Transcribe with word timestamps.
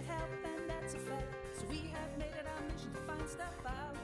to 0.00 0.12
help, 0.12 0.30
and 0.44 0.68
that's 0.68 0.94
a 0.94 0.98
fact. 0.98 1.34
So 1.52 1.64
we 1.68 1.92
have 1.92 2.10
made 2.18 2.32
it 2.32 2.46
our 2.46 2.62
mission 2.64 2.92
to 2.94 3.00
find 3.04 3.28
stuff 3.28 3.56
out. 3.66 3.96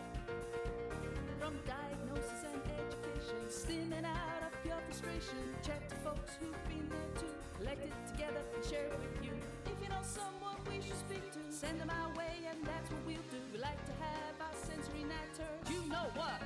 From 1.40 1.54
diagnosis 1.64 2.42
and 2.44 2.60
education, 2.76 3.40
slimming 3.48 4.04
out 4.04 4.42
of 4.44 4.52
pure 4.62 4.80
frustration. 4.88 5.40
Chat 5.62 5.88
to 5.88 5.96
folks 5.96 6.32
who've 6.40 6.64
been 6.68 6.88
there 6.90 7.12
too. 7.20 7.34
Collect 7.56 7.84
it 7.84 7.94
together 8.12 8.42
and 8.54 8.64
share 8.64 8.86
it 8.86 8.98
with 8.98 9.24
you. 9.24 9.32
If 9.66 9.76
you 9.82 9.88
know 9.88 10.02
someone 10.02 10.56
we 10.68 10.82
should 10.82 10.98
speak 10.98 11.24
to, 11.32 11.40
send 11.50 11.80
them 11.80 11.90
our 11.90 12.10
way, 12.16 12.44
and 12.50 12.58
that's 12.64 12.90
what 12.90 13.00
we'll 13.06 13.28
do. 13.30 13.40
We 13.52 13.58
like 13.58 13.80
to 13.86 13.94
have 14.02 14.34
our 14.40 14.56
sensory 14.56 15.06
heard. 15.06 15.60
You 15.70 15.80
know 15.88 16.08
what? 16.14 16.42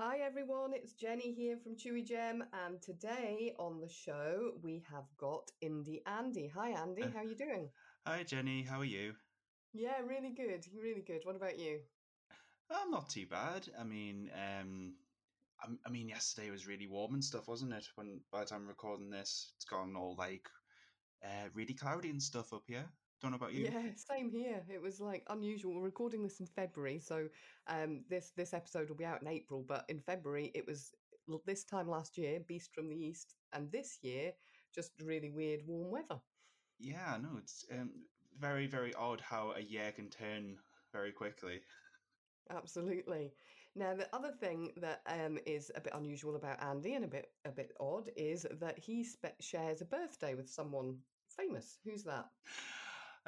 Hi 0.00 0.18
everyone, 0.24 0.74
it's 0.74 0.92
Jenny 0.92 1.34
here 1.34 1.56
from 1.56 1.74
Chewigem, 1.74 2.42
and 2.52 2.80
today 2.80 3.52
on 3.58 3.80
the 3.80 3.88
show 3.88 4.52
we 4.62 4.80
have 4.88 5.06
got 5.18 5.50
Indie 5.60 6.02
Andy. 6.06 6.48
Hi 6.54 6.68
Andy, 6.68 7.02
how 7.02 7.18
are 7.18 7.24
you 7.24 7.34
doing? 7.34 7.68
Hi 8.06 8.22
Jenny, 8.22 8.62
how 8.62 8.78
are 8.78 8.84
you? 8.84 9.14
Yeah, 9.72 9.98
really 10.06 10.30
good, 10.30 10.64
really 10.80 11.02
good. 11.04 11.22
What 11.24 11.34
about 11.34 11.58
you? 11.58 11.80
I'm 12.70 12.92
not 12.92 13.08
too 13.08 13.26
bad. 13.26 13.66
I 13.76 13.82
mean, 13.82 14.30
um, 14.36 14.94
I, 15.60 15.66
I 15.84 15.90
mean, 15.90 16.08
yesterday 16.08 16.52
was 16.52 16.68
really 16.68 16.86
warm 16.86 17.14
and 17.14 17.24
stuff, 17.24 17.48
wasn't 17.48 17.72
it? 17.72 17.88
When 17.96 18.20
by 18.30 18.44
the 18.44 18.46
time 18.46 18.60
I'm 18.60 18.68
recording 18.68 19.10
this, 19.10 19.50
it's 19.56 19.64
gone 19.64 19.96
all 19.96 20.14
like 20.16 20.48
uh, 21.24 21.48
really 21.54 21.74
cloudy 21.74 22.10
and 22.10 22.22
stuff 22.22 22.52
up 22.52 22.62
here. 22.68 22.86
Don't 23.20 23.32
know 23.32 23.36
about 23.36 23.52
you. 23.52 23.64
Yeah, 23.64 23.82
same 23.96 24.30
here. 24.30 24.62
It 24.72 24.80
was 24.80 25.00
like 25.00 25.24
unusual. 25.28 25.74
We're 25.74 25.82
recording 25.82 26.22
this 26.22 26.38
in 26.38 26.46
February, 26.46 27.00
so 27.00 27.28
um, 27.66 28.04
this 28.08 28.32
this 28.36 28.54
episode 28.54 28.88
will 28.88 28.96
be 28.96 29.04
out 29.04 29.22
in 29.22 29.28
April. 29.28 29.64
But 29.66 29.84
in 29.88 29.98
February, 29.98 30.52
it 30.54 30.64
was 30.66 30.92
this 31.44 31.64
time 31.64 31.88
last 31.88 32.16
year, 32.16 32.38
Beast 32.46 32.72
from 32.72 32.88
the 32.88 32.96
East, 32.96 33.34
and 33.52 33.72
this 33.72 33.98
year, 34.02 34.32
just 34.72 34.92
really 35.02 35.30
weird 35.30 35.60
warm 35.66 35.90
weather. 35.90 36.20
Yeah, 36.78 37.18
no, 37.20 37.30
it's 37.38 37.66
um, 37.72 37.90
very 38.38 38.68
very 38.68 38.94
odd 38.94 39.20
how 39.20 39.52
a 39.56 39.60
year 39.62 39.90
can 39.90 40.10
turn 40.10 40.56
very 40.92 41.10
quickly. 41.10 41.60
Absolutely. 42.50 43.32
Now, 43.74 43.94
the 43.94 44.08
other 44.14 44.30
thing 44.30 44.70
that 44.76 45.02
um, 45.06 45.38
is 45.44 45.70
a 45.74 45.80
bit 45.80 45.92
unusual 45.94 46.36
about 46.36 46.62
Andy 46.62 46.94
and 46.94 47.04
a 47.04 47.08
bit 47.08 47.32
a 47.44 47.50
bit 47.50 47.72
odd 47.80 48.10
is 48.16 48.46
that 48.60 48.78
he 48.78 49.02
spe- 49.02 49.40
shares 49.40 49.80
a 49.80 49.86
birthday 49.86 50.34
with 50.36 50.48
someone 50.48 50.98
famous. 51.36 51.78
Who's 51.84 52.04
that? 52.04 52.26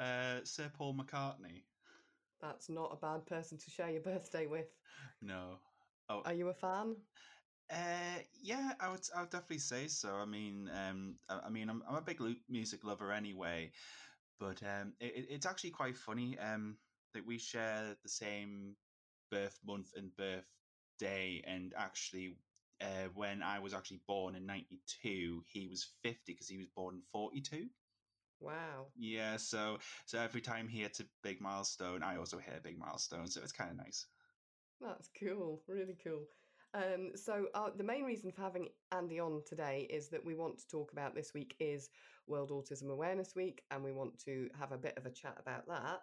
Uh, 0.01 0.43
Sir 0.43 0.71
Paul 0.73 0.95
McCartney. 0.95 1.61
That's 2.41 2.69
not 2.69 2.91
a 2.91 2.95
bad 2.95 3.27
person 3.27 3.59
to 3.59 3.69
share 3.69 3.91
your 3.91 4.01
birthday 4.01 4.47
with. 4.47 4.65
No. 5.21 5.59
Oh, 6.09 6.21
Are 6.25 6.33
you 6.33 6.49
a 6.49 6.53
fan? 6.53 6.95
Uh, 7.69 8.19
yeah, 8.41 8.73
I 8.81 8.89
would. 8.89 9.01
I 9.15 9.21
would 9.21 9.29
definitely 9.29 9.59
say 9.59 9.87
so. 9.87 10.15
I 10.15 10.25
mean, 10.25 10.69
um, 10.69 11.19
I, 11.29 11.41
I 11.45 11.49
mean, 11.49 11.69
I'm, 11.69 11.83
I'm 11.87 11.95
a 11.95 12.01
big 12.01 12.19
music 12.49 12.83
lover 12.83 13.11
anyway, 13.11 13.71
but 14.39 14.61
um, 14.63 14.93
it, 14.99 15.13
it- 15.15 15.27
it's 15.29 15.45
actually 15.45 15.71
quite 15.71 15.95
funny. 15.95 16.37
Um, 16.39 16.77
that 17.13 17.25
we 17.25 17.37
share 17.37 17.95
the 18.01 18.09
same 18.09 18.75
birth 19.29 19.59
month 19.63 19.93
and 19.95 20.15
birth 20.17 20.47
day, 20.99 21.43
and 21.45 21.73
actually, 21.77 22.37
uh, 22.81 23.07
when 23.13 23.43
I 23.43 23.59
was 23.59 23.73
actually 23.73 24.01
born 24.07 24.35
in 24.35 24.45
'92, 24.45 25.43
he 25.47 25.67
was 25.67 25.85
50 26.03 26.33
because 26.33 26.47
he 26.49 26.57
was 26.57 26.67
born 26.75 26.95
in 26.95 27.01
'42. 27.13 27.69
Wow. 28.41 28.87
Yeah, 28.97 29.37
so 29.37 29.77
so 30.05 30.19
every 30.19 30.41
time 30.41 30.67
he 30.67 30.81
hits 30.81 30.99
a 30.99 31.05
big 31.23 31.39
milestone, 31.41 32.03
I 32.03 32.17
also 32.17 32.39
hit 32.39 32.57
a 32.57 32.61
big 32.61 32.77
milestone. 32.77 33.27
So 33.27 33.41
it's 33.41 33.51
kind 33.51 33.69
of 33.69 33.77
nice. 33.77 34.07
That's 34.81 35.09
cool. 35.19 35.61
Really 35.67 35.97
cool. 36.03 36.23
Um, 36.73 37.11
so 37.15 37.47
uh, 37.53 37.69
the 37.75 37.83
main 37.83 38.03
reason 38.03 38.31
for 38.31 38.41
having 38.41 38.69
Andy 38.91 39.19
on 39.19 39.43
today 39.45 39.87
is 39.89 40.09
that 40.09 40.25
we 40.25 40.35
want 40.35 40.57
to 40.57 40.67
talk 40.67 40.91
about 40.93 41.13
this 41.13 41.33
week 41.33 41.55
is 41.59 41.89
World 42.27 42.49
Autism 42.49 42.89
Awareness 42.89 43.35
Week, 43.35 43.61
and 43.71 43.83
we 43.83 43.91
want 43.91 44.17
to 44.25 44.49
have 44.57 44.71
a 44.71 44.77
bit 44.77 44.97
of 44.97 45.05
a 45.05 45.11
chat 45.11 45.37
about 45.39 45.67
that. 45.67 46.01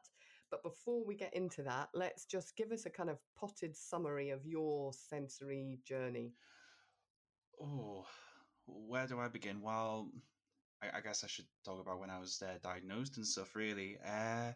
But 0.50 0.62
before 0.62 1.04
we 1.04 1.14
get 1.14 1.34
into 1.34 1.62
that, 1.64 1.88
let's 1.94 2.24
just 2.26 2.56
give 2.56 2.70
us 2.70 2.86
a 2.86 2.90
kind 2.90 3.10
of 3.10 3.18
potted 3.36 3.76
summary 3.76 4.30
of 4.30 4.46
your 4.46 4.92
sensory 4.92 5.80
journey. 5.84 6.34
Oh, 7.60 8.06
where 8.66 9.06
do 9.06 9.18
I 9.18 9.28
begin? 9.28 9.62
Well, 9.62 10.10
I, 10.82 10.98
I 10.98 11.00
guess 11.00 11.24
I 11.24 11.26
should 11.26 11.46
talk 11.64 11.80
about 11.80 12.00
when 12.00 12.10
I 12.10 12.18
was 12.18 12.42
uh, 12.42 12.58
diagnosed 12.62 13.16
and 13.16 13.26
stuff, 13.26 13.54
really. 13.54 13.98
Uh, 14.04 14.52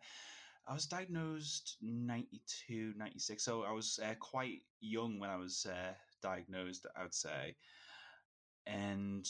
I 0.66 0.74
was 0.74 0.86
diagnosed 0.86 1.76
92, 1.80 2.94
96, 2.96 3.42
so 3.44 3.62
I 3.64 3.72
was 3.72 3.98
uh, 4.02 4.14
quite 4.20 4.60
young 4.80 5.18
when 5.18 5.30
I 5.30 5.36
was 5.36 5.66
uh, 5.68 5.94
diagnosed, 6.22 6.86
I 6.96 7.02
would 7.02 7.14
say. 7.14 7.56
And 8.66 9.26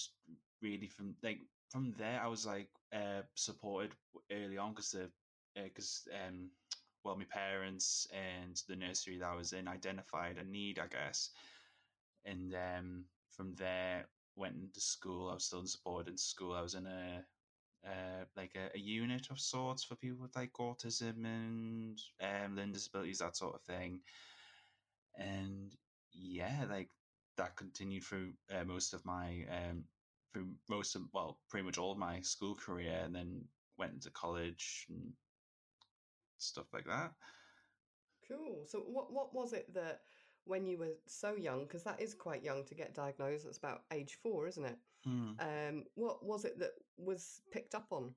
really, 0.60 0.88
from 0.88 1.14
like 1.22 1.38
from 1.70 1.94
there, 1.96 2.20
I 2.22 2.26
was 2.28 2.46
like 2.46 2.68
uh, 2.94 3.22
supported 3.34 3.92
early 4.30 4.58
on 4.58 4.74
because 4.74 4.94
because 5.54 6.06
um, 6.28 6.50
well, 7.02 7.16
my 7.16 7.24
parents 7.24 8.06
and 8.12 8.60
the 8.68 8.76
nursery 8.76 9.18
that 9.18 9.30
I 9.30 9.34
was 9.34 9.54
in 9.54 9.68
identified 9.68 10.36
a 10.36 10.44
need, 10.44 10.78
I 10.78 10.86
guess, 10.86 11.30
and 12.26 12.54
um, 12.54 13.04
from 13.30 13.54
there 13.54 14.06
went 14.36 14.56
into 14.56 14.80
school. 14.80 15.30
I 15.30 15.34
was 15.34 15.44
still 15.44 15.60
in 15.60 15.66
supported 15.66 16.10
in 16.10 16.18
school. 16.18 16.54
I 16.54 16.62
was 16.62 16.74
in 16.74 16.86
a 16.86 17.24
uh, 17.84 18.24
like 18.36 18.52
a, 18.54 18.76
a 18.76 18.80
unit 18.80 19.28
of 19.30 19.40
sorts 19.40 19.82
for 19.82 19.96
people 19.96 20.22
with 20.22 20.36
like 20.36 20.52
autism 20.60 21.24
and 21.24 21.98
um, 22.22 22.56
learning 22.56 22.72
disabilities, 22.72 23.18
that 23.18 23.36
sort 23.36 23.54
of 23.54 23.62
thing. 23.62 24.00
And 25.18 25.74
yeah, 26.12 26.64
like 26.70 26.90
that 27.36 27.56
continued 27.56 28.04
through 28.04 28.32
uh, 28.54 28.64
most 28.64 28.94
of 28.94 29.04
my 29.04 29.44
um, 29.50 29.84
through 30.32 30.48
most 30.68 30.94
of 30.94 31.02
well, 31.12 31.38
pretty 31.50 31.66
much 31.66 31.78
all 31.78 31.92
of 31.92 31.98
my 31.98 32.20
school 32.20 32.54
career, 32.54 33.00
and 33.04 33.14
then 33.14 33.42
went 33.78 33.94
into 33.94 34.10
college 34.10 34.86
and 34.88 35.12
stuff 36.38 36.66
like 36.72 36.86
that. 36.86 37.12
Cool. 38.28 38.64
So 38.66 38.78
what 38.78 39.12
what 39.12 39.34
was 39.34 39.52
it 39.52 39.72
that 39.74 40.00
when 40.44 40.66
you 40.66 40.78
were 40.78 40.96
so 41.06 41.36
young, 41.36 41.62
because 41.64 41.84
that 41.84 42.00
is 42.00 42.14
quite 42.14 42.42
young 42.42 42.64
to 42.66 42.74
get 42.74 42.94
diagnosed, 42.94 43.44
that's 43.44 43.58
about 43.58 43.84
age 43.90 44.14
four, 44.14 44.46
isn't 44.46 44.64
it? 44.64 44.78
Hmm. 45.04 45.32
Um, 45.38 45.84
what 45.94 46.24
was 46.24 46.44
it 46.44 46.58
that 46.58 46.72
was 46.96 47.42
picked 47.50 47.74
up 47.74 47.92
on? 47.92 48.14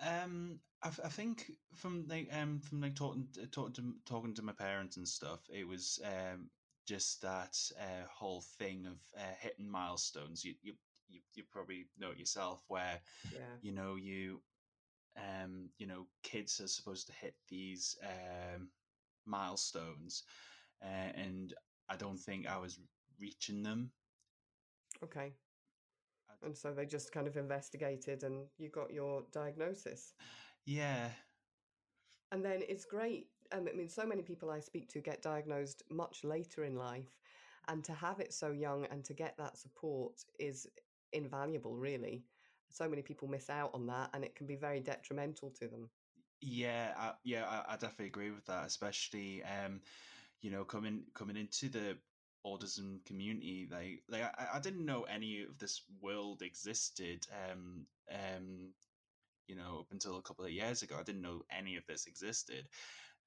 Um, 0.00 0.60
I, 0.82 0.88
I 0.88 1.08
think 1.08 1.52
from 1.74 2.06
like 2.08 2.28
um 2.32 2.60
from 2.60 2.80
like 2.80 2.94
talking 2.94 3.28
talking 3.50 3.74
to 3.74 3.94
talking 4.04 4.34
to 4.34 4.42
my 4.42 4.52
parents 4.52 4.96
and 4.96 5.08
stuff, 5.08 5.48
it 5.50 5.66
was 5.66 6.00
um 6.04 6.50
just 6.86 7.22
that 7.22 7.56
uh, 7.78 8.06
whole 8.06 8.42
thing 8.42 8.86
of 8.86 8.98
uh, 9.16 9.34
hitting 9.38 9.68
milestones. 9.70 10.44
You 10.44 10.54
you 10.62 10.74
you 11.08 11.20
you 11.34 11.44
probably 11.44 11.88
know 11.96 12.10
it 12.10 12.18
yourself, 12.18 12.64
where 12.68 13.00
Yeah. 13.30 13.58
you 13.60 13.72
know 13.72 13.96
you 13.96 14.42
um 15.16 15.70
you 15.78 15.86
know 15.86 16.08
kids 16.22 16.60
are 16.60 16.68
supposed 16.68 17.06
to 17.06 17.12
hit 17.12 17.36
these 17.48 17.96
um 18.02 18.72
milestones, 19.24 20.24
uh, 20.82 21.12
and 21.14 21.54
I 21.88 21.96
don't 21.96 22.18
think 22.18 22.46
I 22.46 22.58
was 22.58 22.78
reaching 23.20 23.62
them. 23.62 23.92
Okay. 25.02 25.34
And 26.42 26.56
so 26.56 26.72
they 26.72 26.86
just 26.86 27.12
kind 27.12 27.26
of 27.26 27.36
investigated 27.36 28.22
and 28.22 28.46
you 28.58 28.68
got 28.68 28.92
your 28.92 29.24
diagnosis. 29.32 30.14
Yeah, 30.66 31.10
And 32.32 32.44
then 32.44 32.62
it's 32.68 32.84
great. 32.84 33.28
Um, 33.52 33.68
I 33.72 33.76
mean, 33.76 33.88
so 33.88 34.06
many 34.06 34.22
people 34.22 34.50
I 34.50 34.60
speak 34.60 34.88
to 34.90 35.00
get 35.00 35.22
diagnosed 35.22 35.82
much 35.90 36.24
later 36.24 36.64
in 36.64 36.76
life. 36.76 37.18
And 37.68 37.82
to 37.84 37.92
have 37.94 38.20
it 38.20 38.32
so 38.34 38.50
young 38.52 38.86
and 38.86 39.04
to 39.04 39.14
get 39.14 39.36
that 39.38 39.56
support 39.56 40.14
is 40.38 40.66
invaluable, 41.12 41.76
really. 41.76 42.24
So 42.70 42.88
many 42.88 43.02
people 43.02 43.28
miss 43.28 43.48
out 43.48 43.70
on 43.74 43.86
that 43.86 44.10
and 44.12 44.24
it 44.24 44.34
can 44.34 44.46
be 44.46 44.56
very 44.56 44.80
detrimental 44.80 45.50
to 45.60 45.68
them. 45.68 45.90
Yeah, 46.40 46.92
I, 46.96 47.12
yeah, 47.24 47.44
I, 47.46 47.74
I 47.74 47.76
definitely 47.76 48.06
agree 48.06 48.30
with 48.30 48.44
that. 48.46 48.66
Especially, 48.66 49.42
um, 49.44 49.80
you 50.40 50.50
know, 50.50 50.64
coming 50.64 51.06
coming 51.14 51.36
into 51.36 51.68
the 51.68 51.98
autism 52.46 53.04
community, 53.04 53.68
like 53.70 54.04
like 54.08 54.22
I, 54.22 54.48
I 54.54 54.60
didn't 54.60 54.84
know 54.84 55.04
any 55.04 55.42
of 55.42 55.58
this 55.58 55.82
world 56.00 56.42
existed. 56.42 57.26
Um, 57.50 57.86
um, 58.10 58.74
you 59.46 59.56
know, 59.56 59.80
up 59.80 59.92
until 59.92 60.16
a 60.16 60.22
couple 60.22 60.44
of 60.44 60.50
years 60.52 60.82
ago, 60.82 60.96
I 60.98 61.02
didn't 61.02 61.22
know 61.22 61.42
any 61.50 61.76
of 61.76 61.86
this 61.86 62.06
existed. 62.06 62.68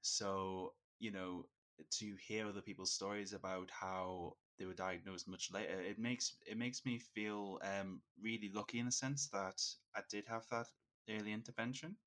So, 0.01 0.75
you 0.99 1.11
know, 1.11 1.49
to 1.91 2.15
hear 2.15 2.47
other 2.47 2.61
people's 2.61 2.93
stories 2.93 3.33
about 3.33 3.69
how 3.71 4.37
they 4.57 4.65
were 4.65 4.73
diagnosed 4.73 5.27
much 5.27 5.51
later, 5.51 5.79
it 5.81 5.99
makes 5.99 6.37
it 6.45 6.57
makes 6.57 6.85
me 6.85 6.99
feel 6.99 7.59
um, 7.63 8.03
really 8.19 8.49
lucky 8.51 8.79
in 8.79 8.87
a 8.87 8.91
sense 8.91 9.29
that 9.29 9.61
I 9.95 10.01
did 10.09 10.25
have 10.27 10.47
that 10.49 10.67
early 11.09 11.33
intervention. 11.33 11.97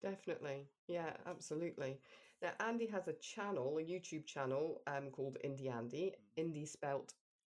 Definitely. 0.00 0.68
Yeah, 0.86 1.16
absolutely. 1.24 2.00
Now, 2.44 2.54
Andy 2.60 2.88
has 2.88 3.08
a 3.08 3.14
channel, 3.14 3.78
a 3.78 3.82
YouTube 3.82 4.26
channel 4.26 4.82
um, 4.86 5.10
called 5.10 5.38
Indie 5.42 5.72
Andy, 5.72 6.14
Indie 6.36 6.68
spelt 6.68 7.14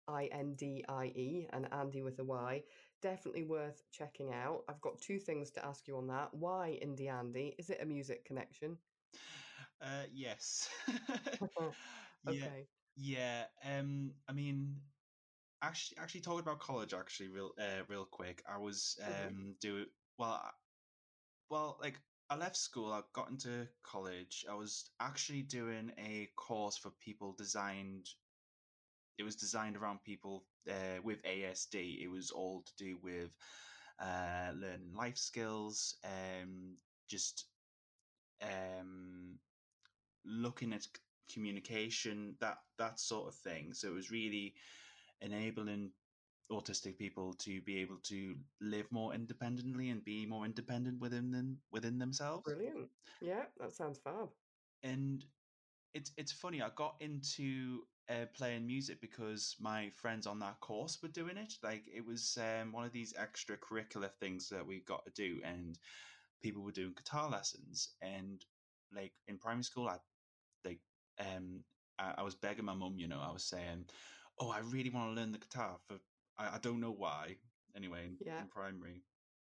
I 0.07 0.27
N 0.27 0.53
D 0.53 0.85
I 0.87 1.05
E, 1.07 1.49
and 1.51 1.73
Andy 1.73 2.03
with 2.03 2.19
a 2.19 2.23
Y. 2.23 2.65
Definitely 3.01 3.45
worth 3.45 3.89
checking 3.89 4.31
out. 4.31 4.65
I've 4.69 4.81
got 4.81 5.01
two 5.01 5.17
things 5.19 5.49
to 5.53 5.65
ask 5.65 5.87
you 5.87 5.97
on 5.97 6.05
that. 6.09 6.35
Why 6.35 6.79
Indie 6.83 7.11
Andy? 7.11 7.55
Is 7.57 7.71
it 7.71 7.81
a 7.81 7.85
music 7.87 8.25
connection? 8.25 8.77
Uh, 9.81 10.05
yes. 10.11 10.69
yeah. 12.23 12.49
Okay. 12.49 12.69
Yeah. 12.95 13.47
Um, 13.63 14.15
I 14.27 14.33
mean, 14.33 14.83
actually, 15.61 15.97
actually 15.97 16.21
talking 16.21 16.41
about 16.41 16.59
college, 16.59 16.93
actually, 16.93 17.29
real, 17.29 17.53
uh, 17.59 17.83
real 17.87 18.05
quick. 18.05 18.43
I 18.47 18.57
was 18.57 18.99
Mhm. 19.07 19.35
um 19.35 19.55
do 19.59 19.87
well, 20.17 20.53
well, 21.49 21.77
like 21.81 21.99
I 22.29 22.35
left 22.35 22.57
school, 22.57 22.91
I 22.91 23.01
got 23.13 23.29
into 23.29 23.67
college. 23.83 24.45
I 24.49 24.55
was 24.55 24.89
actually 24.99 25.43
doing 25.43 25.91
a 25.97 26.29
course 26.35 26.77
for 26.77 26.91
people 26.99 27.33
designed. 27.37 28.09
It 29.17 29.23
was 29.23 29.35
designed 29.35 29.77
around 29.77 30.03
people 30.03 30.45
uh, 30.69 31.01
with 31.03 31.21
ASD. 31.23 32.01
It 32.01 32.09
was 32.09 32.31
all 32.31 32.63
to 32.65 32.83
do 32.83 32.97
with 33.03 33.29
uh, 34.01 34.51
learning 34.55 34.93
life 34.95 35.17
skills, 35.17 35.95
um, 36.03 36.77
just 37.07 37.45
um, 38.41 39.37
looking 40.25 40.73
at 40.73 40.87
communication, 41.31 42.35
that 42.41 42.57
that 42.79 42.99
sort 42.99 43.27
of 43.27 43.35
thing. 43.35 43.73
So 43.73 43.89
it 43.89 43.93
was 43.93 44.11
really 44.11 44.55
enabling 45.21 45.91
autistic 46.51 46.97
people 46.97 47.33
to 47.33 47.61
be 47.61 47.77
able 47.77 47.97
to 48.03 48.35
live 48.61 48.91
more 48.91 49.13
independently 49.13 49.89
and 49.89 50.03
be 50.03 50.25
more 50.25 50.45
independent 50.45 50.99
within 50.99 51.31
them 51.31 51.57
within 51.71 51.97
themselves. 51.97 52.45
Brilliant. 52.45 52.89
Yeah, 53.21 53.45
that 53.59 53.73
sounds 53.73 53.99
fab. 53.99 54.29
And 54.83 55.25
it's 55.93 56.11
it's 56.17 56.31
funny. 56.31 56.61
I 56.61 56.69
got 56.75 56.95
into 56.99 57.81
uh, 58.09 58.25
playing 58.33 58.67
music 58.67 59.01
because 59.01 59.55
my 59.59 59.89
friends 59.89 60.27
on 60.27 60.39
that 60.39 60.59
course 60.59 60.99
were 61.01 61.09
doing 61.09 61.37
it. 61.37 61.53
Like 61.63 61.85
it 61.93 62.05
was 62.05 62.37
um, 62.37 62.71
one 62.71 62.85
of 62.85 62.91
these 62.91 63.13
extracurricular 63.13 64.11
things 64.19 64.49
that 64.49 64.65
we 64.65 64.81
got 64.81 65.05
to 65.05 65.11
do, 65.11 65.41
and 65.43 65.77
people 66.41 66.63
were 66.63 66.71
doing 66.71 66.93
guitar 66.95 67.29
lessons. 67.29 67.95
And 68.01 68.43
like 68.93 69.13
in 69.27 69.37
primary 69.37 69.63
school, 69.63 69.87
I 69.87 69.97
like 70.65 70.81
um 71.19 71.63
I, 71.99 72.15
I 72.19 72.23
was 72.23 72.35
begging 72.35 72.65
my 72.65 72.73
mum. 72.73 72.95
You 72.97 73.07
know, 73.07 73.21
I 73.21 73.31
was 73.31 73.43
saying, 73.45 73.85
"Oh, 74.39 74.49
I 74.51 74.59
really 74.59 74.89
want 74.89 75.09
to 75.15 75.19
learn 75.21 75.31
the 75.31 75.39
guitar 75.39 75.77
for 75.87 75.97
I, 76.37 76.55
I 76.55 76.59
don't 76.59 76.79
know 76.79 76.91
why." 76.91 77.37
Anyway, 77.75 78.05
in, 78.05 78.17
Yeah. 78.25 78.39
in 78.41 78.47
primary, 78.47 79.03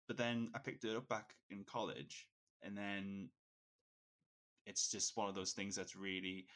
but 0.08 0.18
then 0.18 0.50
I 0.56 0.60
picked 0.60 0.84
it 0.84 0.96
up 0.96 1.08
back 1.08 1.36
in 1.50 1.64
college, 1.64 2.28
and 2.64 2.76
then 2.76 3.30
it's 4.66 4.90
just 4.90 5.16
one 5.16 5.30
of 5.30 5.36
those 5.36 5.54
things 5.54 5.76
that's 5.76 5.96
really 5.96 6.48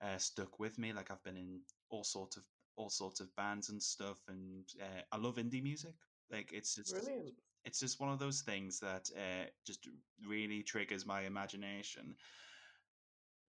uh, 0.00 0.18
stuck 0.18 0.58
with 0.60 0.78
me. 0.78 0.92
Like 0.92 1.10
I've 1.10 1.22
been 1.24 1.36
in 1.36 1.60
all 1.90 2.04
sorts 2.04 2.36
of 2.36 2.44
all 2.76 2.90
sorts 2.90 3.20
of 3.20 3.34
bands 3.36 3.70
and 3.70 3.82
stuff, 3.82 4.18
and 4.28 4.64
uh, 4.80 5.02
I 5.10 5.16
love 5.16 5.36
indie 5.36 5.62
music. 5.62 5.94
Like 6.30 6.52
it's 6.52 6.74
just 6.74 6.94
Brilliant. 6.94 7.34
it's 7.64 7.80
just 7.80 8.00
one 8.00 8.10
of 8.10 8.18
those 8.18 8.42
things 8.42 8.78
that 8.80 9.10
uh, 9.16 9.46
just 9.66 9.88
really 10.26 10.62
triggers 10.62 11.06
my 11.06 11.22
imagination. 11.22 12.14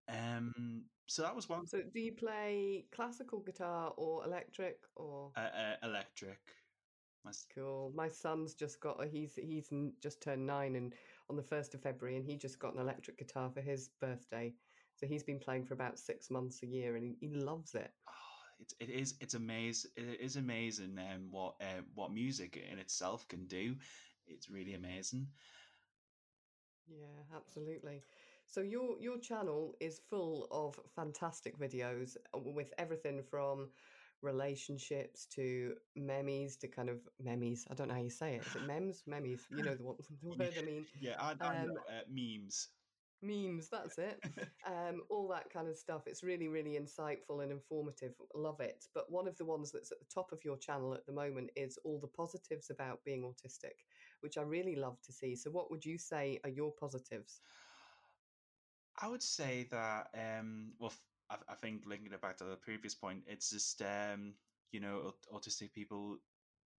Um, 0.07 0.85
so 1.07 1.21
that 1.23 1.35
was 1.35 1.49
one 1.49 1.65
So, 1.65 1.83
do 1.83 1.99
you 1.99 2.13
play 2.13 2.87
classical 2.91 3.39
guitar 3.41 3.93
or 3.97 4.23
electric 4.25 4.85
or? 4.95 5.33
uh, 5.35 5.39
uh, 5.39 5.75
electric. 5.83 6.39
My 7.23 7.31
Cool. 7.49 7.91
My 7.91 8.07
son's 8.09 8.55
just 8.55 8.79
got 8.79 9.03
a 9.03 9.07
he's 9.07 9.35
he's 9.35 9.71
just 10.01 10.21
turned 10.21 10.45
nine 10.45 10.75
and 10.75 10.95
on 11.29 11.35
the 11.35 11.43
first 11.43 11.73
of 11.73 11.81
February, 11.81 12.15
and 12.17 12.25
he 12.25 12.37
just 12.37 12.59
got 12.59 12.73
an 12.73 12.79
electric 12.79 13.17
guitar 13.17 13.49
for 13.51 13.61
his 13.61 13.89
birthday. 13.89 14.55
So 14.95 15.07
he's 15.07 15.23
been 15.23 15.39
playing 15.39 15.65
for 15.65 15.73
about 15.73 15.99
six 15.99 16.29
months 16.29 16.63
a 16.63 16.67
year, 16.67 16.95
and 16.95 17.03
he, 17.03 17.17
he 17.19 17.29
loves 17.29 17.75
it. 17.75 17.93
oh, 18.07 18.11
it, 18.59 18.73
it 18.79 18.89
is 18.89 19.17
it's 19.21 19.33
amazing. 19.33 19.91
It 19.95 20.19
is 20.21 20.35
amazing 20.35 20.97
um, 20.99 21.31
what 21.31 21.55
uh, 21.61 21.81
what 21.93 22.11
music 22.13 22.57
in 22.57 22.79
itself 22.79 23.27
can 23.27 23.47
do. 23.47 23.75
It's 24.27 24.49
really 24.49 24.73
amazing. 24.73 25.27
Yeah, 26.87 27.23
absolutely. 27.35 28.03
So 28.47 28.61
your 28.61 28.99
your 28.99 29.19
channel 29.19 29.75
is 29.79 29.99
full 30.09 30.47
of 30.51 30.79
fantastic 30.95 31.57
videos 31.59 32.17
uh, 32.33 32.39
with 32.39 32.73
everything 32.77 33.21
from 33.29 33.69
relationships 34.21 35.25
to 35.27 35.75
memes 35.95 36.55
to 36.57 36.67
kind 36.67 36.89
of 36.89 37.07
memes. 37.19 37.67
I 37.69 37.75
don't 37.75 37.89
know 37.89 37.95
how 37.95 38.01
you 38.01 38.09
say 38.09 38.35
it. 38.35 38.47
Is 38.47 38.55
it 38.55 38.63
memes? 38.63 39.03
Memes. 39.05 39.45
You 39.51 39.63
know 39.63 39.75
the 39.75 39.83
one 39.83 39.97
the 40.29 40.37
word 40.37 40.53
I 40.57 40.61
mean. 40.65 40.85
Yeah, 40.99 41.15
I, 41.19 41.31
I 41.31 41.33
know 41.35 41.73
Um, 41.73 41.77
uh, 41.89 42.01
memes. 42.09 42.69
Memes, 43.21 43.69
that's 43.69 43.97
it. 43.97 44.21
um, 44.65 45.01
all 45.09 45.27
that 45.29 45.49
kind 45.49 45.67
of 45.67 45.77
stuff. 45.77 46.03
It's 46.07 46.23
really, 46.23 46.47
really 46.47 46.77
insightful 46.79 47.41
and 47.41 47.51
informative. 47.51 48.13
Love 48.35 48.59
it. 48.59 48.85
But 48.93 49.11
one 49.11 49.27
of 49.27 49.37
the 49.37 49.45
ones 49.45 49.71
that's 49.71 49.91
at 49.91 49.99
the 49.99 50.05
top 50.13 50.31
of 50.31 50.45
your 50.45 50.57
channel 50.57 50.93
at 50.93 51.05
the 51.05 51.13
moment 51.13 51.49
is 51.55 51.77
all 51.83 51.99
the 51.99 52.07
positives 52.07 52.69
about 52.69 53.03
being 53.03 53.23
autistic, 53.23 53.85
which 54.21 54.37
I 54.37 54.43
really 54.43 54.75
love 54.75 55.01
to 55.03 55.11
see. 55.11 55.35
So, 55.35 55.49
what 55.49 55.71
would 55.71 55.83
you 55.85 55.97
say 55.97 56.39
are 56.43 56.49
your 56.49 56.71
positives? 56.79 57.41
I 58.97 59.07
would 59.07 59.23
say 59.23 59.63
that, 59.65 60.09
um, 60.13 60.75
well, 60.79 60.91
f- 60.91 61.01
I, 61.29 61.37
I 61.53 61.55
think 61.55 61.85
linking 61.85 62.13
it 62.13 62.21
back 62.21 62.37
to 62.37 62.45
the 62.45 62.57
previous 62.57 62.95
point, 62.95 63.25
it's 63.27 63.49
just, 63.51 63.81
um, 63.81 64.35
you 64.71 64.79
know, 64.79 65.13
autistic 65.31 65.73
people, 65.73 66.19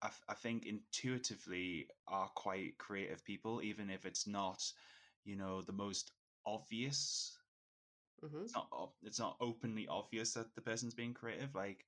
I, 0.03 0.11
think 0.35 0.67
intuitively 0.67 1.91
are 2.07 2.29
quite 2.31 2.79
creative 2.79 3.25
people, 3.25 3.63
even 3.63 3.91
if 3.91 4.05
it's 4.07 4.27
not, 4.27 4.73
you 5.25 5.37
know, 5.37 5.63
the 5.63 5.73
most 5.73 6.13
obvious. 6.47 7.39
hmm 8.23 8.47
It's 8.47 8.55
not, 8.55 8.95
it's 9.03 9.19
not 9.19 9.37
openly 9.41 9.87
obvious 9.89 10.35
that 10.35 10.55
the 10.55 10.63
person's 10.63 10.95
being 10.95 11.15
creative. 11.15 11.55
Like, 11.55 11.87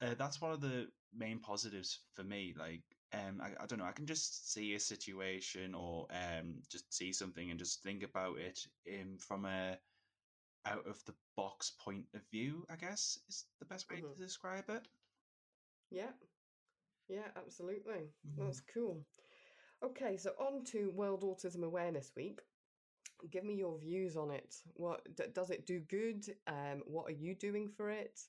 uh, 0.00 0.14
that's 0.14 0.40
one 0.40 0.52
of 0.52 0.60
the 0.60 0.88
main 1.12 1.40
positives 1.40 2.00
for 2.12 2.24
me. 2.24 2.54
Like, 2.56 2.84
um, 3.12 3.40
I, 3.40 3.52
I 3.62 3.66
don't 3.66 3.78
know, 3.78 3.84
I 3.84 3.92
can 3.92 4.06
just 4.06 4.52
see 4.52 4.74
a 4.74 4.80
situation 4.80 5.74
or 5.74 6.06
um, 6.10 6.62
just 6.70 6.92
see 6.92 7.12
something 7.12 7.50
and 7.50 7.58
just 7.58 7.82
think 7.82 8.02
about 8.02 8.38
it 8.38 8.66
um, 8.92 9.18
from 9.18 9.44
a 9.46 9.78
out 10.66 10.86
of 10.86 11.04
the 11.04 11.14
box 11.36 11.70
point 11.70 12.06
of 12.14 12.22
view. 12.30 12.66
I 12.70 12.76
guess 12.76 13.18
is 13.28 13.46
the 13.60 13.66
best 13.66 13.90
way 13.90 13.96
Mhm. 13.96 14.14
to 14.14 14.22
describe 14.22 14.68
it. 14.70 14.88
Yeah. 15.90 16.12
Yeah, 17.08 17.30
absolutely. 17.36 18.14
Mhm. 18.24 18.36
That's 18.38 18.60
cool. 18.60 19.06
Okay, 19.82 20.16
so 20.16 20.30
on 20.38 20.64
to 20.66 20.90
World 20.90 21.22
Autism 21.22 21.64
Awareness 21.64 22.14
Week. 22.16 22.40
Give 23.30 23.44
me 23.44 23.54
your 23.54 23.78
views 23.78 24.16
on 24.16 24.30
it. 24.30 24.62
What 24.74 25.14
d- 25.14 25.28
does 25.32 25.50
it 25.50 25.66
do 25.66 25.80
good? 25.80 26.24
Um, 26.46 26.82
what 26.86 27.08
are 27.08 27.14
you 27.14 27.34
doing 27.34 27.68
for 27.68 27.90
it? 27.90 28.28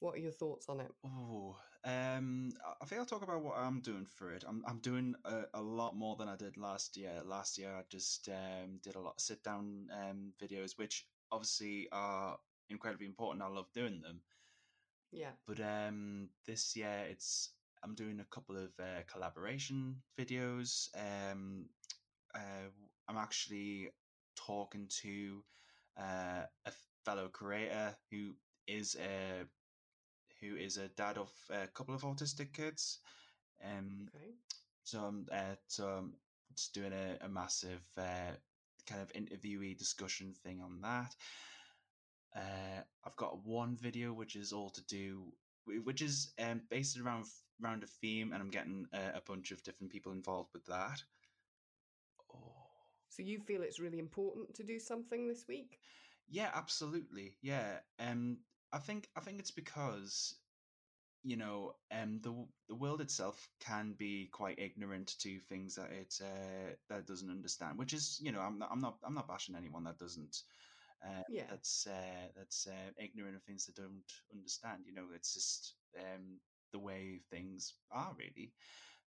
What 0.00 0.14
are 0.14 0.18
your 0.20 0.32
thoughts 0.32 0.68
on 0.68 0.80
it? 0.80 0.92
Oh, 1.04 1.56
um, 1.84 2.52
I- 2.80 2.84
think 2.84 3.00
I'll 3.00 3.06
talk 3.06 3.22
about 3.22 3.42
what 3.42 3.56
I'm 3.56 3.80
doing 3.80 4.06
for 4.06 4.32
it. 4.32 4.44
I'm 4.46 4.62
I'm 4.66 4.78
doing 4.80 5.14
a, 5.24 5.44
a 5.54 5.62
lot 5.62 5.96
more 5.96 6.16
than 6.16 6.28
I 6.28 6.36
did 6.36 6.56
last 6.56 6.96
year. 6.96 7.22
Last 7.24 7.58
year 7.58 7.72
I 7.74 7.82
just 7.88 8.28
um, 8.28 8.78
did 8.82 8.96
a 8.96 9.00
lot 9.00 9.14
of 9.16 9.20
sit 9.20 9.42
down 9.42 9.88
um, 9.92 10.32
videos, 10.40 10.78
which 10.78 11.06
obviously 11.30 11.88
are 11.92 12.38
incredibly 12.68 13.06
important. 13.06 13.42
I 13.42 13.48
love 13.48 13.72
doing 13.72 14.00
them. 14.02 14.20
Yeah. 15.12 15.30
but 15.46 15.60
um 15.60 16.28
this 16.46 16.76
year 16.76 17.06
it's 17.08 17.54
i'm 17.82 17.94
doing 17.94 18.20
a 18.20 18.24
couple 18.24 18.56
of 18.56 18.70
uh, 18.78 19.02
collaboration 19.10 20.02
videos 20.18 20.88
um 20.96 21.68
uh, 22.34 22.68
i'm 23.08 23.16
actually 23.16 23.90
talking 24.36 24.86
to 24.88 25.42
uh, 25.98 26.42
a 26.66 26.72
fellow 27.04 27.28
creator 27.28 27.96
who 28.10 28.34
is 28.66 28.96
a 28.96 29.44
who 30.40 30.56
is 30.56 30.76
a 30.76 30.88
dad 30.88 31.18
of 31.18 31.32
a 31.50 31.66
couple 31.68 31.94
of 31.94 32.02
autistic 32.02 32.52
kids 32.52 33.00
um 33.64 34.08
Okay. 34.14 34.34
so 34.82 35.00
i'm 35.04 35.26
uh, 35.32 35.54
so 35.66 35.88
i'm 35.88 36.14
just 36.54 36.74
doing 36.74 36.92
a, 36.92 37.18
a 37.20 37.28
massive 37.28 37.84
uh, 37.98 38.32
kind 38.86 39.02
of 39.02 39.12
interviewee 39.12 39.76
discussion 39.76 40.32
thing 40.32 40.60
on 40.60 40.80
that 40.80 41.14
uh, 42.34 42.82
I've 43.04 43.16
got 43.16 43.44
one 43.44 43.76
video 43.76 44.12
which 44.12 44.36
is 44.36 44.52
all 44.52 44.70
to 44.70 44.82
do, 44.84 45.32
which 45.84 46.02
is 46.02 46.34
um, 46.38 46.62
based 46.68 46.98
around 46.98 47.26
around 47.62 47.82
a 47.82 47.86
theme, 47.86 48.32
and 48.32 48.42
I'm 48.42 48.50
getting 48.50 48.86
a, 48.92 49.18
a 49.18 49.22
bunch 49.22 49.50
of 49.50 49.62
different 49.62 49.92
people 49.92 50.12
involved 50.12 50.52
with 50.52 50.66
that. 50.66 51.04
Oh, 52.34 52.88
So 53.08 53.22
you 53.22 53.40
feel 53.40 53.62
it's 53.62 53.80
really 53.80 53.98
important 53.98 54.54
to 54.54 54.62
do 54.64 54.78
something 54.78 55.26
this 55.28 55.46
week? 55.48 55.80
yeah, 56.28 56.50
absolutely, 56.54 57.36
yeah. 57.40 57.80
Um, 57.98 58.38
I 58.72 58.78
think 58.78 59.08
I 59.16 59.20
think 59.20 59.40
it's 59.40 59.50
because 59.50 60.34
you 61.22 61.36
know, 61.36 61.74
um, 61.90 62.20
the 62.22 62.46
the 62.68 62.74
world 62.76 63.00
itself 63.00 63.50
can 63.60 63.94
be 63.94 64.28
quite 64.32 64.58
ignorant 64.58 65.18
to 65.20 65.40
things 65.40 65.74
that 65.74 65.90
it 65.90 66.14
uh, 66.22 66.74
that 66.88 67.00
it 67.00 67.06
doesn't 67.06 67.30
understand. 67.30 67.78
Which 67.78 67.92
is, 67.92 68.20
you 68.22 68.32
know, 68.32 68.40
I'm 68.40 68.58
not 68.58 68.70
I'm 68.72 68.80
not 68.80 68.98
I'm 69.04 69.14
not 69.14 69.28
bashing 69.28 69.56
anyone 69.56 69.84
that 69.84 69.98
doesn't. 69.98 70.36
Uh, 71.04 71.22
Yeah. 71.28 71.46
that's 71.48 71.86
uh, 71.86 72.28
that's 72.36 72.66
uh, 72.66 72.92
ignorant 72.98 73.36
of 73.36 73.42
things 73.44 73.66
that 73.66 73.76
don't 73.76 74.04
understand. 74.32 74.84
You 74.86 74.94
know, 74.94 75.08
it's 75.14 75.34
just 75.34 75.74
um, 75.98 76.40
the 76.72 76.78
way 76.78 77.20
things 77.30 77.74
are 77.90 78.14
really. 78.18 78.54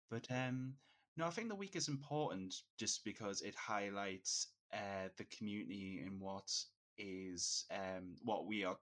But 0.10 0.30
um, 0.32 0.75
no, 1.18 1.25
I 1.28 1.30
think 1.32 1.50
the 1.50 1.56
week 1.56 1.75
is 1.75 1.88
important 1.88 2.56
just 2.78 3.04
because 3.06 3.42
it 3.42 3.56
highlights 3.56 4.48
uh, 4.74 5.10
the 5.18 5.25
community 5.25 6.01
and 6.06 6.20
what 6.20 6.50
is 6.98 7.66
um, 7.72 8.16
what 8.24 8.46
we 8.48 8.63
are 8.66 8.78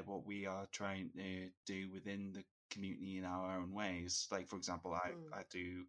what 0.00 0.24
we 0.26 0.46
are 0.46 0.66
trying 0.66 1.10
to 1.16 1.50
do 1.66 1.90
within 1.90 2.32
the 2.32 2.44
community 2.70 3.18
in 3.18 3.24
our 3.24 3.58
own 3.58 3.72
ways. 3.72 4.26
Like 4.30 4.48
for 4.48 4.56
example, 4.56 4.94
I, 4.94 5.12
Mm. 5.12 5.32
I 5.32 5.42
do 5.50 5.86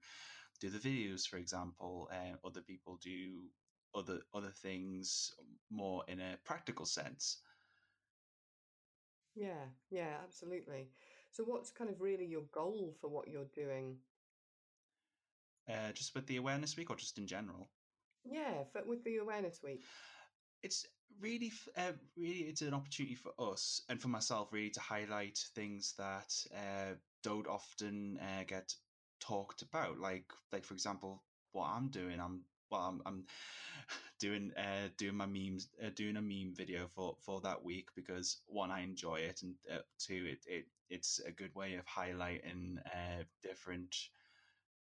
do 0.60 0.70
the 0.70 0.80
videos, 0.80 1.28
for 1.28 1.38
example, 1.38 2.10
uh, 2.12 2.38
other 2.46 2.62
people 2.62 2.98
do 2.98 3.50
other 3.96 4.22
other 4.34 4.52
things 4.52 5.34
more 5.70 6.04
in 6.08 6.20
a 6.20 6.38
practical 6.44 6.86
sense. 6.86 7.42
Yeah, 9.36 9.70
yeah, 9.90 10.20
absolutely. 10.24 10.90
So, 11.32 11.44
what's 11.44 11.72
kind 11.72 11.90
of 11.90 12.02
really 12.02 12.26
your 12.26 12.44
goal 12.44 12.94
for 13.00 13.10
what 13.10 13.28
you're 13.28 13.46
doing? 13.46 14.02
Uh, 15.68 15.92
just 15.94 16.14
with 16.16 16.28
the 16.28 16.38
awareness 16.38 16.76
week, 16.78 16.90
or 16.90 16.96
just 16.96 17.18
in 17.18 17.28
general? 17.28 17.70
Yeah, 18.24 18.64
for, 18.66 18.84
with 18.86 19.04
the 19.04 19.18
awareness 19.18 19.62
week. 19.64 19.84
It's 20.62 20.88
really, 21.20 21.52
uh, 21.78 21.94
really, 22.18 22.42
it's 22.42 22.62
an 22.62 22.74
opportunity 22.74 23.16
for 23.16 23.32
us 23.40 23.82
and 23.90 24.02
for 24.02 24.08
myself, 24.08 24.50
really, 24.52 24.70
to 24.72 24.80
highlight 24.80 25.38
things 25.56 25.94
that 25.98 26.34
uh, 26.56 26.96
don't 27.24 27.48
often 27.48 28.20
uh, 28.22 28.44
get 28.48 28.74
talked 29.20 29.62
about. 29.62 30.00
Like, 30.00 30.26
like 30.52 30.66
for 30.66 30.74
example, 30.74 31.24
what 31.52 31.68
I'm 31.70 31.90
doing. 31.90 32.20
I'm 32.20 32.42
well, 32.72 32.82
I'm, 32.82 33.02
I'm 33.06 33.26
doing 34.20 34.52
uh, 34.58 34.90
doing 34.98 35.16
my 35.16 35.26
memes, 35.26 35.70
uh, 35.84 35.90
doing 35.96 36.18
a 36.18 36.22
meme 36.22 36.54
video 36.56 36.88
for 36.88 37.16
for 37.22 37.42
that 37.42 37.64
week 37.64 37.90
because 37.96 38.42
one, 38.48 38.72
I 38.72 38.82
enjoy 38.82 39.18
it, 39.18 39.42
and 39.44 39.56
uh, 39.72 39.80
two, 40.00 40.26
it, 40.32 40.40
it 40.48 40.66
it's 40.90 41.20
a 41.26 41.32
good 41.32 41.54
way 41.56 41.76
of 41.76 41.86
highlighting 41.86 42.78
uh, 42.86 43.24
different 43.42 43.96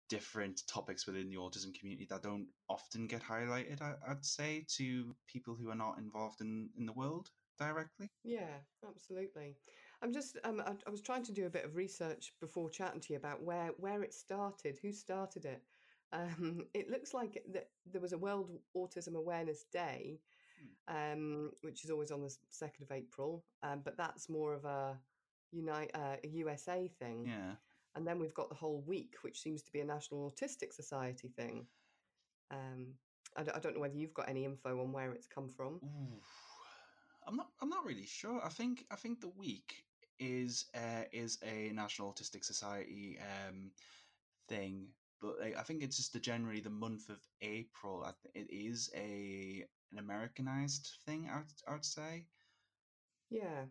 different 0.10 0.64
topics 0.68 1.06
within 1.06 1.30
the 1.30 1.38
autism 1.38 1.74
community 1.74 2.06
that 2.10 2.24
don't 2.24 2.48
often 2.68 3.08
get 3.08 3.22
highlighted. 3.22 3.82
I, 3.82 3.94
I'd 4.08 4.26
say 4.26 4.66
to 4.78 5.16
people 5.28 5.56
who 5.56 5.70
are 5.70 5.76
not 5.76 5.98
involved 5.98 6.42
in 6.42 6.70
in 6.78 6.86
the 6.86 6.94
world 6.94 7.30
directly. 7.58 8.10
Yeah, 8.24 8.58
absolutely. 8.88 9.56
I'm 10.02 10.12
just 10.12 10.38
um, 10.44 10.62
I, 10.66 10.72
I 10.88 10.90
was 10.90 11.02
trying 11.02 11.24
to 11.24 11.32
do 11.32 11.46
a 11.46 11.50
bit 11.50 11.66
of 11.66 11.76
research 11.76 12.34
before 12.40 12.70
chatting 12.70 13.02
to 13.02 13.14
you 13.14 13.18
about 13.18 13.44
where 13.44 13.72
where 13.78 14.04
it 14.04 14.14
started, 14.14 14.80
who 14.82 14.92
started 14.92 15.46
it. 15.46 15.62
Um, 16.12 16.64
it 16.74 16.90
looks 16.90 17.14
like 17.14 17.44
that 17.54 17.68
there 17.86 18.02
was 18.02 18.14
a 18.14 18.18
World 18.18 18.50
Autism 18.76 19.16
Awareness 19.16 19.66
Day, 19.72 20.22
um, 20.88 21.52
which 21.62 21.86
is 21.86 21.92
always 21.92 22.10
on 22.10 22.24
the 22.24 22.36
second 22.50 22.82
of 22.82 22.92
April, 22.92 23.46
um, 23.62 23.82
but 23.86 23.96
that's 23.96 24.28
more 24.28 24.56
of 24.56 24.66
a 24.66 24.98
unite 25.52 25.92
uh, 25.94 26.16
a 26.24 26.28
USA 26.28 26.90
thing. 27.00 27.28
Yeah. 27.28 27.54
And 27.96 28.08
then 28.08 28.20
we've 28.20 28.34
got 28.34 28.50
the 28.50 28.56
whole 28.56 28.82
week, 28.82 29.16
which 29.22 29.42
seems 29.42 29.62
to 29.64 29.72
be 29.72 29.80
a 29.80 29.86
National 29.86 30.32
Autistic 30.32 30.74
Society 30.74 31.28
thing. 31.28 31.68
Um, 32.52 32.88
I, 33.36 33.44
d- 33.44 33.52
I 33.54 33.60
don't 33.60 33.76
know 33.76 33.82
whether 33.82 33.96
you've 33.96 34.14
got 34.14 34.30
any 34.30 34.46
info 34.46 34.82
on 34.82 34.92
where 34.92 35.12
it's 35.14 35.28
come 35.28 35.50
from. 35.50 35.82
Ooh, 35.84 36.22
I'm 37.28 37.36
not. 37.36 37.48
I'm 37.62 37.70
not 37.70 37.86
really 37.86 38.06
sure. 38.06 38.44
I 38.44 38.50
think. 38.50 38.86
I 38.92 38.96
think 38.96 39.22
the 39.22 39.30
week 39.30 39.86
is 40.20 40.66
uh, 40.76 41.04
is 41.12 41.40
a 41.44 41.72
National 41.74 42.12
Autistic 42.12 42.44
Society 42.44 43.20
um, 43.20 43.72
thing, 44.48 44.88
but 45.22 45.36
I, 45.42 45.60
I 45.60 45.64
think 45.64 45.84
it's 45.84 45.98
just 45.98 46.14
the 46.14 46.20
generally 46.20 46.62
the 46.62 46.70
month 46.70 47.10
of 47.10 47.20
April. 47.42 48.04
I 48.04 48.12
th- 48.22 48.48
it 48.48 48.54
is 48.54 48.92
a 48.96 49.66
an 49.92 50.00
Americanized 50.00 50.98
thing. 51.06 51.30
I 51.30 51.38
would, 51.38 51.52
I 51.68 51.72
would 51.74 51.86
say. 51.86 52.28
Yeah, 53.30 53.66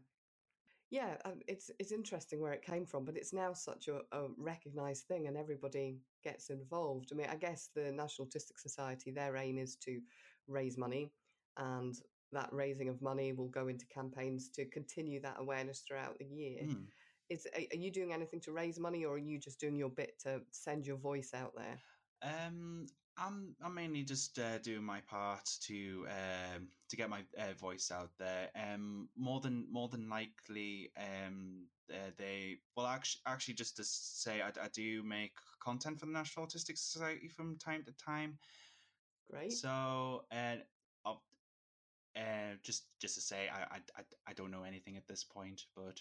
yeah, 0.91 1.17
um, 1.25 1.41
it's 1.47 1.71
it's 1.79 1.93
interesting 1.93 2.41
where 2.41 2.53
it 2.53 2.63
came 2.63 2.87
from, 2.87 3.05
but 3.05 3.17
it's 3.17 3.33
now 3.33 3.53
such 3.53 3.89
a, 3.89 4.01
a 4.17 4.29
recognised 4.39 5.05
thing, 5.05 5.27
and 5.27 5.37
everybody 5.37 5.99
gets 6.25 6.49
involved. 6.49 7.11
I 7.13 7.17
mean, 7.17 7.29
I 7.31 7.37
guess 7.37 7.69
the 7.75 7.93
National 7.93 8.27
Autistic 8.27 8.59
Society, 8.59 9.11
their 9.11 9.37
aim 9.37 9.59
is 9.59 9.77
to 9.85 10.01
raise 10.47 10.79
money, 10.79 11.13
and 11.59 11.95
that 12.33 12.49
raising 12.53 12.89
of 12.89 13.03
money 13.03 13.33
will 13.33 13.49
go 13.49 13.69
into 13.69 13.87
campaigns 13.87 14.49
to 14.51 14.65
continue 14.67 15.21
that 15.21 15.37
awareness 15.39 15.83
throughout 15.87 16.19
the 16.19 16.25
year. 16.25 16.65
Hmm. 16.65 16.85
Is 17.29 17.47
are 17.55 17.61
are 17.73 17.77
you 17.77 17.91
doing 17.91 18.15
anything 18.15 18.41
to 18.41 18.53
raise 18.53 18.81
money, 18.81 19.05
or 19.05 19.17
are 19.17 19.19
you 19.19 19.39
just 19.39 19.61
doing 19.61 19.77
your 19.77 19.91
bit 19.91 20.19
to 20.23 20.41
send 20.53 20.87
your 20.87 20.97
voice 20.97 21.33
out 21.35 21.53
there? 21.55 21.79
Um, 22.23 22.87
I'm 23.19 23.57
I'm 23.63 23.75
mainly 23.75 24.05
just 24.05 24.39
uh, 24.39 24.59
doing 24.59 24.85
my 24.85 25.01
part 25.01 25.49
to 25.63 26.07
um 26.09 26.69
to 26.89 26.97
get 26.97 27.11
my 27.11 27.23
uh, 27.39 27.53
voice 27.59 27.91
out 27.91 28.11
there. 28.19 28.51
Um, 28.55 29.09
more 29.17 29.41
than 29.41 29.67
more 29.71 29.89
than 29.89 30.09
likely, 30.09 30.93
um, 30.97 31.67
uh, 31.93 32.11
they 32.17 32.59
well 32.77 32.87
actually 32.87 33.23
actually 33.27 33.55
just 33.55 33.77
to 33.77 33.85
say 33.85 34.41
I, 34.41 34.49
I 34.49 34.69
do 34.73 35.03
make 35.03 35.33
content 35.63 35.99
for 35.99 36.07
the 36.07 36.13
National 36.13 36.47
Autistic 36.47 36.79
Society 36.79 37.29
from 37.29 37.59
time 37.59 37.85
to 37.85 37.93
time. 37.93 38.39
Great. 39.31 39.53
So 39.53 40.25
and 40.31 40.63
uh, 41.05 41.15
uh, 42.17 42.55
just 42.63 42.85
just 43.01 43.17
to 43.17 43.21
say 43.21 43.49
I, 43.49 43.63
I 43.63 43.81
I 43.97 44.03
I 44.29 44.33
don't 44.35 44.51
know 44.51 44.63
anything 44.65 44.97
at 44.97 45.09
this 45.09 45.25
point, 45.25 45.63
but 45.75 46.01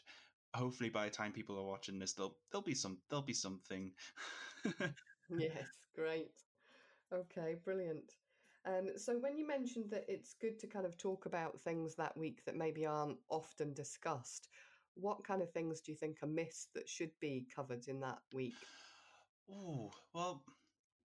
hopefully 0.53 0.89
by 0.89 1.05
the 1.05 1.12
time 1.15 1.33
people 1.33 1.57
are 1.57 1.65
watching 1.65 2.00
this, 2.00 2.13
there'll 2.13 2.38
there'll 2.51 2.63
be 2.63 2.75
some 2.75 2.97
there'll 3.09 3.25
be 3.25 3.33
something. 3.33 3.91
Yes, 5.29 5.67
great. 5.93 6.31
Okay, 7.11 7.55
brilliant. 7.55 8.17
Um, 8.65 8.97
so 8.97 9.17
when 9.17 9.37
you 9.37 9.45
mentioned 9.47 9.91
that 9.91 10.09
it's 10.09 10.33
good 10.33 10.59
to 10.59 10.67
kind 10.67 10.85
of 10.85 10.97
talk 10.97 11.25
about 11.25 11.59
things 11.59 11.95
that 11.95 12.17
week 12.17 12.43
that 12.45 12.55
maybe 12.55 12.85
aren't 12.85 13.21
often 13.29 13.73
discussed, 13.73 14.49
what 14.93 15.23
kind 15.23 15.41
of 15.41 15.51
things 15.51 15.79
do 15.81 15.91
you 15.91 15.97
think 15.97 16.21
are 16.21 16.27
missed 16.27 16.73
that 16.73 16.89
should 16.89 17.17
be 17.19 17.45
covered 17.45 17.87
in 17.87 18.01
that 18.01 18.23
week? 18.33 18.73
Oh, 19.49 19.93
well, 20.13 20.45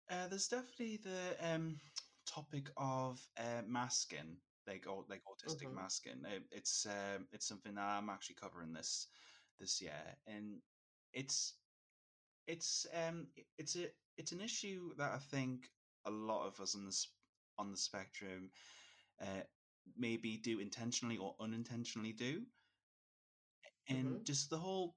uh, 0.08 0.28
there's 0.28 0.48
definitely 0.48 0.96
the 0.98 1.36
um, 1.40 1.80
topic 2.26 2.70
of 2.76 3.30
uh, 3.36 3.62
masking, 3.66 4.42
like 4.66 4.86
like 4.86 5.22
autistic 5.24 5.70
hmm 5.70 5.72
masking. 5.72 6.24
It, 6.24 6.48
it's 6.52 6.86
um, 6.86 7.28
it's 7.32 7.46
something 7.46 7.74
that 7.74 7.84
I'm 7.98 8.10
actually 8.10 8.36
covering 8.36 8.72
this 8.72 9.08
this 9.58 9.80
year, 9.80 10.18
and 10.26 10.62
it's 11.12 11.60
it's 12.46 12.86
um 12.94 13.32
it's 13.58 13.76
a 13.76 13.92
it's 14.16 14.32
an 14.32 14.40
issue 14.40 14.94
that 14.96 15.12
I 15.12 15.18
think 15.18 15.72
a 16.06 16.10
lot 16.10 16.46
of 16.46 16.60
us 16.60 16.74
on 16.74 16.84
the 16.86 17.06
on 17.58 17.70
the 17.70 17.76
spectrum 17.76 18.50
uh, 19.20 19.42
maybe 19.96 20.36
do 20.36 20.58
intentionally 20.58 21.16
or 21.18 21.34
unintentionally 21.40 22.12
do, 22.12 22.42
and 23.88 24.18
hmm 24.18 24.24
just 24.24 24.50
the 24.50 24.58
whole 24.58 24.94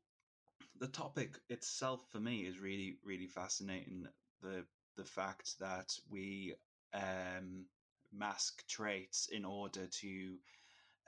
the 0.80 0.88
topic 0.88 1.40
itself 1.50 2.02
for 2.12 2.20
me 2.20 2.42
is 2.46 2.60
really 2.60 2.98
really 3.04 3.28
fascinating 3.28 4.08
the 4.42 4.66
the 4.96 5.04
fact 5.06 5.60
that 5.60 5.92
we 6.10 6.54
um 6.94 7.66
mask 8.12 8.66
traits 8.68 9.28
in 9.32 9.46
order 9.46 9.88
to 9.88 10.38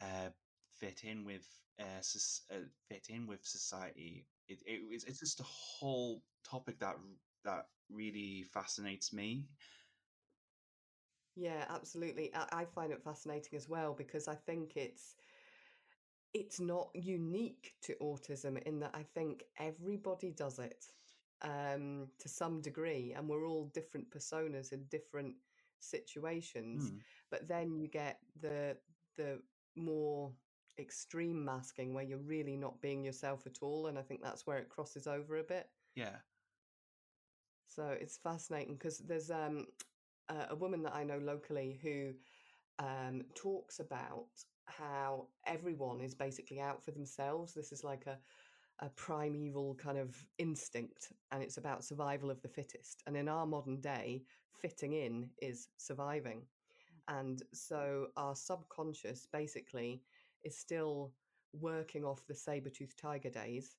uh 0.01 0.29
fit 0.73 1.03
in 1.03 1.25
with 1.25 1.45
uh, 1.79 2.01
uh 2.51 2.55
fit 2.87 3.07
in 3.09 3.27
with 3.27 3.45
society. 3.45 4.25
It, 4.47 4.59
it 4.65 4.81
it's 4.91 5.03
it's 5.05 5.19
just 5.19 5.39
a 5.39 5.43
whole 5.43 6.21
topic 6.43 6.79
that 6.79 6.95
that 7.45 7.65
really 7.89 8.43
fascinates 8.53 9.13
me 9.13 9.47
Yeah, 11.37 11.65
absolutely. 11.69 12.33
I, 12.35 12.61
I 12.61 12.65
find 12.65 12.91
it 12.91 13.03
fascinating 13.03 13.57
as 13.57 13.69
well 13.69 13.93
because 13.93 14.27
I 14.27 14.35
think 14.35 14.77
it's 14.77 15.15
it's 16.33 16.59
not 16.59 16.89
unique 16.93 17.75
to 17.83 17.95
autism 18.01 18.61
in 18.63 18.79
that 18.79 18.91
I 18.93 19.03
think 19.03 19.45
everybody 19.57 20.31
does 20.31 20.59
it 20.59 20.85
um, 21.41 22.09
to 22.19 22.29
some 22.29 22.61
degree, 22.61 23.13
and 23.15 23.29
we're 23.29 23.47
all 23.47 23.65
different 23.73 24.11
personas 24.11 24.73
in 24.73 24.85
different 24.85 25.35
situations. 25.79 26.91
Hmm, 26.91 26.99
But 27.31 27.47
then 27.47 27.75
you 27.77 27.87
get 27.87 28.19
the 28.41 28.77
the 29.15 29.41
more 29.75 30.33
extreme 30.79 31.43
masking 31.45 31.93
where 31.93 32.03
you're 32.03 32.19
really 32.19 32.57
not 32.57 32.81
being 32.81 33.03
yourself 33.03 33.47
at 33.47 33.59
all, 33.61 33.87
and 33.87 33.97
I 33.99 34.03
think 34.03 34.21
that's 34.23 34.47
where 34.47 34.59
it 34.59 34.69
crosses 34.69 35.07
over 35.07 35.37
a 35.37 35.43
bit. 35.43 35.69
yeah 35.95 36.17
So 37.67 37.89
it's 37.89 38.17
fascinating 38.17 38.75
because 38.75 38.99
there's 38.99 39.29
um, 39.31 39.67
a, 40.29 40.53
a 40.53 40.55
woman 40.55 40.83
that 40.83 40.95
I 40.95 41.03
know 41.03 41.19
locally 41.19 41.79
who 41.81 42.13
um, 42.79 43.23
talks 43.35 43.79
about 43.79 44.27
how 44.65 45.27
everyone 45.45 46.01
is 46.01 46.13
basically 46.13 46.59
out 46.59 46.83
for 46.83 46.91
themselves. 46.91 47.53
This 47.53 47.71
is 47.71 47.83
like 47.83 48.05
a, 48.05 48.17
a 48.85 48.89
primeval 48.89 49.75
kind 49.75 49.97
of 49.97 50.15
instinct, 50.37 51.13
and 51.31 51.41
it's 51.41 51.57
about 51.57 51.83
survival 51.83 52.29
of 52.29 52.41
the 52.41 52.49
fittest. 52.49 53.03
And 53.07 53.15
in 53.17 53.27
our 53.27 53.45
modern 53.45 53.79
day, 53.79 54.23
fitting 54.61 54.93
in 54.93 55.29
is 55.41 55.69
surviving. 55.77 56.43
And 57.07 57.41
so 57.53 58.07
our 58.17 58.35
subconscious 58.35 59.27
basically 59.31 60.01
is 60.43 60.57
still 60.57 61.13
working 61.53 62.03
off 62.03 62.27
the 62.27 62.35
saber-toothed 62.35 62.99
tiger 62.99 63.29
days. 63.29 63.75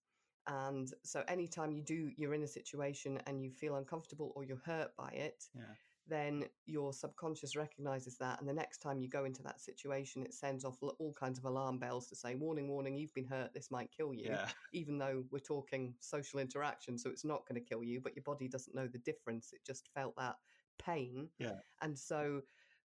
And 0.47 0.90
so 1.05 1.23
anytime 1.28 1.73
you 1.73 1.83
do, 1.83 2.11
you're 2.17 2.33
in 2.33 2.43
a 2.43 2.49
situation 2.49 3.21
and 3.26 3.43
you 3.43 3.50
feel 3.50 3.76
uncomfortable 3.76 4.33
or 4.35 4.45
you're 4.45 4.62
hurt 4.64 4.97
by 4.97 5.11
it, 5.11 5.45
yeah 5.55 5.75
then 6.09 6.47
your 6.67 6.93
subconscious 6.93 7.57
recognizes 7.57 8.19
that. 8.19 8.41
And 8.41 8.49
the 8.49 8.55
next 8.55 8.79
time 8.79 9.00
you 9.00 9.09
go 9.09 9.25
into 9.25 9.43
that 9.45 9.61
situation, 9.61 10.23
it 10.23 10.35
sends 10.35 10.65
off 10.65 10.83
all 10.83 11.12
kinds 11.15 11.38
of 11.38 11.45
alarm 11.45 11.79
bells 11.79 12.09
to 12.09 12.17
say, 12.17 12.35
warning, 12.35 12.69
warning, 12.69 12.97
you've 12.97 13.15
been 13.15 13.27
hurt, 13.27 13.55
this 13.55 13.71
might 13.71 13.93
kill 13.93 14.15
you, 14.15 14.38
yeah 14.38 14.50
even 14.73 14.99
though 14.99 15.25
we're 15.31 15.38
talking 15.38 15.95
social 16.00 16.41
interaction. 16.41 16.99
So 16.99 17.11
it's 17.11 17.25
not 17.25 17.47
going 17.47 17.61
to 17.61 17.69
kill 17.69 17.85
you, 17.85 18.00
but 18.00 18.17
your 18.17 18.25
body 18.25 18.49
doesn't 18.49 18.75
know 18.75 18.88
the 18.88 18.99
difference. 18.99 19.53
It 19.53 19.65
just 19.65 19.88
felt 19.95 20.17
that 20.17 20.37
pain. 20.79 21.31
yeah 21.38 21.61
And 21.81 21.99
so 21.99 22.43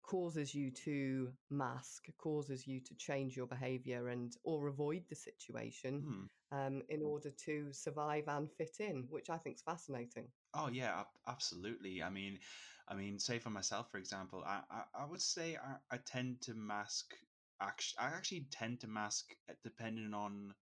causes 0.03 0.55
you 0.55 0.71
to 0.71 1.33
mask, 1.51 2.07
causes 2.19 2.67
you 2.67 2.81
to 2.81 2.95
change 2.95 3.37
your 3.37 3.47
behavior 3.47 4.09
and 4.09 4.37
or 4.45 4.69
avoid 4.69 5.05
the 5.09 5.17
situation 5.17 6.07
Hmm. 6.07 6.27
um, 6.53 6.83
in 6.89 7.03
order 7.03 7.31
to 7.31 7.73
survive 7.73 8.29
and 8.29 8.51
fit 8.51 8.77
in, 8.81 9.07
which 9.09 9.31
I 9.31 9.39
think 9.39 9.57
is 9.57 9.63
fascinating. 9.63 10.29
Oh 10.55 10.69
yeah, 10.69 11.05
absolutely. 11.27 12.03
I 12.03 12.09
mean, 12.11 12.39
I 12.89 12.95
mean, 12.95 13.19
say 13.19 13.39
for 13.39 13.51
myself, 13.51 13.91
for 13.91 13.99
example, 13.99 14.43
I 14.47 14.61
I, 14.71 14.83
I 15.03 15.07
would 15.07 15.23
say 15.23 15.57
I, 15.57 15.77
I 15.95 15.99
tend 15.99 16.43
to 16.43 16.55
mask. 16.55 17.15
Actually, 17.61 17.99
I 18.07 18.09
actually 18.17 18.47
tend 18.51 18.81
to 18.81 18.89
mask 18.89 19.35
uh, 19.51 19.55
depending 19.65 20.15
on 20.15 20.55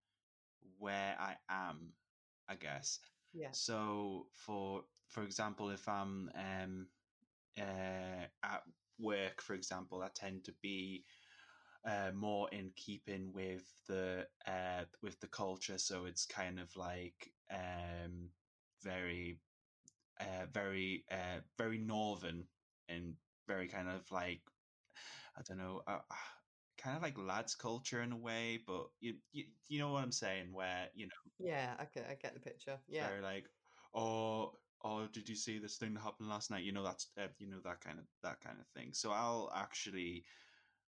where 0.79 1.17
I 1.19 1.37
am. 1.49 1.93
I 2.49 2.57
guess. 2.57 3.01
Yeah. 3.33 3.49
So 3.53 4.29
for 4.35 4.85
for 5.09 5.23
example, 5.25 5.71
if 5.71 5.89
I'm 5.89 6.31
um, 6.35 6.89
uh, 7.59 8.27
at 8.43 8.63
work, 8.99 9.43
for 9.43 9.55
example, 9.55 10.03
I 10.03 10.09
tend 10.15 10.45
to 10.45 10.53
be 10.63 11.05
uh, 11.87 12.11
more 12.15 12.49
in 12.53 12.73
keeping 12.77 13.33
with 13.33 13.65
the 13.89 14.27
uh, 14.47 14.85
with 15.03 15.21
the 15.21 15.29
culture. 15.29 15.79
So 15.79 16.07
it's 16.07 16.27
kind 16.27 16.59
of 16.61 16.75
like 16.77 17.33
um, 17.53 18.31
very, 18.83 19.39
uh, 20.21 20.47
very, 20.47 21.05
uh, 21.11 21.41
very 21.59 21.79
northern 21.79 22.49
and 22.89 23.17
very 23.47 23.69
kind 23.69 23.89
of 23.89 24.11
like 24.11 24.43
I 25.37 25.43
don't 25.43 25.59
know, 25.59 25.83
uh, 25.87 26.01
kind 26.79 26.97
of 26.97 27.03
like 27.03 27.19
lads 27.19 27.55
culture 27.55 28.03
in 28.03 28.13
a 28.13 28.17
way. 28.17 28.59
But 28.59 28.89
you, 29.01 29.21
you 29.33 29.45
you 29.69 29.79
know 29.79 29.93
what 29.93 30.05
I'm 30.05 30.13
saying? 30.13 30.53
Where 30.53 30.91
you 30.95 31.07
know, 31.07 31.33
Yeah, 31.39 31.77
I 31.79 31.85
get, 31.87 32.07
I 32.11 32.15
get 32.15 32.35
the 32.35 32.41
picture. 32.41 32.81
Yeah. 32.89 33.09
very 33.09 33.21
like, 33.23 33.49
oh. 33.95 34.53
Oh, 34.87 35.07
did 35.09 35.31
you 35.31 35.35
see 35.35 35.59
this 35.59 35.79
thing 35.79 35.95
that 35.95 36.01
happened 36.01 36.29
last 36.29 36.51
night? 36.51 36.65
You 36.65 36.73
know 36.73 36.83
that's 36.83 37.11
uh, 37.17 37.29
you 37.39 37.47
know 37.49 37.61
that 37.65 37.81
kind 37.81 37.99
of 37.99 38.05
that 38.23 38.43
kind 38.43 38.61
of 38.61 38.67
thing. 38.69 38.93
So 38.93 39.13
I'll 39.13 39.51
actually 39.55 40.27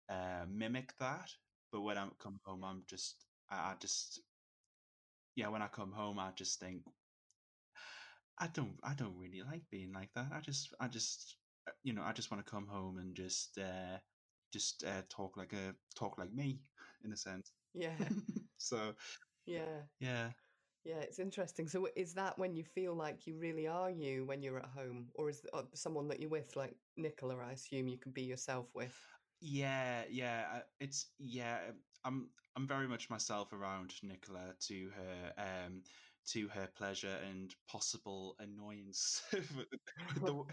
uh, 0.09 0.47
mimic 0.49 0.97
that. 0.99 1.31
But 1.73 1.83
when 1.83 1.99
I 1.99 2.09
come 2.19 2.41
home, 2.45 2.65
I'm 2.65 2.85
just, 2.87 3.27
I, 3.51 3.73
I 3.73 3.77
just, 3.77 4.21
yeah, 5.35 5.49
when 5.49 5.63
I 5.63 5.69
come 5.69 5.93
home, 5.93 6.19
I 6.19 6.33
just 6.33 6.61
think, 6.61 6.85
I 8.41 8.49
don't, 8.49 8.81
I 8.83 8.95
don't 8.95 9.19
really 9.19 9.43
like 9.43 9.71
being 9.71 9.93
like 9.93 10.15
that. 10.15 10.33
I 10.33 10.41
just, 10.41 10.75
I 10.81 10.89
just, 10.89 11.39
uh, 11.69 11.73
you 11.83 11.93
know, 11.93 12.03
I 12.03 12.13
just 12.13 12.31
want 12.31 12.45
to 12.45 12.51
come 12.51 12.69
home 12.69 12.99
and 12.99 13.17
just, 13.17 13.59
uh, 13.59 14.01
just 14.53 14.85
uh, 14.85 15.03
talk 15.09 15.37
like 15.37 15.53
a 15.53 15.77
talk 15.95 16.19
like 16.19 16.33
me, 16.33 16.65
in 17.05 17.13
a 17.13 17.17
sense. 17.17 17.53
Yeah. 17.75 17.97
so 18.59 18.97
Yeah. 19.47 19.89
yeah, 20.01 20.33
Yeah, 20.85 21.01
it's 21.01 21.19
interesting. 21.19 21.69
So, 21.69 21.89
is 21.97 22.15
that 22.15 22.39
when 22.39 22.55
you 22.57 22.65
feel 22.65 22.95
like 22.95 23.27
you 23.27 23.39
really 23.39 23.67
are 23.67 23.91
you 23.91 24.25
when 24.25 24.43
you're 24.43 24.59
at 24.59 24.71
home, 24.71 25.13
or 25.15 25.29
is 25.31 25.47
uh, 25.53 25.67
someone 25.75 26.09
that 26.09 26.21
you're 26.21 26.31
with, 26.31 26.57
like 26.57 26.79
Nicola? 26.97 27.39
I 27.39 27.53
assume 27.53 27.89
you 27.89 27.99
can 27.99 28.13
be 28.13 28.23
yourself 28.25 28.75
with. 28.75 29.07
yeah, 29.41 30.05
yeah. 30.09 30.49
uh, 30.53 30.63
It's 30.79 31.15
yeah. 31.19 31.73
I'm 32.05 32.33
I'm 32.57 32.67
very 32.67 32.89
much 32.89 33.11
myself 33.11 33.53
around 33.53 34.03
Nicola 34.03 34.55
to 34.61 34.91
her 34.91 35.35
um 35.37 35.83
to 36.29 36.49
her 36.49 36.69
pleasure 36.77 37.19
and 37.29 37.55
possible 37.69 38.37
annoyance 38.39 39.23
with, 39.33 39.71
the, 39.71 39.79
with 40.15 40.25
the 40.27 40.45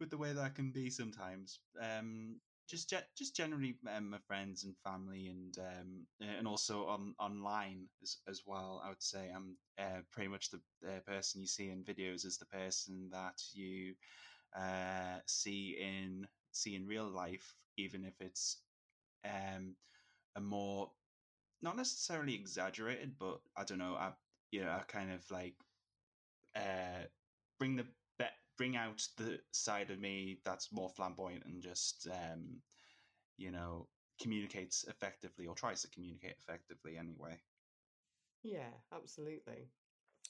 with 0.00 0.10
the 0.10 0.18
way 0.18 0.32
that 0.32 0.54
can 0.54 0.70
be 0.70 0.90
sometimes. 0.90 1.60
Um, 1.80 2.40
just 2.68 2.90
ge- 2.90 3.16
just 3.16 3.34
generally 3.34 3.78
um, 3.94 4.10
my 4.10 4.18
friends 4.26 4.64
and 4.64 4.74
family 4.84 5.28
and 5.28 5.56
um 5.58 6.06
and 6.20 6.46
also 6.46 6.86
on 6.86 7.14
online 7.18 7.86
as, 8.02 8.18
as 8.28 8.42
well. 8.46 8.82
I 8.84 8.88
would 8.90 9.02
say 9.02 9.30
I'm 9.34 9.56
uh, 9.78 10.00
pretty 10.12 10.28
much 10.28 10.50
the, 10.50 10.60
the 10.82 11.00
person 11.06 11.40
you 11.40 11.46
see 11.46 11.70
in 11.70 11.82
videos 11.84 12.24
is 12.26 12.38
the 12.38 12.46
person 12.46 13.08
that 13.12 13.40
you 13.54 13.94
uh 14.56 15.18
see 15.26 15.76
in 15.80 16.26
see 16.52 16.74
in 16.74 16.86
real 16.86 17.08
life, 17.08 17.54
even 17.76 18.04
if 18.04 18.14
it's 18.20 18.62
um 19.24 19.74
a 20.36 20.40
more 20.40 20.90
not 21.62 21.76
necessarily 21.76 22.34
exaggerated, 22.34 23.14
but 23.18 23.40
I 23.56 23.64
don't 23.64 23.78
know. 23.78 23.94
I 23.94 24.12
you 24.50 24.62
know 24.64 24.70
I 24.70 24.82
kind 24.84 25.12
of 25.12 25.30
like 25.30 25.56
uh 26.54 27.04
bring 27.58 27.76
the 27.76 27.84
be- 28.18 28.24
bring 28.56 28.76
out 28.76 29.06
the 29.16 29.40
side 29.52 29.90
of 29.90 29.98
me 29.98 30.40
that's 30.44 30.72
more 30.72 30.88
flamboyant 30.88 31.44
and 31.44 31.62
just 31.62 32.08
um 32.08 32.62
you 33.36 33.50
know 33.50 33.88
communicates 34.20 34.84
effectively 34.84 35.46
or 35.46 35.54
tries 35.54 35.82
to 35.82 35.90
communicate 35.90 36.36
effectively 36.38 36.96
anyway. 36.98 37.40
Yeah, 38.42 38.70
absolutely. 38.92 39.68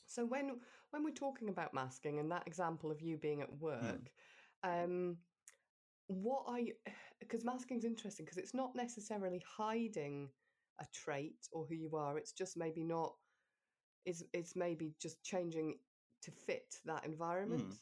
So 0.06 0.24
when 0.24 0.60
when 0.90 1.04
we're 1.04 1.10
talking 1.12 1.48
about 1.48 1.74
masking 1.74 2.18
and 2.18 2.30
that 2.32 2.46
example 2.46 2.90
of 2.90 3.00
you 3.00 3.18
being 3.18 3.42
at 3.42 3.58
work, 3.58 4.12
um, 4.62 5.18
what 6.06 6.44
are 6.46 6.60
you? 6.60 6.74
Because 7.20 7.44
masking 7.44 7.76
is 7.78 7.84
interesting 7.84 8.24
because 8.24 8.38
it's 8.38 8.54
not 8.54 8.76
necessarily 8.76 9.40
hiding 9.40 10.30
a 10.80 10.86
trait 10.92 11.48
or 11.52 11.66
who 11.66 11.74
you 11.74 11.96
are. 11.96 12.16
It's 12.16 12.32
just 12.32 12.56
maybe 12.56 12.84
not. 12.84 13.16
It's 14.04 14.22
it's 14.32 14.56
maybe 14.56 14.94
just 14.98 15.22
changing 15.22 15.78
to 16.22 16.30
fit 16.30 16.80
that 16.84 17.04
environment. 17.04 17.74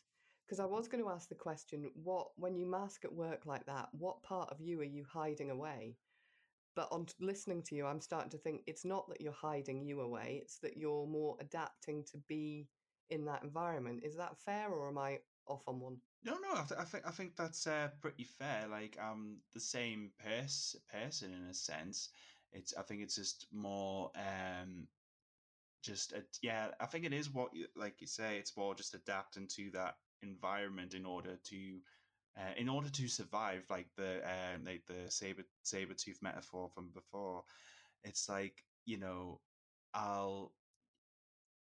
Because 0.47 0.61
I 0.61 0.65
was 0.65 0.87
going 0.87 1.03
to 1.03 1.11
ask 1.11 1.29
the 1.29 1.35
question, 1.35 1.91
what 1.95 2.29
when 2.37 2.57
you 2.57 2.67
mask 2.67 3.05
at 3.05 3.13
work 3.13 3.47
like 3.47 3.67
that, 3.67 3.89
what 3.93 4.23
part 4.23 4.51
of 4.51 4.61
you 4.61 4.81
are 4.81 4.85
you 4.85 5.05
hiding 5.05 5.51
away? 5.51 5.99
But 6.77 6.89
on 6.93 7.07
t- 7.07 7.15
listening 7.21 7.63
to 7.65 7.75
you, 7.75 7.87
I'm 7.87 8.01
starting 8.01 8.31
to 8.31 8.39
think 8.39 8.63
it's 8.67 8.85
not 8.85 9.09
that 9.09 9.21
you're 9.21 9.33
hiding 9.33 9.85
you 9.85 10.01
away; 10.03 10.41
it's 10.43 10.59
that 10.59 10.77
you're 10.77 11.07
more 11.07 11.37
adapting 11.41 12.05
to 12.05 12.19
be 12.19 12.69
in 13.09 13.25
that 13.25 13.43
environment. 13.43 14.05
Is 14.05 14.17
that 14.17 14.39
fair, 14.39 14.71
or 14.71 14.89
am 14.89 14.99
I 14.99 15.21
off 15.47 15.67
on 15.67 15.81
one? 15.81 15.97
No, 16.23 16.39
no, 16.39 16.53
I, 16.55 16.65
th- 16.69 16.81
I 16.81 16.85
think 16.85 17.07
I 17.07 17.11
think 17.11 17.37
that's 17.37 17.67
uh, 17.67 17.89
pretty 18.01 18.25
fair. 18.25 18.67
Like 18.69 18.99
I'm 19.01 19.43
the 19.53 19.61
same 19.61 20.13
pers- 20.19 20.77
person 20.91 21.33
in 21.33 21.43
a 21.45 21.55
sense. 21.55 22.11
It's 22.53 22.75
I 22.75 22.83
think 22.83 23.03
it's 23.03 23.17
just 23.17 23.47
more 23.53 24.11
um 24.15 24.89
just 25.87 26.13
a, 26.13 26.25
yeah. 26.43 26.71
I 26.81 26.87
think 26.87 27.07
it 27.07 27.15
is 27.15 27.31
what 27.33 27.55
you, 27.55 27.67
like 27.77 28.01
you 28.01 28.09
say. 28.09 28.39
It's 28.39 28.57
more 28.57 28.75
just 28.75 28.95
adapting 28.95 29.49
to 29.57 29.71
that 29.73 29.97
environment 30.23 30.95
in 30.95 31.07
order 31.07 31.39
to 31.45 31.81
uh, 32.39 32.53
in 32.59 32.69
order 32.69 32.91
to 32.91 33.09
survive. 33.09 33.65
Like 33.71 33.89
the 33.97 34.23
um 34.25 34.65
like 34.65 34.85
the 34.87 35.11
saber 35.11 35.45
saber 35.63 35.95
tooth 35.95 36.19
metaphor 36.23 36.71
from 36.75 36.91
before. 36.93 37.45
It's 38.05 38.29
like 38.29 38.65
you 38.87 38.99
know 38.99 39.41
I'll 39.95 40.53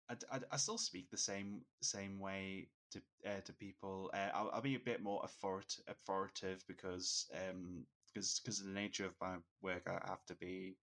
I, 0.09 0.15
I, 0.31 0.39
I 0.51 0.57
still 0.57 0.77
speak 0.77 1.09
the 1.09 1.17
same 1.17 1.65
same 1.81 2.19
way 2.19 2.69
to 2.91 3.01
uh, 3.25 3.41
to 3.45 3.53
people. 3.53 4.11
Uh, 4.13 4.29
I'll, 4.33 4.51
I'll 4.53 4.61
be 4.61 4.75
a 4.75 4.79
bit 4.79 5.01
more 5.01 5.21
authoritative, 5.23 5.85
authoritative 5.87 6.63
because 6.67 7.29
um 7.33 7.85
because 8.13 8.39
because 8.39 8.59
of 8.61 8.67
the 8.67 8.73
nature 8.73 9.05
of 9.05 9.15
my 9.21 9.37
work, 9.61 9.87
I 9.87 10.01
have 10.07 10.25
to 10.27 10.35
be. 10.35 10.77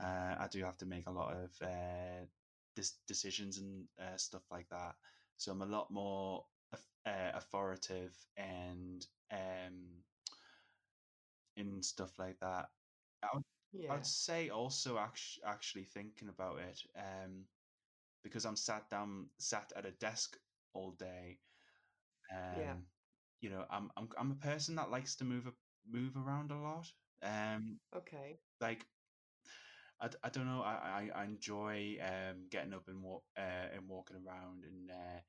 Uh, 0.00 0.36
I 0.38 0.48
do 0.50 0.64
have 0.64 0.78
to 0.78 0.86
make 0.86 1.06
a 1.08 1.12
lot 1.12 1.34
of 1.34 1.50
uh, 1.62 2.26
dis- 2.76 3.00
decisions 3.08 3.58
and 3.58 3.88
uh, 3.98 4.18
stuff 4.18 4.52
like 4.52 4.70
that. 4.70 4.96
So 5.38 5.52
I'm 5.52 5.62
a 5.62 5.66
lot 5.66 5.90
more 5.90 6.46
uh, 7.06 7.32
authoritative 7.34 8.26
and 8.36 9.06
um 9.32 10.04
in 11.56 11.82
stuff 11.82 12.18
like 12.18 12.40
that. 12.40 12.70
I 13.22 13.28
would, 13.34 13.44
I'd 13.88 14.06
say 14.06 14.50
also 14.50 14.98
actually 14.98 15.44
actually 15.44 15.84
thinking 15.84 16.28
about 16.28 16.60
it. 16.60 16.82
Um, 16.96 17.48
because 18.22 18.46
I'm 18.46 18.56
sat 18.56 18.90
down, 18.90 19.30
sat 19.38 19.72
at 19.76 19.86
a 19.86 19.92
desk 19.92 20.38
all 20.74 20.92
day. 20.92 21.42
yeah, 22.50 22.76
Um, 22.76 22.88
you 23.40 23.50
know, 23.50 23.66
I'm 23.70 23.92
I'm 23.96 24.10
I'm 24.18 24.32
a 24.32 24.36
person 24.36 24.76
that 24.76 24.90
likes 24.90 25.16
to 25.16 25.24
move 25.24 25.48
move 25.84 26.16
around 26.16 26.52
a 26.52 26.60
lot. 26.60 26.92
Um, 27.22 27.80
okay, 27.92 28.42
like 28.60 28.86
I, 30.00 30.10
I 30.24 30.28
don't 30.30 30.46
know, 30.46 30.62
I, 30.62 31.10
I 31.14 31.20
I 31.20 31.24
enjoy 31.24 31.98
um 32.00 32.48
getting 32.50 32.74
up 32.74 32.88
and 32.88 33.02
walk 33.02 33.24
uh, 33.36 33.40
and 33.74 33.88
walking 33.88 34.16
around 34.16 34.64
and 34.64 34.90
uh 34.90 35.20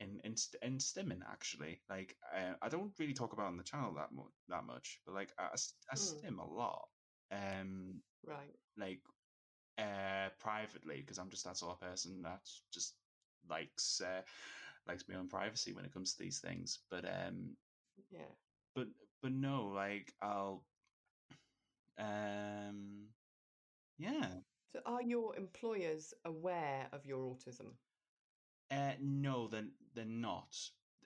and 0.00 0.20
and 0.24 0.38
st- 0.38 0.62
and 0.62 0.80
stimming 0.80 1.22
actually. 1.26 1.80
Like 1.88 2.16
uh, 2.34 2.54
I 2.60 2.68
don't 2.68 2.98
really 2.98 3.14
talk 3.14 3.32
about 3.32 3.44
it 3.44 3.48
on 3.48 3.56
the 3.56 3.64
channel 3.64 3.94
that 3.94 4.12
much 4.12 4.32
that 4.48 4.64
much, 4.64 5.00
but 5.06 5.14
like 5.14 5.32
I, 5.38 5.44
I 5.44 5.52
s- 5.54 5.74
I 5.90 5.94
mm, 5.96 6.24
stim 6.24 6.38
a 6.38 6.46
lot. 6.46 6.88
Um, 7.30 8.02
right, 8.24 8.56
like 8.76 9.02
uh 9.78 10.30
privately 10.38 11.00
because 11.00 11.18
I'm 11.18 11.30
just 11.30 11.44
that 11.44 11.56
sort 11.56 11.72
of 11.74 11.80
person 11.80 12.22
that 12.22 12.48
just 12.72 12.96
likes 13.48 14.00
uh 14.00 14.22
likes 14.86 15.08
my 15.08 15.16
own 15.16 15.28
privacy 15.28 15.72
when 15.72 15.84
it 15.84 15.92
comes 15.92 16.14
to 16.14 16.22
these 16.22 16.40
things. 16.40 16.78
But 16.90 17.04
um 17.04 17.56
yeah. 18.10 18.34
but 18.74 18.88
but 19.22 19.32
no, 19.32 19.68
like 19.68 20.14
I'll 20.20 20.66
um 21.98 23.08
yeah. 23.98 24.40
So, 24.72 24.80
are 24.84 25.02
your 25.02 25.36
employers 25.36 26.12
aware 26.24 26.88
of 26.92 27.06
your 27.06 27.34
autism? 27.34 27.78
Uh 28.70 28.92
no, 29.00 29.48
then 29.48 29.72
they're 29.94 30.04
not. 30.04 30.56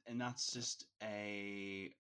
And 0.07 0.21
that's 0.21 0.53
just 0.53 0.85
a 1.03 1.95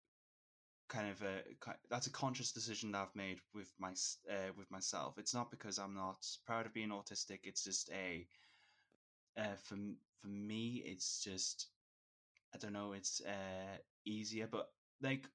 kind 0.88 1.10
of 1.10 1.22
a 1.22 1.42
that's 1.90 2.06
a 2.06 2.10
conscious 2.12 2.52
decision 2.52 2.92
that 2.92 3.02
I've 3.02 3.16
made 3.16 3.40
with 3.54 3.72
my 3.78 3.92
uh, 4.30 4.52
with 4.56 4.70
myself. 4.70 5.18
It's 5.18 5.34
not 5.34 5.50
because 5.50 5.78
I'm 5.78 5.94
not 5.94 6.26
proud 6.46 6.66
of 6.66 6.74
being 6.74 6.90
autistic. 6.90 7.40
It's 7.44 7.64
just 7.64 7.90
a 7.90 8.26
uh, 9.36 9.56
for 9.56 9.76
for 10.20 10.28
me. 10.28 10.82
It's 10.84 11.22
just 11.22 11.68
I 12.54 12.58
don't 12.58 12.72
know. 12.72 12.92
It's 12.92 13.20
uh, 13.20 13.78
easier, 14.04 14.48
but 14.50 14.68
like 15.02 15.28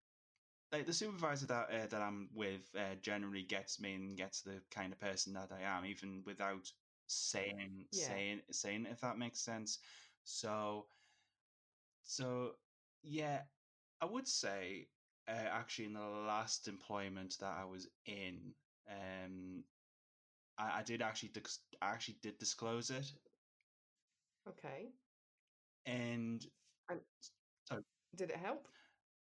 like 0.73 0.87
the 0.87 0.93
supervisor 0.93 1.47
that 1.47 1.71
uh, 1.71 1.87
that 1.87 2.01
I'm 2.01 2.29
with 2.33 2.75
uh, 2.75 2.95
generally 2.97 3.43
gets 3.43 3.79
me 3.81 3.95
and 3.95 4.17
gets 4.17 4.43
the 4.43 4.63
kind 4.71 4.93
of 4.93 4.99
person 4.99 5.33
that 5.35 5.51
I 5.53 5.61
am, 5.61 5.85
even 5.85 6.23
without 6.25 6.73
saying 7.07 7.87
Yeah, 7.91 8.23
saying 8.23 8.43
saying 8.51 8.87
if 8.87 9.01
that 9.01 9.17
makes 9.19 9.41
sense. 9.41 9.79
So 10.23 10.89
so 12.01 12.59
yeah, 13.03 13.45
I 14.01 14.05
would 14.05 14.27
say 14.27 14.91
uh, 15.27 15.31
actually 15.31 15.85
in 15.87 15.93
the 15.93 16.01
last 16.07 16.67
employment 16.67 17.37
that 17.39 17.57
I 17.57 17.65
was 17.65 17.89
in, 18.05 18.55
um, 18.87 19.65
I, 20.57 20.79
I 20.79 20.83
did 20.83 21.01
actually 21.01 21.29
dis- 21.29 21.65
I 21.81 21.91
actually 21.91 22.15
did 22.21 22.39
disclose 22.39 22.91
it 22.91 23.13
Okay. 24.47 24.93
and 25.85 26.47
And 26.89 27.01
so 27.65 27.83
did 28.15 28.31
it 28.31 28.37
help? 28.37 28.67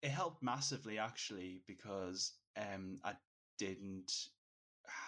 It 0.03 0.11
helped 0.11 0.43
massively 0.43 0.99
actually 0.99 1.63
because 1.67 2.39
um 2.57 2.99
I 3.05 3.15
didn't 3.57 4.11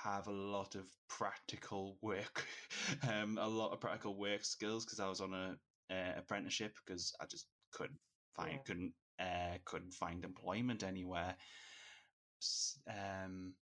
have 0.03 0.27
a 0.27 0.31
lot 0.31 0.75
of 0.75 0.89
practical 1.09 1.99
work 2.01 2.47
um 3.09 3.37
a 3.37 3.47
lot 3.47 3.73
of 3.73 3.81
practical 3.81 4.17
work 4.17 4.45
skills 4.45 4.85
because 4.85 4.99
I 4.99 5.09
was 5.09 5.21
on 5.21 5.33
a 5.33 5.59
uh, 5.91 6.13
apprenticeship 6.17 6.77
because 6.85 7.15
I 7.21 7.27
just 7.27 7.47
couldn't 7.73 7.99
find 8.35 8.53
Yeah. 8.53 8.63
couldn't 8.65 8.93
uh 9.19 9.57
couldn't 9.65 9.93
find 9.93 10.25
employment 10.25 10.83
anywhere 10.83 11.37
um 12.87 13.55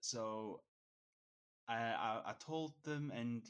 so 0.00 0.64
I, 1.68 1.76
I 1.76 2.22
I 2.30 2.34
told 2.34 2.82
them, 2.84 3.10
and 3.10 3.44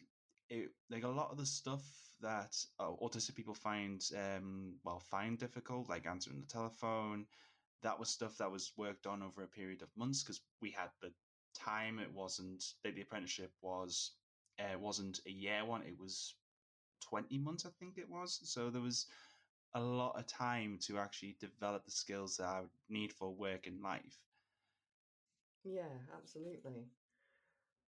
it 0.49 0.71
like 0.91 1.05
a 1.05 1.09
lot 1.09 1.31
of 1.31 1.39
the 1.39 1.47
stuff 1.47 1.85
that 2.21 2.57
uh, 2.79 2.91
autistic 3.03 3.35
people 3.37 3.55
find 3.55 4.03
um 4.17 4.79
well 4.85 5.01
find 5.01 5.39
difficult, 5.39 5.89
like 5.89 6.07
answering 6.07 6.41
the 6.41 6.47
telephone. 6.47 7.27
That 7.83 7.99
was 7.99 8.09
stuff 8.11 8.39
that 8.39 8.51
was 8.51 8.73
worked 8.77 9.07
on 9.07 9.23
over 9.23 9.43
a 9.43 9.49
period 9.49 9.83
of 9.83 9.97
months 9.97 10.23
because 10.23 10.41
we 10.61 10.71
had 10.73 10.91
the 11.01 11.13
time. 11.55 11.99
It 11.99 12.13
wasn't 12.13 12.65
that 12.85 12.95
the 12.95 13.03
apprenticeship 13.03 13.53
was 13.63 14.13
uh, 14.59 14.79
wasn't 14.79 15.21
a 15.27 15.31
year 15.31 15.65
one. 15.65 15.83
It 15.83 15.99
was 15.99 16.37
twenty 17.01 17.39
months, 17.39 17.67
I 17.67 17.71
think 17.71 17.99
it 17.99 18.09
was. 18.11 18.41
So 18.51 18.71
there 18.71 18.83
was 18.83 19.07
a 19.75 19.81
lot 19.83 20.19
of 20.19 20.27
time 20.27 20.79
to 20.83 20.99
actually 20.99 21.37
develop 21.41 21.85
the 21.85 21.91
skills 21.93 22.37
that 22.39 22.47
I 22.49 22.61
would 22.63 22.71
need 22.89 23.13
for 23.13 23.31
work 23.35 23.67
in 23.67 23.81
life. 23.83 24.23
Yeah, 25.65 25.99
absolutely. 26.17 26.89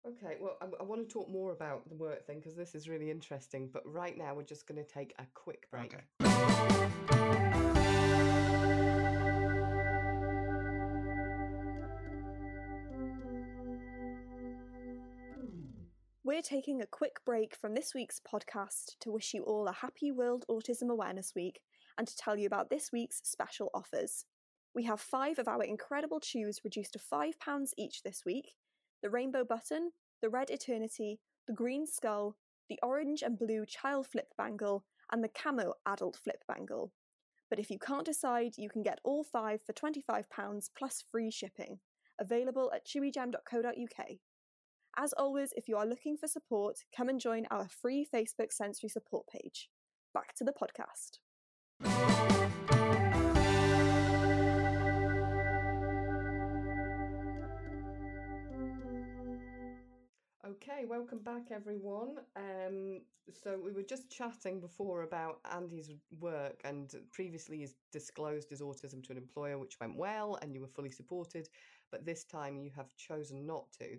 Okay, 0.04 0.36
well, 0.40 0.56
I, 0.60 0.66
I 0.80 0.82
want 0.82 1.08
to 1.08 1.12
talk 1.12 1.30
more 1.30 1.52
about 1.52 1.88
the 1.88 1.94
work 1.94 2.26
thing 2.26 2.38
because 2.38 2.56
this 2.56 2.74
is 2.74 2.88
really 2.88 3.08
interesting. 3.08 3.70
But 3.72 3.84
right 3.86 4.18
now, 4.18 4.34
we're 4.34 4.42
just 4.42 4.66
going 4.66 4.84
to 4.84 4.90
take 4.90 5.14
a 5.20 5.24
quick 5.32 5.70
break. 5.70 5.94
Okay. 5.94 6.02
We're 16.24 16.42
taking 16.42 16.80
a 16.80 16.86
quick 16.86 17.16
break 17.24 17.54
from 17.54 17.74
this 17.74 17.94
week's 17.94 18.20
podcast 18.20 18.98
to 19.00 19.12
wish 19.12 19.34
you 19.34 19.42
all 19.44 19.68
a 19.68 19.72
happy 19.72 20.10
World 20.10 20.44
Autism 20.50 20.90
Awareness 20.90 21.32
Week 21.36 21.60
and 21.96 22.08
to 22.08 22.16
tell 22.16 22.36
you 22.36 22.46
about 22.46 22.70
this 22.70 22.90
week's 22.92 23.20
special 23.22 23.70
offers. 23.72 24.24
We 24.74 24.82
have 24.84 25.00
five 25.00 25.38
of 25.38 25.46
our 25.46 25.62
incredible 25.62 26.18
chews 26.18 26.60
reduced 26.64 26.94
to 26.94 26.98
£5 26.98 27.34
each 27.76 28.02
this 28.02 28.22
week 28.24 28.54
the 29.02 29.10
Rainbow 29.10 29.44
Button, 29.44 29.90
the 30.22 30.30
Red 30.30 30.50
Eternity, 30.50 31.20
the 31.46 31.52
Green 31.52 31.86
Skull, 31.86 32.36
the 32.68 32.78
Orange 32.82 33.22
and 33.22 33.38
Blue 33.38 33.66
Child 33.66 34.06
Flip 34.06 34.28
Bangle, 34.38 34.84
and 35.10 35.22
the 35.22 35.28
Camo 35.28 35.74
Adult 35.86 36.16
Flip 36.22 36.42
Bangle. 36.48 36.92
But 37.50 37.58
if 37.58 37.70
you 37.70 37.78
can't 37.78 38.06
decide, 38.06 38.54
you 38.56 38.70
can 38.70 38.82
get 38.82 39.00
all 39.04 39.24
five 39.24 39.60
for 39.62 39.72
£25 39.72 40.24
plus 40.78 41.04
free 41.10 41.30
shipping. 41.30 41.80
Available 42.18 42.72
at 42.74 42.86
chewigem.co.uk. 42.86 44.06
As 44.96 45.12
always, 45.14 45.52
if 45.56 45.68
you 45.68 45.76
are 45.76 45.86
looking 45.86 46.16
for 46.16 46.28
support, 46.28 46.78
come 46.96 47.08
and 47.08 47.20
join 47.20 47.46
our 47.50 47.68
free 47.68 48.06
Facebook 48.14 48.52
sensory 48.52 48.88
support 48.88 49.26
page. 49.26 49.68
Back 50.14 50.34
to 50.36 50.44
the 50.44 50.52
podcast. 50.52 51.18
Okay, 60.62 60.84
welcome 60.84 61.18
back, 61.18 61.50
everyone. 61.50 62.18
Um, 62.36 63.00
so 63.32 63.58
we 63.64 63.72
were 63.72 63.82
just 63.82 64.08
chatting 64.08 64.60
before 64.60 65.02
about 65.02 65.40
Andy's 65.52 65.90
work, 66.20 66.60
and 66.62 66.88
previously 67.10 67.58
he's 67.58 67.74
disclosed 67.90 68.48
his 68.48 68.60
autism 68.60 69.02
to 69.04 69.10
an 69.10 69.18
employer, 69.18 69.58
which 69.58 69.80
went 69.80 69.96
well, 69.96 70.38
and 70.40 70.54
you 70.54 70.60
were 70.60 70.68
fully 70.68 70.90
supported. 70.90 71.48
But 71.90 72.06
this 72.06 72.22
time 72.22 72.58
you 72.58 72.70
have 72.76 72.94
chosen 72.94 73.44
not 73.44 73.72
to. 73.80 73.98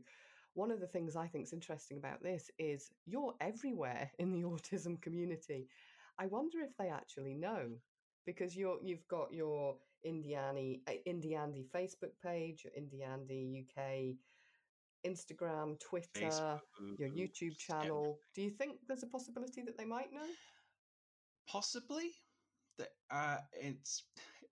One 0.54 0.72
of 0.72 0.80
the 0.80 0.88
things 0.88 1.18
I 1.18 1.28
think 1.28 1.48
is 1.48 1.54
interesting 1.54 1.98
about 1.98 2.24
this 2.24 2.50
is 2.58 2.92
you're 3.06 3.34
everywhere 3.42 4.10
in 4.18 4.32
the 4.32 4.44
autism 4.48 5.02
community. 5.02 5.68
I 6.18 6.28
wonder 6.28 6.60
if 6.62 6.78
they 6.78 6.88
actually 6.88 7.34
know, 7.34 7.72
because 8.26 8.56
you're 8.56 8.78
you've 8.82 9.08
got 9.10 9.34
your 9.34 9.76
Indie 10.08 10.38
Annie, 10.38 10.82
uh, 10.88 10.94
Andy 11.36 11.66
Facebook 11.76 12.14
page, 12.24 12.66
your 12.66 13.06
Andy 13.06 13.66
UK 13.68 14.16
Instagram, 15.06 15.80
Twitter, 15.80 16.60
your 16.98 17.10
Facebook, 17.10 17.18
YouTube 17.18 17.56
yeah. 17.60 17.82
channel. 17.82 18.18
Do 18.36 18.42
you 18.42 18.50
think 18.52 18.78
there's 18.88 19.04
a 19.04 19.08
possibility 19.08 19.62
that 19.64 19.78
they 19.78 19.86
might 19.86 20.12
know? 20.14 20.28
Possibly. 21.48 22.12
The- 22.78 22.90
Uh, 23.12 23.38
it's 23.54 24.04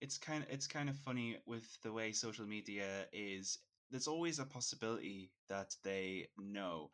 it's 0.01 0.17
kind 0.17 0.43
of 0.43 0.49
it's 0.49 0.67
kind 0.67 0.89
of 0.89 0.97
funny 0.97 1.37
with 1.45 1.65
the 1.83 1.91
way 1.91 2.11
social 2.11 2.45
media 2.45 3.07
is. 3.13 3.59
There's 3.89 4.07
always 4.07 4.39
a 4.39 4.45
possibility 4.45 5.31
that 5.49 5.75
they 5.83 6.27
know, 6.37 6.91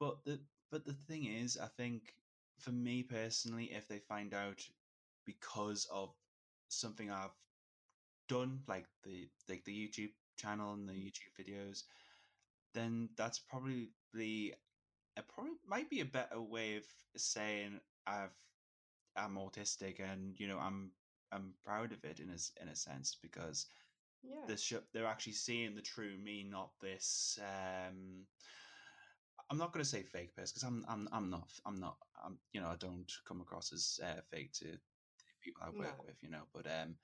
but 0.00 0.24
the 0.24 0.40
but 0.70 0.84
the 0.84 0.94
thing 0.94 1.24
is, 1.24 1.56
I 1.56 1.68
think 1.76 2.14
for 2.58 2.72
me 2.72 3.02
personally, 3.02 3.72
if 3.72 3.88
they 3.88 3.98
find 3.98 4.34
out 4.34 4.60
because 5.24 5.86
of 5.92 6.14
something 6.68 7.10
I've 7.10 7.36
done, 8.28 8.60
like 8.66 8.86
the 9.04 9.28
like 9.48 9.64
the 9.64 9.72
YouTube 9.72 10.12
channel 10.36 10.72
and 10.74 10.88
the 10.88 10.92
YouTube 10.92 11.34
videos, 11.38 11.84
then 12.78 13.10
that's 13.16 13.40
probably 13.40 13.90
it 15.16 15.28
probably 15.28 15.54
might 15.66 15.90
be 15.90 16.00
a 16.00 16.06
better 16.06 16.40
way 16.40 16.76
of 16.76 16.86
saying 17.16 17.80
I've 18.06 18.36
I'm 19.16 19.36
autistic 19.36 20.00
and 20.00 20.38
you 20.40 20.48
know 20.48 20.58
I'm 20.58 20.92
I'm 21.32 21.54
proud 21.64 21.92
of 21.92 22.04
it 22.04 22.20
in 22.20 22.30
a 22.30 22.38
in 22.62 22.68
a 22.68 22.76
sense 22.76 23.16
because 23.20 23.66
Yeah. 24.22 24.46
the 24.46 24.56
sh- 24.56 24.86
they're 24.92 25.06
actually 25.06 25.34
seeing 25.34 25.74
the 25.74 25.82
true 25.82 26.18
me, 26.18 26.44
not 26.44 26.80
this. 26.80 27.38
Um, 27.42 28.28
I'm 29.50 29.58
not 29.58 29.72
going 29.72 29.84
to 29.84 29.88
say 29.90 30.02
fake 30.02 30.34
person 30.34 30.54
because 30.54 30.68
I'm 30.68 30.84
I'm 30.88 31.08
I'm 31.12 31.30
not 31.30 31.60
I'm 31.66 31.80
not 31.80 31.98
I'm 32.24 32.40
you 32.52 32.60
know 32.60 32.68
I 32.68 32.76
don't 32.76 33.12
come 33.26 33.40
across 33.40 33.72
as 33.72 34.00
uh, 34.02 34.22
fake 34.22 34.52
to 34.54 34.78
people 35.42 35.62
I 35.64 35.70
work 35.70 35.96
No. 35.98 36.06
with, 36.06 36.22
you 36.22 36.30
know, 36.30 36.48
but 36.52 36.66
um, 36.66 36.98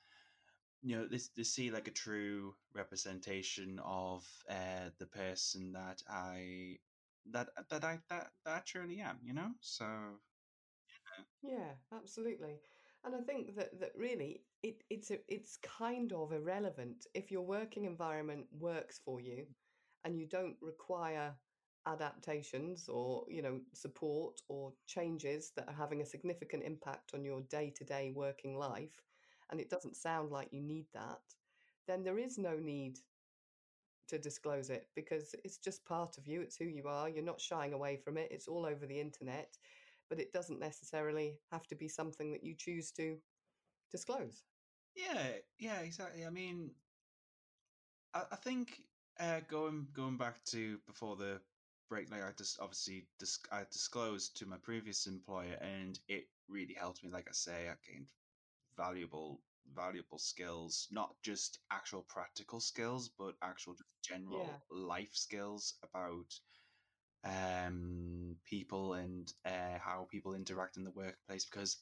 you 0.82 0.96
know, 0.96 1.06
this 1.08 1.28
they 1.30 1.44
see 1.44 1.70
like 1.70 1.88
a 1.88 1.92
true 1.92 2.56
representation 2.74 3.78
of 3.80 4.44
uh 4.48 4.90
the 4.98 5.06
person 5.06 5.72
that 5.72 6.02
I 6.08 6.80
that 7.26 7.50
that 7.70 7.84
I 7.84 8.02
that, 8.08 8.32
that 8.44 8.56
I 8.56 8.60
truly 8.60 9.00
am, 9.00 9.20
you 9.22 9.32
know. 9.34 9.54
So 9.60 10.20
Yeah, 11.42 11.76
absolutely. 11.92 12.62
And 13.04 13.14
I 13.14 13.20
think 13.20 13.54
that 13.56 13.78
that 13.80 13.96
really 13.96 14.46
it 14.62 14.84
it's 14.90 15.10
a, 15.10 15.18
it's 15.32 15.56
kind 15.58 16.12
of 16.12 16.32
irrelevant 16.32 17.06
if 17.14 17.30
your 17.30 17.42
working 17.46 17.84
environment 17.84 18.48
works 18.52 18.98
for 18.98 19.20
you 19.20 19.54
and 20.04 20.18
you 20.18 20.26
don't 20.26 20.56
require 20.62 21.38
adaptations 21.86 22.88
or 22.88 23.26
you 23.28 23.42
know 23.42 23.60
support 23.74 24.40
or 24.48 24.74
changes 24.86 25.52
that 25.52 25.68
are 25.68 25.74
having 25.74 26.00
a 26.00 26.06
significant 26.06 26.62
impact 26.62 27.12
on 27.14 27.24
your 27.24 27.42
day-to-day 27.42 28.10
working 28.10 28.56
life 28.56 29.02
and 29.50 29.60
it 29.60 29.70
doesn't 29.70 29.96
sound 29.96 30.30
like 30.30 30.48
you 30.52 30.62
need 30.62 30.86
that 30.94 31.20
then 31.86 32.02
there 32.02 32.18
is 32.18 32.38
no 32.38 32.58
need 32.58 32.98
to 34.08 34.18
disclose 34.18 34.70
it 34.70 34.88
because 34.94 35.34
it's 35.44 35.58
just 35.58 35.84
part 35.84 36.18
of 36.18 36.26
you 36.26 36.40
it's 36.40 36.56
who 36.56 36.64
you 36.64 36.86
are 36.88 37.08
you're 37.08 37.24
not 37.24 37.40
shying 37.40 37.72
away 37.72 37.96
from 37.96 38.16
it 38.18 38.28
it's 38.30 38.48
all 38.48 38.66
over 38.66 38.86
the 38.86 39.00
internet 39.00 39.56
but 40.08 40.20
it 40.20 40.32
doesn't 40.32 40.60
necessarily 40.60 41.38
have 41.50 41.66
to 41.66 41.74
be 41.74 41.88
something 41.88 42.32
that 42.32 42.44
you 42.44 42.54
choose 42.54 42.90
to 42.92 43.18
disclose 43.90 44.44
yeah, 44.94 45.32
yeah, 45.58 45.80
exactly. 45.80 46.24
I 46.26 46.30
mean, 46.30 46.70
I, 48.14 48.22
I 48.32 48.36
think 48.36 48.82
uh, 49.20 49.40
going 49.48 49.88
going 49.92 50.16
back 50.16 50.44
to 50.46 50.78
before 50.86 51.16
the 51.16 51.40
break, 51.88 52.10
like 52.10 52.22
I 52.22 52.30
just 52.36 52.60
obviously 52.60 53.06
dis- 53.18 53.44
I 53.52 53.64
disclosed 53.70 54.36
to 54.38 54.46
my 54.46 54.56
previous 54.58 55.06
employer, 55.06 55.56
and 55.60 55.98
it 56.08 56.28
really 56.48 56.74
helped 56.74 57.02
me. 57.04 57.10
Like 57.10 57.28
I 57.28 57.32
say, 57.32 57.68
I 57.68 57.74
gained 57.90 58.06
valuable 58.76 59.42
valuable 59.74 60.18
skills, 60.18 60.88
not 60.90 61.14
just 61.22 61.58
actual 61.70 62.02
practical 62.02 62.60
skills, 62.60 63.08
but 63.18 63.34
actual 63.42 63.74
just 63.74 63.84
general 64.02 64.46
Yeah. 64.46 64.58
life 64.70 65.14
skills 65.14 65.74
about 65.82 66.32
um 67.24 68.36
people 68.44 68.94
and 68.94 69.32
uh, 69.46 69.78
how 69.80 70.06
people 70.10 70.34
interact 70.34 70.76
in 70.76 70.84
the 70.84 70.90
workplace. 70.90 71.44
Because 71.44 71.78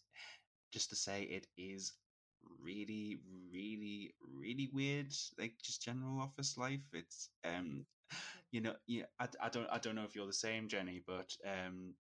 just 0.73 0.91
to 0.91 0.97
say, 0.97 1.23
it 1.25 1.47
is 1.57 1.93
really, 2.63 3.19
really, 3.53 4.15
really 4.23 4.71
weird. 4.73 5.13
Like 5.39 5.55
just 5.63 5.83
general 5.83 6.21
office 6.21 6.57
life. 6.57 6.83
It's 6.93 7.31
um, 7.45 7.87
you 8.53 8.61
know, 8.61 8.75
yeah. 8.87 9.05
I, 9.19 9.29
I 9.43 9.49
don't 9.49 9.69
I 9.71 9.79
don't 9.79 9.97
know 9.97 10.05
if 10.05 10.15
you're 10.15 10.27
the 10.27 10.33
same, 10.33 10.69
Jenny, 10.69 11.03
but 11.07 11.31
um, 11.47 11.95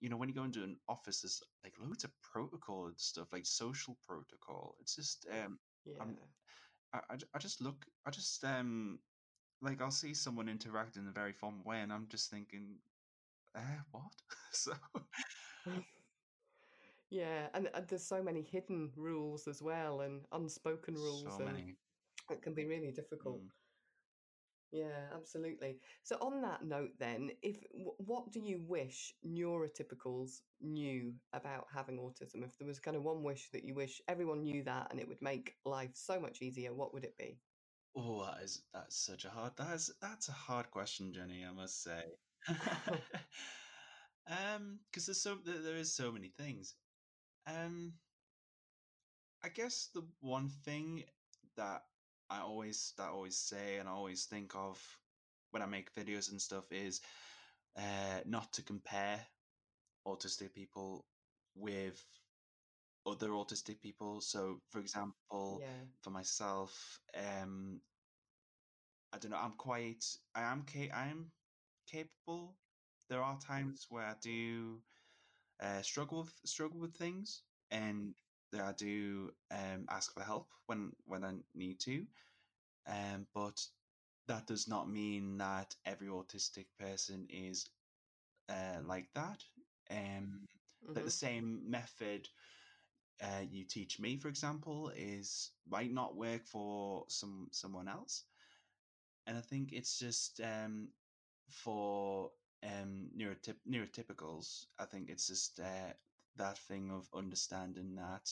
you 0.00 0.08
know, 0.08 0.16
when 0.16 0.28
you 0.28 0.34
go 0.34 0.44
into 0.44 0.62
an 0.62 0.76
office, 0.88 1.20
there's 1.20 1.42
like 1.62 1.74
loads 1.78 2.04
of 2.04 2.10
protocol 2.22 2.86
and 2.86 2.98
stuff, 2.98 3.32
like 3.32 3.46
social 3.46 3.98
protocol. 4.06 4.74
It's 4.80 4.96
just 4.96 5.26
um, 5.30 5.58
yeah 5.84 6.04
I, 6.92 7.00
I, 7.34 7.38
just 7.38 7.60
look, 7.60 7.86
I 8.06 8.10
just 8.10 8.42
um, 8.44 8.98
like 9.62 9.80
I'll 9.80 9.90
see 9.90 10.14
someone 10.14 10.48
interact 10.48 10.96
in 10.96 11.06
a 11.06 11.12
very 11.12 11.32
formal 11.32 11.62
way, 11.64 11.80
and 11.80 11.92
I'm 11.92 12.06
just 12.08 12.30
thinking, 12.30 12.76
eh, 13.56 13.60
what? 13.92 14.12
so 14.52 14.72
yeah, 17.10 17.48
and, 17.54 17.68
and 17.74 17.86
there's 17.88 18.06
so 18.06 18.22
many 18.22 18.42
hidden 18.42 18.90
rules 18.96 19.46
as 19.46 19.62
well, 19.62 20.00
and 20.00 20.22
unspoken 20.32 20.94
rules, 20.94 21.24
so 21.24 21.36
and 21.36 21.46
many. 21.46 21.74
it 22.30 22.42
can 22.42 22.54
be 22.54 22.64
really 22.64 22.90
difficult. 22.90 23.40
Mm. 23.40 23.48
Yeah, 24.72 25.08
absolutely. 25.14 25.80
So 26.04 26.16
on 26.20 26.42
that 26.42 26.64
note, 26.64 26.92
then, 26.98 27.32
if 27.42 27.64
what 27.72 28.30
do 28.30 28.40
you 28.40 28.60
wish 28.60 29.14
neurotypicals 29.26 30.42
knew 30.60 31.14
about 31.32 31.66
having 31.72 31.98
autism? 31.98 32.44
If 32.44 32.56
there 32.58 32.68
was 32.68 32.78
kind 32.78 32.96
of 32.96 33.02
one 33.02 33.22
wish 33.24 33.50
that 33.50 33.64
you 33.64 33.74
wish 33.74 34.00
everyone 34.08 34.42
knew 34.42 34.62
that, 34.64 34.88
and 34.90 35.00
it 35.00 35.08
would 35.08 35.22
make 35.22 35.56
life 35.64 35.96
so 35.96 36.20
much 36.20 36.42
easier, 36.42 36.72
what 36.74 36.94
would 36.94 37.04
it 37.04 37.18
be? 37.18 37.40
Oh, 37.96 38.24
that 38.24 38.42
is 38.42 38.62
that's 38.72 38.96
such 38.96 39.24
a 39.24 39.30
hard 39.30 39.56
that's 39.56 39.92
that's 40.00 40.28
a 40.28 40.32
hard 40.32 40.70
question, 40.70 41.12
Jenny. 41.12 41.44
I 41.44 41.52
must 41.52 41.82
say. 41.82 42.04
um, 44.26 44.80
because 44.86 45.06
there's 45.06 45.22
so 45.22 45.36
there, 45.44 45.58
there 45.58 45.76
is 45.76 45.92
so 45.94 46.12
many 46.12 46.28
things. 46.28 46.76
Um, 47.46 47.94
I 49.42 49.48
guess 49.48 49.88
the 49.88 50.02
one 50.20 50.48
thing 50.48 51.04
that 51.56 51.89
I 52.30 52.40
always 52.40 52.94
that 52.96 53.04
I 53.08 53.10
always 53.10 53.36
say 53.36 53.78
and 53.78 53.88
I 53.88 53.92
always 53.92 54.26
think 54.26 54.54
of 54.56 54.98
when 55.50 55.62
I 55.62 55.66
make 55.66 55.94
videos 55.94 56.30
and 56.30 56.40
stuff 56.40 56.72
is 56.72 57.00
uh 57.76 58.20
not 58.26 58.52
to 58.54 58.62
compare 58.62 59.26
autistic 60.06 60.54
people 60.54 61.06
with 61.54 62.06
other 63.06 63.30
autistic 63.30 63.80
people. 63.80 64.20
So, 64.20 64.60
for 64.70 64.80
example, 64.80 65.64
Yeah, 65.64 65.84
for 66.02 66.10
myself, 66.10 67.00
um, 67.14 67.82
I 69.12 69.18
don't 69.18 69.30
know. 69.30 69.38
I'm 69.38 69.54
quite. 69.54 70.04
I 70.34 70.42
am. 70.42 70.64
Ca- 70.64 70.90
I 70.90 71.06
am 71.08 71.32
capable. 71.86 72.58
There 73.08 73.22
are 73.22 73.38
times 73.38 73.86
where 73.90 74.06
I 74.06 74.14
do 74.20 74.82
uh, 75.60 75.82
struggle 75.82 76.20
with 76.20 76.34
struggle 76.44 76.80
with 76.80 76.96
things, 76.96 77.44
and 77.70 78.14
I 78.58 78.72
do 78.72 79.34
um, 79.50 79.86
ask 79.88 80.12
for 80.12 80.22
help 80.22 80.50
when 80.66 80.96
when 81.04 81.24
I 81.24 81.34
need 81.54 81.80
to. 81.80 82.06
Um, 82.86 83.26
but 83.32 83.66
that 84.26 84.46
does 84.46 84.68
not 84.68 84.90
mean 84.90 85.38
that 85.38 85.76
every 85.84 86.08
autistic 86.08 86.66
person 86.78 87.26
is 87.30 87.70
uh, 88.48 88.80
like 88.84 89.12
that. 89.14 89.44
Um, 89.90 90.48
that 90.94 91.04
hmm 91.04 91.04
the 91.04 91.10
same 91.10 91.70
method 91.70 92.28
uh, 93.20 93.42
you 93.50 93.64
teach 93.64 93.98
me, 94.00 94.16
for 94.16 94.28
example, 94.28 94.90
is 94.90 95.52
might 95.66 95.92
not 95.92 96.16
work 96.16 96.44
for 96.46 97.04
some 97.08 97.48
someone 97.52 97.88
else. 97.88 98.24
And 99.26 99.36
I 99.36 99.40
think 99.40 99.72
it's 99.72 99.98
just 99.98 100.40
um, 100.40 100.94
for 101.48 102.32
um, 102.62 103.10
neurotyp- 103.16 103.66
neurotypicals. 103.68 104.66
I 104.78 104.86
think 104.86 105.10
it's 105.10 105.28
just 105.28 105.60
uh, 105.60 105.94
that 106.40 106.58
thing 106.58 106.90
of 106.90 107.08
understanding 107.14 107.96
that 107.96 108.30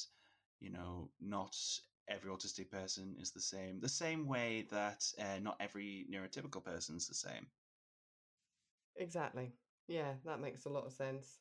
you 0.60 0.70
know 0.70 1.10
not 1.20 1.56
every 2.08 2.30
autistic 2.30 2.70
person 2.70 3.16
is 3.20 3.32
the 3.32 3.40
same. 3.42 3.80
The 3.80 3.88
same 3.88 4.26
way 4.28 4.66
that 4.70 5.04
uh, 5.18 5.40
not 5.42 5.56
every 5.60 6.06
neurotypical 6.12 6.64
person 6.64 6.96
is 6.96 7.08
the 7.08 7.14
same. 7.14 7.48
exactly. 8.96 9.52
Yeah, 9.88 10.14
that 10.24 10.40
makes 10.40 10.66
a 10.66 10.70
lot 10.70 10.86
of 10.86 10.92
sense. 10.92 11.40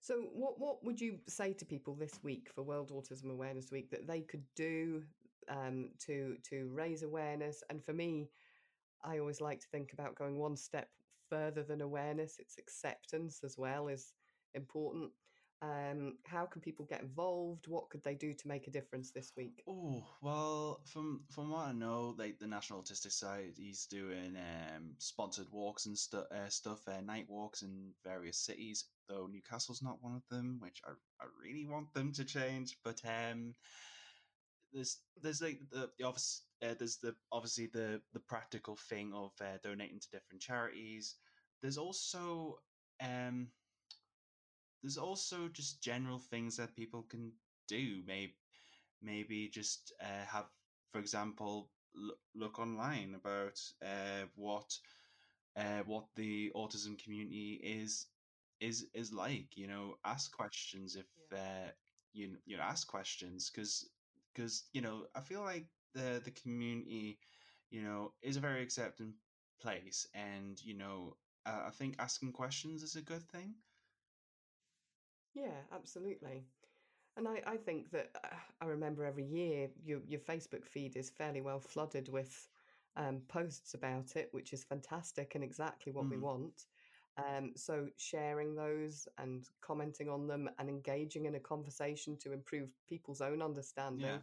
So, 0.00 0.28
what 0.32 0.58
what 0.60 0.84
would 0.84 1.00
you 1.00 1.18
say 1.28 1.52
to 1.54 1.66
people 1.66 1.94
this 1.94 2.22
week 2.22 2.50
for 2.54 2.62
World 2.62 2.90
Autism 2.90 3.30
Awareness 3.30 3.70
Week 3.70 3.90
that 3.90 4.06
they 4.06 4.22
could 4.22 4.44
do 4.56 5.04
um, 5.48 5.90
to 6.06 6.36
to 6.50 6.70
raise 6.72 7.02
awareness? 7.02 7.62
And 7.70 7.84
for 7.84 7.92
me, 7.92 8.30
I 9.04 9.18
always 9.18 9.40
like 9.40 9.60
to 9.60 9.68
think 9.68 9.92
about 9.92 10.16
going 10.16 10.38
one 10.38 10.56
step 10.56 10.88
further 11.28 11.62
than 11.64 11.82
awareness. 11.82 12.36
It's 12.38 12.58
acceptance 12.58 13.42
as 13.44 13.58
well 13.58 13.88
is 13.88 14.14
important. 14.54 15.12
Um, 15.62 16.16
how 16.24 16.46
can 16.46 16.62
people 16.62 16.86
get 16.86 17.02
involved? 17.02 17.66
What 17.68 17.90
could 17.90 18.02
they 18.02 18.14
do 18.14 18.32
to 18.32 18.48
make 18.48 18.66
a 18.66 18.70
difference 18.70 19.10
this 19.10 19.32
week? 19.36 19.62
Oh 19.68 20.02
well, 20.22 20.80
from 20.86 21.20
from 21.30 21.50
what 21.50 21.68
I 21.68 21.72
know, 21.72 22.14
like 22.16 22.38
the 22.38 22.46
National 22.46 22.80
Autistic 22.80 23.12
Society's 23.12 23.86
doing 23.86 24.36
um, 24.36 24.94
sponsored 24.98 25.48
walks 25.52 25.84
and 25.84 25.98
stu- 25.98 26.24
uh, 26.34 26.48
stuff, 26.48 26.88
uh, 26.88 27.02
night 27.02 27.26
walks 27.28 27.60
in 27.60 27.92
various 28.04 28.38
cities. 28.38 28.86
Though 29.06 29.28
Newcastle's 29.30 29.82
not 29.82 30.02
one 30.02 30.16
of 30.16 30.22
them, 30.30 30.60
which 30.60 30.80
I 30.86 30.92
I 31.22 31.26
really 31.42 31.66
want 31.66 31.92
them 31.92 32.12
to 32.12 32.24
change. 32.24 32.78
But 32.82 33.02
um, 33.04 33.54
there's 34.72 35.00
there's 35.22 35.42
like 35.42 35.60
the, 35.70 35.90
the 35.98 36.06
obvious 36.06 36.42
uh, 36.62 36.74
there's 36.78 36.96
the 36.96 37.14
obviously 37.32 37.66
the 37.66 38.00
the 38.14 38.20
practical 38.20 38.76
thing 38.88 39.12
of 39.14 39.32
uh, 39.42 39.58
donating 39.62 40.00
to 40.00 40.10
different 40.10 40.40
charities. 40.40 41.16
There's 41.60 41.78
also 41.78 42.60
um 43.02 43.48
there's 44.82 44.98
also 44.98 45.48
just 45.48 45.82
general 45.82 46.18
things 46.18 46.56
that 46.56 46.76
people 46.76 47.02
can 47.02 47.32
do. 47.68 48.02
Maybe 48.06 48.34
maybe 49.02 49.48
just 49.48 49.92
uh, 50.02 50.26
have, 50.26 50.46
for 50.92 50.98
example, 51.00 51.70
look, 51.94 52.18
look 52.34 52.58
online 52.58 53.14
about 53.14 53.60
uh, 53.84 54.26
what 54.36 54.78
uh, 55.56 55.82
what 55.86 56.04
the 56.16 56.50
autism 56.54 56.98
community 57.02 57.60
is 57.62 58.06
is 58.60 58.86
is 58.94 59.12
like. 59.12 59.56
You 59.56 59.66
know, 59.68 59.96
ask 60.04 60.30
questions 60.36 60.96
if 60.96 61.06
Yeah. 61.32 61.38
uh, 61.38 61.70
you 62.12 62.36
you 62.46 62.56
know, 62.56 62.62
ask 62.62 62.86
questions 62.88 63.50
because 63.50 63.88
because 64.34 64.68
you 64.72 64.80
know 64.82 65.06
I 65.14 65.20
feel 65.20 65.42
like 65.42 65.68
the 65.94 66.20
the 66.24 66.30
community 66.32 67.18
you 67.70 67.82
know 67.82 68.12
is 68.22 68.36
a 68.36 68.40
very 68.40 68.62
accepting 68.62 69.14
place, 69.60 70.06
and 70.14 70.60
you 70.62 70.74
know 70.76 71.16
uh, 71.46 71.64
I 71.66 71.70
think 71.70 71.96
asking 71.98 72.32
questions 72.32 72.82
is 72.82 72.96
a 72.96 73.02
good 73.02 73.22
thing. 73.30 73.54
Yeah, 75.34 75.62
absolutely. 75.72 76.46
And 77.16 77.28
I, 77.28 77.42
I 77.46 77.56
think 77.56 77.90
that 77.90 78.10
uh, 78.24 78.36
I 78.60 78.66
remember 78.66 79.04
every 79.04 79.24
year 79.24 79.70
your 79.82 80.00
your 80.06 80.20
Facebook 80.20 80.64
feed 80.64 80.96
is 80.96 81.10
fairly 81.10 81.40
well 81.40 81.60
flooded 81.60 82.08
with 82.08 82.48
um, 82.96 83.22
posts 83.28 83.74
about 83.74 84.16
it, 84.16 84.32
which 84.32 84.52
is 84.52 84.64
fantastic 84.64 85.34
and 85.34 85.44
exactly 85.44 85.92
what 85.92 86.10
we 86.10 86.16
Mm, 86.16 86.18
want. 86.18 86.66
Um, 87.16 87.56
so 87.56 87.90
sharing 87.96 88.54
those 88.54 89.08
and 89.18 89.48
commenting 89.60 90.08
on 90.08 90.26
them 90.28 90.50
and 90.58 90.68
engaging 90.68 91.26
in 91.26 91.34
a 91.34 91.40
conversation 91.40 92.16
to 92.18 92.32
improve 92.32 92.78
people's 92.88 93.20
own 93.20 93.42
yeah. 93.96 94.20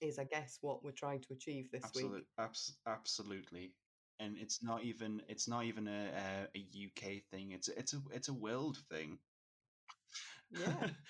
is, 0.00 0.18
I 0.18 0.24
guess, 0.24 0.58
what 0.62 0.84
we're 0.84 0.92
trying 0.92 1.20
to 1.22 1.32
achieve 1.32 1.70
this 1.70 1.94
week. 1.94 2.14
Absolute, 2.14 2.28
abs- 2.38 2.80
absolutely. 2.86 3.74
And 4.18 4.36
it's 4.36 4.62
not 4.62 4.82
even 4.84 5.22
it's 5.28 5.48
not 5.48 5.64
even 5.64 5.88
a, 5.88 6.48
a, 6.54 6.58
a 6.58 6.58
UK 6.58 7.20
thing. 7.20 7.52
It's 7.52 7.68
it's 7.68 7.94
a 7.94 8.02
it's 8.12 8.28
a 8.28 8.34
world 8.34 8.76
thing. 8.76 9.18
Yeah, 10.50 10.90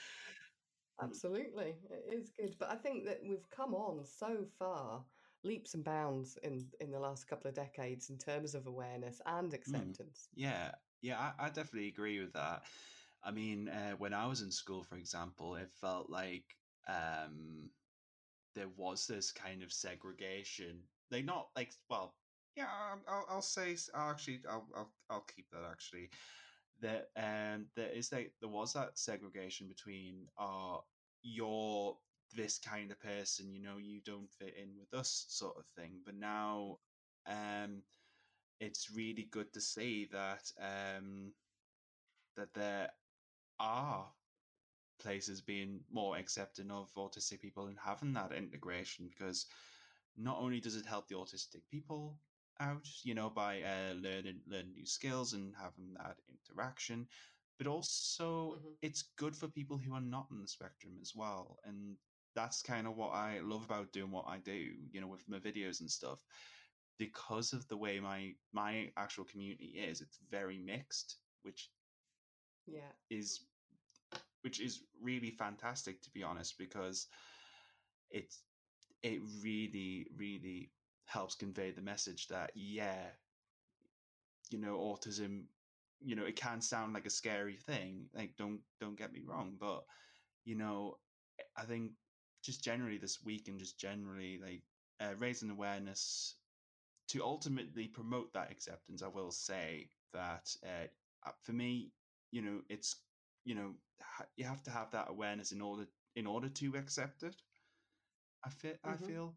Mm, 1.03 1.21
absolutely. 1.21 1.87
It 1.91 2.13
is 2.15 2.31
good. 2.31 2.59
But 2.59 2.71
I 2.71 2.77
think 2.77 3.05
that 3.07 3.23
we've 3.25 3.49
come 3.51 3.75
on 3.75 4.05
so 4.05 4.45
far, 4.47 5.07
leaps 5.43 5.75
and 5.75 5.85
bounds 5.85 6.37
in 6.39 6.71
in 6.81 6.91
the 6.91 7.01
last 7.01 7.27
couple 7.27 7.49
of 7.49 7.55
decades 7.55 8.11
in 8.11 8.19
terms 8.19 8.55
of 8.55 8.67
awareness 8.67 9.21
and 9.27 9.53
mm, 9.67 9.95
acceptance. 9.95 10.31
yeah, 10.33 10.77
yeah, 11.01 11.19
I, 11.39 11.47
I 11.47 11.51
definitely 11.51 11.89
agree 11.89 12.21
with 12.21 12.33
that. 12.35 12.67
I 13.23 13.31
mean, 13.33 13.69
uh, 13.69 13.93
when 13.97 14.15
I 14.15 14.27
was 14.27 14.43
in 14.43 14.51
school, 14.51 14.83
for 14.83 14.97
example, 14.97 15.57
it 15.57 15.71
felt 15.71 16.11
like 16.11 16.59
um, 16.87 17.73
there 18.55 18.69
was 18.69 19.07
this 19.07 19.33
kind 19.33 19.63
of 19.63 19.73
segregation. 19.73 20.89
Like 21.11 21.25
not 21.25 21.53
like 21.57 21.75
well, 21.89 22.19
yeah, 22.57 22.99
I'll, 23.07 23.27
I'll 23.29 23.43
say 23.43 23.77
I'll 23.95 24.11
actually 24.11 24.47
I'll 24.47 24.69
I'll 24.75 24.97
I'll 25.11 25.25
keep 25.25 25.51
that 25.51 25.65
actually. 25.65 26.11
That 26.81 27.09
um 27.17 27.67
there 27.77 27.91
is 27.91 28.13
like 28.13 28.33
there 28.41 28.51
was 28.51 28.73
that 28.73 28.99
segregation 28.99 29.69
between 29.69 30.27
uh 30.39 30.79
you're 31.23 31.97
this 32.35 32.59
kind 32.59 32.91
of 32.91 33.01
person, 33.01 33.53
you 33.53 33.61
know, 33.63 33.77
you 33.79 34.01
don't 34.05 34.31
fit 34.31 34.55
in 34.57 34.71
with 34.79 34.95
us 34.99 35.27
sort 35.29 35.57
of 35.59 35.67
thing. 35.67 36.01
But 36.05 36.15
now 36.17 36.79
um 37.27 37.83
it's 38.61 38.91
really 38.95 39.29
good 39.31 39.53
to 39.55 39.61
see 39.61 40.09
that 40.13 40.51
um 40.61 41.33
that 42.37 42.55
there 42.55 42.91
are 43.59 44.07
places 45.01 45.41
being 45.41 45.81
more 45.91 46.17
accepting 46.17 46.71
of 46.71 46.93
autistic 46.95 47.41
people 47.41 47.67
and 47.67 47.79
having 47.83 48.13
that 48.13 48.33
integration 48.33 49.09
because 49.09 49.47
not 50.17 50.39
only 50.39 50.61
does 50.61 50.77
it 50.77 50.87
help 50.87 51.09
the 51.09 51.15
autistic 51.15 51.63
people 51.71 52.19
out, 52.61 52.87
you 53.05 53.15
know, 53.15 53.31
by 53.31 53.63
uh, 53.63 53.95
learning 53.95 54.43
learning 54.47 54.75
new 54.75 54.87
skills 54.87 55.35
and 55.35 55.57
having 55.57 55.95
that 55.95 56.21
interaction, 56.29 57.09
but 57.59 57.67
also 57.67 58.57
hmm 58.57 58.75
it's 58.83 59.03
good 59.03 59.37
for 59.37 59.49
people 59.49 59.79
who 59.79 59.95
are 59.95 60.01
not 60.01 60.29
on 60.31 60.41
the 60.41 60.49
spectrum 60.49 60.99
as 61.01 61.15
well. 61.17 61.59
And 61.65 61.99
that's 62.35 62.63
kind 62.63 62.87
of 62.87 62.97
what 62.97 63.11
I 63.11 63.41
love 63.41 63.65
about 63.65 63.93
doing 63.93 64.13
what 64.13 64.29
I 64.29 64.39
do, 64.39 64.53
you 64.93 65.01
know, 65.01 65.09
with 65.09 65.29
my 65.29 65.39
videos 65.41 65.81
and 65.81 65.91
stuff. 65.91 66.25
Because 66.99 67.53
of 67.53 67.69
the 67.69 67.79
way 67.79 68.01
my 68.01 68.37
my 68.53 68.93
actual 68.97 69.25
community 69.25 69.79
is, 69.79 70.01
it's 70.01 70.19
very 70.19 70.59
mixed, 70.59 71.19
which 71.43 71.73
Yeah, 72.67 72.93
is 73.11 73.49
which 74.43 74.61
is 74.61 74.87
really 75.01 75.31
fantastic 75.31 76.03
to 76.03 76.11
be 76.11 76.23
honest, 76.23 76.59
because 76.59 77.09
it's 78.11 78.45
it 79.03 79.21
really, 79.43 80.09
really 80.17 80.73
helps 81.11 81.35
convey 81.35 81.73
the 81.73 81.83
message 81.83 82.29
that 82.29 82.53
yeah, 82.55 83.11
you 84.51 84.59
know, 84.59 84.77
autism 84.79 85.45
you 86.03 86.17
know, 86.17 86.25
it 86.25 86.37
can 86.37 86.63
sound 86.63 86.95
like 86.95 87.07
a 87.07 87.11
scary 87.11 87.57
thing. 87.57 88.07
Like, 88.15 88.35
don't 88.39 88.61
don't 88.81 88.99
get 88.99 89.13
me 89.13 89.21
wrong, 89.27 89.57
but 89.61 89.85
you 90.45 90.57
know, 90.57 90.99
I 91.57 91.63
think 91.65 91.93
just 92.43 92.65
generally 92.65 92.99
this 92.99 93.19
week 93.25 93.49
and 93.49 93.59
just 93.59 93.79
generally 93.79 94.41
like 94.43 94.63
uh, 95.01 95.15
raising 95.19 95.51
awareness 95.51 96.37
to 97.09 97.23
ultimately 97.25 97.87
promote 97.89 98.33
that 98.35 98.51
acceptance. 98.51 99.03
I 99.03 99.09
will 99.09 99.31
say 99.33 99.91
that 100.15 100.49
uh, 100.65 100.87
for 101.43 101.53
me, 101.53 101.93
you 102.33 102.43
know, 102.43 102.61
it's 102.71 102.97
you 103.45 103.55
know 103.55 103.75
you 104.37 104.45
have 104.47 104.63
to 104.65 104.71
have 104.71 104.91
that 104.93 105.09
awareness 105.11 105.53
in 105.53 105.61
order 105.61 105.87
in 106.17 106.27
order 106.27 106.49
to 106.49 106.77
accept 106.77 107.23
it. 107.23 107.37
I 108.45 108.51
feel. 108.51 108.73
Mm-hmm. 108.73 108.91
I 108.93 108.97
feel. 108.97 109.35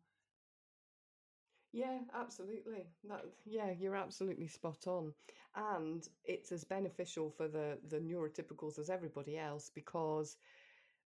Yeah, 1.74 2.00
absolutely. 2.14 2.86
That 3.10 3.26
yeah, 3.46 3.72
you're 3.72 3.96
absolutely 3.96 4.48
spot 4.48 4.88
on. 4.88 5.14
And 5.56 6.08
it's 6.24 6.52
as 6.52 6.64
beneficial 6.64 7.32
for 7.32 7.48
the 7.48 7.80
the 7.90 8.00
neurotypicals 8.00 8.80
as 8.80 8.90
everybody 8.90 9.38
else 9.38 9.72
because 9.74 10.38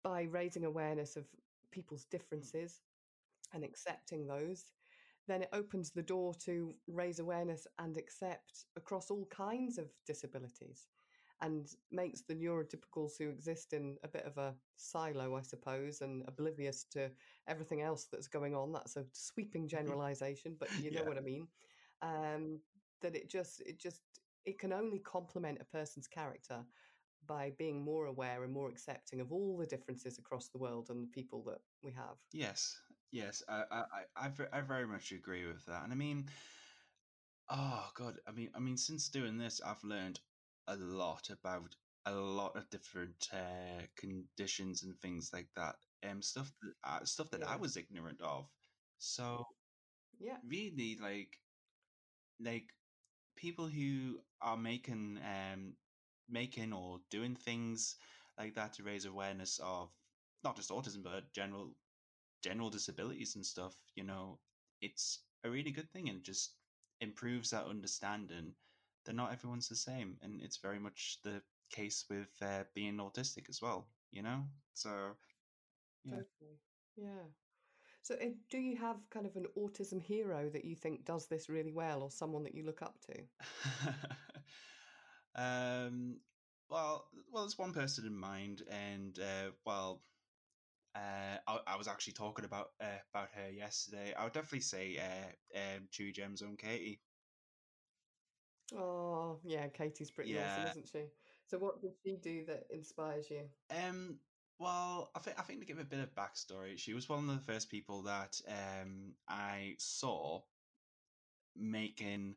by 0.03 0.23
raising 0.23 0.65
awareness 0.65 1.15
of 1.17 1.25
people's 1.71 2.05
mm. 2.05 2.09
differences 2.11 2.81
and 3.53 3.63
accepting 3.63 4.27
those, 4.27 4.65
then 5.27 5.43
it 5.43 5.49
opens 5.53 5.91
the 5.91 6.03
door 6.03 6.33
to 6.45 6.75
raise 6.87 7.19
awareness 7.19 7.67
and 7.79 7.97
accept 7.97 8.65
across 8.77 9.11
all 9.11 9.25
kinds 9.31 9.77
of 9.77 9.87
disabilities 10.07 10.87
and 11.41 11.69
makes 11.91 12.21
the 12.21 12.35
neurotypicals 12.35 13.17
who 13.17 13.29
exist 13.29 13.73
in 13.73 13.97
a 14.03 14.07
bit 14.07 14.25
of 14.25 14.37
a 14.37 14.53
silo, 14.75 15.37
I 15.37 15.41
suppose, 15.41 16.01
and 16.01 16.23
oblivious 16.27 16.83
to 16.91 17.09
everything 17.47 17.81
else 17.81 18.07
that's 18.11 18.27
going 18.27 18.55
on. 18.55 18.73
That's 18.73 18.97
a 18.97 19.05
sweeping 19.13 19.63
mm-hmm. 19.63 19.77
generalization, 19.77 20.55
but 20.59 20.69
you 20.81 20.91
know 20.91 21.01
yeah. 21.01 21.07
what 21.07 21.17
I 21.17 21.21
mean. 21.21 21.47
Um, 22.01 22.59
that 23.01 23.15
it 23.15 23.29
just, 23.29 23.61
it 23.61 23.79
just, 23.79 24.01
it 24.45 24.59
can 24.59 24.73
only 24.73 24.99
complement 24.99 25.59
a 25.61 25.65
person's 25.65 26.07
character 26.07 26.65
by 27.25 27.53
being 27.57 27.81
more 27.81 28.07
aware 28.07 28.43
and 28.43 28.51
more 28.51 28.69
accepting 28.69 29.21
of 29.21 29.31
all 29.31 29.57
the 29.57 29.65
differences 29.65 30.17
across 30.17 30.49
the 30.49 30.57
world 30.57 30.87
and 30.89 31.03
the 31.03 31.11
people 31.11 31.43
that 31.45 31.59
we 31.83 31.91
have. 31.91 32.17
Yes, 32.33 32.77
yes, 33.11 33.43
I, 33.47 33.63
I, 33.71 33.83
I, 34.17 34.29
I 34.51 34.61
very 34.61 34.87
much 34.87 35.11
agree 35.11 35.45
with 35.45 35.65
that. 35.67 35.83
And 35.83 35.93
I 35.93 35.95
mean, 35.95 36.25
oh 37.49 37.89
god, 37.95 38.17
I 38.27 38.31
mean, 38.31 38.49
I 38.55 38.59
mean, 38.59 38.77
since 38.77 39.09
doing 39.09 39.37
this, 39.37 39.61
I've 39.65 39.83
learned 39.83 40.19
a 40.69 40.75
lot 40.77 41.29
about 41.29 41.75
a 42.05 42.13
lot 42.13 42.55
of 42.55 42.69
different 42.69 43.27
uh, 43.33 43.83
conditions 43.97 44.83
and 44.83 44.97
things 44.99 45.31
like 45.33 45.49
that. 45.55 45.75
Um, 46.09 46.21
stuff 46.21 46.51
that 46.61 46.73
uh, 46.89 47.05
stuff 47.05 47.29
that 47.31 47.41
yeah. 47.41 47.49
I 47.49 47.55
was 47.57 47.77
ignorant 47.77 48.21
of. 48.21 48.45
So, 48.97 49.45
yeah, 50.19 50.37
really, 50.47 50.97
like, 51.01 51.37
like 52.39 52.69
people 53.35 53.67
who 53.67 54.19
are 54.41 54.57
making 54.57 55.19
um 55.23 55.73
making 56.29 56.73
or 56.73 56.99
doing 57.09 57.35
things 57.35 57.95
like 58.37 58.55
that 58.55 58.73
to 58.73 58.83
raise 58.83 59.05
awareness 59.05 59.59
of 59.63 59.89
not 60.43 60.55
just 60.55 60.69
autism 60.69 61.03
but 61.03 61.31
general 61.33 61.73
general 62.43 62.69
disabilities 62.69 63.35
and 63.35 63.45
stuff. 63.45 63.75
You 63.95 64.03
know, 64.03 64.39
it's 64.81 65.23
a 65.43 65.49
really 65.49 65.71
good 65.71 65.89
thing 65.91 66.09
and 66.09 66.23
just 66.23 66.55
improves 67.01 67.49
that 67.49 67.65
understanding 67.65 68.53
that 69.05 69.15
not 69.15 69.31
everyone's 69.31 69.69
the 69.69 69.75
same, 69.75 70.17
and 70.21 70.41
it's 70.41 70.57
very 70.57 70.79
much 70.79 71.19
the 71.23 71.41
case 71.71 72.05
with 72.09 72.29
uh, 72.41 72.63
being 72.73 72.97
autistic 72.97 73.49
as 73.49 73.61
well. 73.61 73.87
You 74.11 74.23
know, 74.23 74.43
so 74.73 74.89
yeah. 76.03 76.11
Totally. 76.11 76.59
Yeah. 76.95 77.27
So, 78.01 78.15
uh, 78.15 78.29
do 78.49 78.57
you 78.57 78.77
have 78.77 78.97
kind 79.09 79.25
of 79.25 79.35
an 79.35 79.45
autism 79.57 80.01
hero 80.01 80.49
that 80.49 80.65
you 80.65 80.75
think 80.75 81.05
does 81.05 81.27
this 81.27 81.49
really 81.49 81.71
well, 81.71 82.01
or 82.01 82.11
someone 82.11 82.43
that 82.43 82.55
you 82.55 82.65
look 82.65 82.81
up 82.81 82.95
to? 83.01 83.23
um. 85.41 86.19
Well, 86.69 87.07
well, 87.31 87.43
there's 87.43 87.57
one 87.57 87.73
person 87.73 88.05
in 88.05 88.15
mind, 88.15 88.61
and 88.69 89.17
uh, 89.17 89.51
well, 89.65 90.03
uh, 90.95 91.37
I, 91.47 91.59
I, 91.65 91.75
was 91.77 91.87
actually 91.87 92.13
talking 92.13 92.45
about 92.45 92.69
uh, 92.81 92.99
about 93.13 93.29
her 93.33 93.49
yesterday. 93.49 94.13
I 94.17 94.23
would 94.23 94.33
definitely 94.33 94.61
say 94.61 94.97
uh, 94.97 95.59
um, 95.59 95.87
Chewigem's 95.91 96.41
on 96.41 96.57
Katie. 96.57 97.01
Oh, 98.75 99.39
yeah, 99.43 99.67
Katie's 99.69 100.11
pretty 100.11 100.35
awesome, 100.35 100.65
isn't 100.65 100.87
she? 100.87 101.11
So 101.45 101.57
what 101.57 101.81
did 101.81 101.95
she 102.03 102.17
do 102.17 102.45
that 102.45 102.67
inspires 102.71 103.29
you? 103.29 103.49
Um, 103.69 104.19
well, 104.59 105.11
I 105.15 105.19
think 105.19 105.39
I 105.39 105.43
think 105.43 105.59
to 105.61 105.65
give 105.65 105.79
a 105.79 105.83
bit 105.85 105.99
of 105.99 106.15
backstory, 106.15 106.77
she 106.77 106.93
was 106.93 107.09
one 107.09 107.29
of 107.29 107.35
the 107.35 107.51
first 107.51 107.69
people 107.69 108.03
that 108.03 108.41
um 108.47 109.15
I 109.27 109.75
saw 109.79 110.43
making 111.55 112.35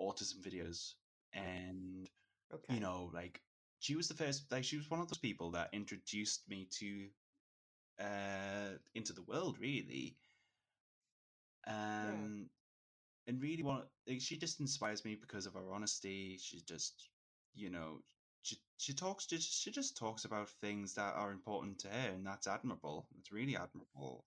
autism 0.00 0.40
videos, 0.42 0.94
and 1.32 2.08
Okay. 2.52 2.74
you 2.74 2.80
know, 2.80 3.10
like 3.12 3.42
she 3.78 3.96
was 3.96 4.08
the 4.08 4.14
first, 4.14 4.50
like 4.52 4.64
she 4.64 4.76
was 4.76 4.90
one 4.90 5.00
of 5.00 5.08
those 5.08 5.18
people 5.18 5.52
that 5.52 5.74
introduced 5.74 6.48
me 6.48 6.66
to 6.66 7.10
uh 7.98 8.78
into 8.94 9.12
the 9.12 9.22
world, 9.22 9.58
really. 9.58 10.18
Yeah. 12.00 12.28
Um, 12.30 12.50
and 13.26 13.42
really 13.42 13.62
want 13.62 13.84
like, 14.06 14.20
she 14.20 14.36
just 14.36 14.60
inspires 14.60 15.04
me 15.04 15.16
because 15.16 15.46
of 15.46 15.54
her 15.54 15.72
honesty. 15.72 16.36
She 16.38 16.60
just, 16.62 17.10
you 17.54 17.70
know, 17.70 18.02
she 18.42 18.56
she 18.78 18.92
talks 18.94 19.26
just 19.26 19.52
she 19.62 19.70
just 19.70 19.96
talks 19.96 20.24
about 20.24 20.48
things 20.50 20.94
that 20.94 21.14
are 21.14 21.32
important 21.32 21.78
to 21.80 21.88
her, 21.88 22.10
and 22.10 22.26
that's 22.26 22.46
admirable. 22.46 23.08
It's 23.18 23.32
really 23.32 23.56
admirable. 23.56 24.24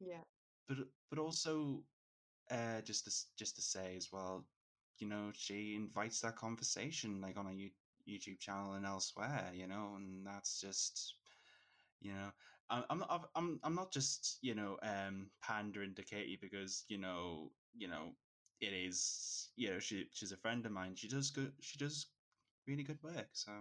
Yeah. 0.00 0.22
But 0.68 0.78
but 1.10 1.18
also, 1.18 1.84
uh, 2.50 2.80
just 2.82 3.04
to 3.04 3.10
just 3.36 3.56
to 3.56 3.62
say 3.62 3.96
as 3.96 4.10
well, 4.12 4.46
you 4.98 5.08
know, 5.08 5.30
she 5.34 5.74
invites 5.76 6.20
that 6.20 6.36
conversation 6.36 7.20
like 7.20 7.36
on 7.36 7.46
a 7.46 7.72
YouTube 8.10 8.38
channel 8.40 8.74
and 8.74 8.86
elsewhere, 8.86 9.50
you 9.54 9.66
know, 9.66 9.94
and 9.96 10.26
that's 10.26 10.60
just, 10.60 11.16
you 12.00 12.12
know, 12.12 12.30
I'm 12.70 12.98
not 12.98 13.30
I'm 13.34 13.60
I'm 13.62 13.74
not 13.74 13.92
just 13.92 14.38
you 14.42 14.54
know 14.54 14.78
um 14.82 15.30
pandering 15.42 15.94
to 15.94 16.02
Katie 16.04 16.38
because 16.40 16.84
you 16.88 16.98
know 16.98 17.52
you 17.76 17.88
know 17.88 18.12
it 18.60 18.72
is 18.72 19.50
you 19.56 19.70
know 19.70 19.78
she 19.78 20.08
she's 20.12 20.32
a 20.32 20.36
friend 20.36 20.64
of 20.66 20.72
mine. 20.72 20.94
She 20.96 21.08
does 21.08 21.30
good. 21.30 21.52
She 21.60 21.78
does 21.78 22.06
really 22.66 22.84
good 22.84 23.02
work. 23.02 23.28
So 23.32 23.52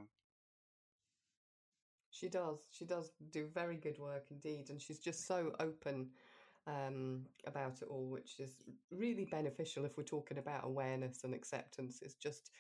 she 2.10 2.30
does. 2.30 2.70
She 2.72 2.86
does 2.86 3.12
do 3.32 3.48
very 3.48 3.78
good 3.78 3.98
work 4.00 4.28
indeed, 4.32 4.70
and 4.70 4.82
she's 4.82 5.00
just 5.00 5.28
so 5.28 5.54
open 5.60 6.10
um, 6.68 7.26
about 7.46 7.82
it 7.82 7.88
all, 7.90 8.10
which 8.10 8.40
is 8.40 8.64
really 8.92 9.26
beneficial 9.26 9.86
if 9.86 9.98
we're 9.98 10.04
talking 10.04 10.38
about 10.38 10.66
awareness 10.66 11.24
and 11.24 11.34
acceptance. 11.34 12.02
It's 12.02 12.16
just 12.16 12.52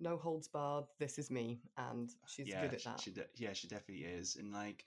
no 0.00 0.16
holds 0.16 0.48
barred. 0.48 0.86
This 0.98 1.18
is 1.18 1.30
me, 1.30 1.60
and 1.76 2.10
she's 2.26 2.48
yeah, 2.48 2.60
good 2.60 2.74
at 2.74 2.84
that. 2.84 3.00
She, 3.00 3.12
she 3.12 3.22
yeah, 3.36 3.52
she 3.52 3.68
definitely 3.68 4.04
is, 4.04 4.36
and 4.36 4.52
like 4.52 4.84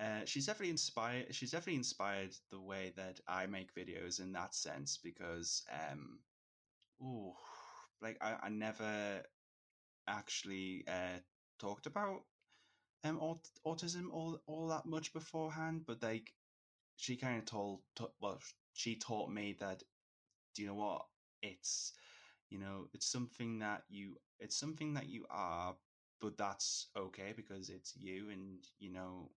uh, 0.00 0.24
she's 0.24 0.46
definitely 0.46 0.70
inspired. 0.70 1.34
She's 1.34 1.50
definitely 1.52 1.76
inspired 1.76 2.34
the 2.50 2.60
way 2.60 2.92
that 2.96 3.20
I 3.28 3.46
make 3.46 3.74
videos 3.74 4.20
in 4.20 4.32
that 4.32 4.54
sense 4.54 4.98
because, 5.02 5.62
um, 5.72 6.20
ooh, 7.02 7.32
like 8.02 8.18
I, 8.20 8.36
I 8.44 8.48
never 8.50 9.22
actually 10.08 10.84
uh, 10.88 11.18
talked 11.58 11.86
about 11.86 12.22
um 13.04 13.18
aut- 13.20 13.50
autism 13.66 14.10
all 14.12 14.40
all 14.46 14.68
that 14.68 14.86
much 14.86 15.12
beforehand, 15.12 15.82
but 15.86 16.02
like 16.02 16.32
she 16.96 17.16
kind 17.16 17.38
of 17.38 17.46
told, 17.46 17.80
t- 17.96 18.06
well, 18.20 18.40
she 18.74 18.96
taught 18.96 19.30
me 19.30 19.56
that, 19.60 19.82
do 20.54 20.62
you 20.62 20.68
know 20.68 20.74
what? 20.74 21.06
It's, 21.42 21.92
you 22.50 22.58
know, 22.58 22.88
it's 22.94 23.06
something 23.10 23.58
that 23.60 23.84
you, 23.88 24.16
it's 24.40 24.56
something 24.58 24.94
that 24.94 25.08
you 25.08 25.26
are, 25.30 25.76
but 26.20 26.38
that's 26.38 26.88
okay 26.96 27.34
because 27.36 27.70
it's 27.70 27.94
you, 27.96 28.30
and 28.30 28.64
you 28.78 28.92
know, 28.92 29.30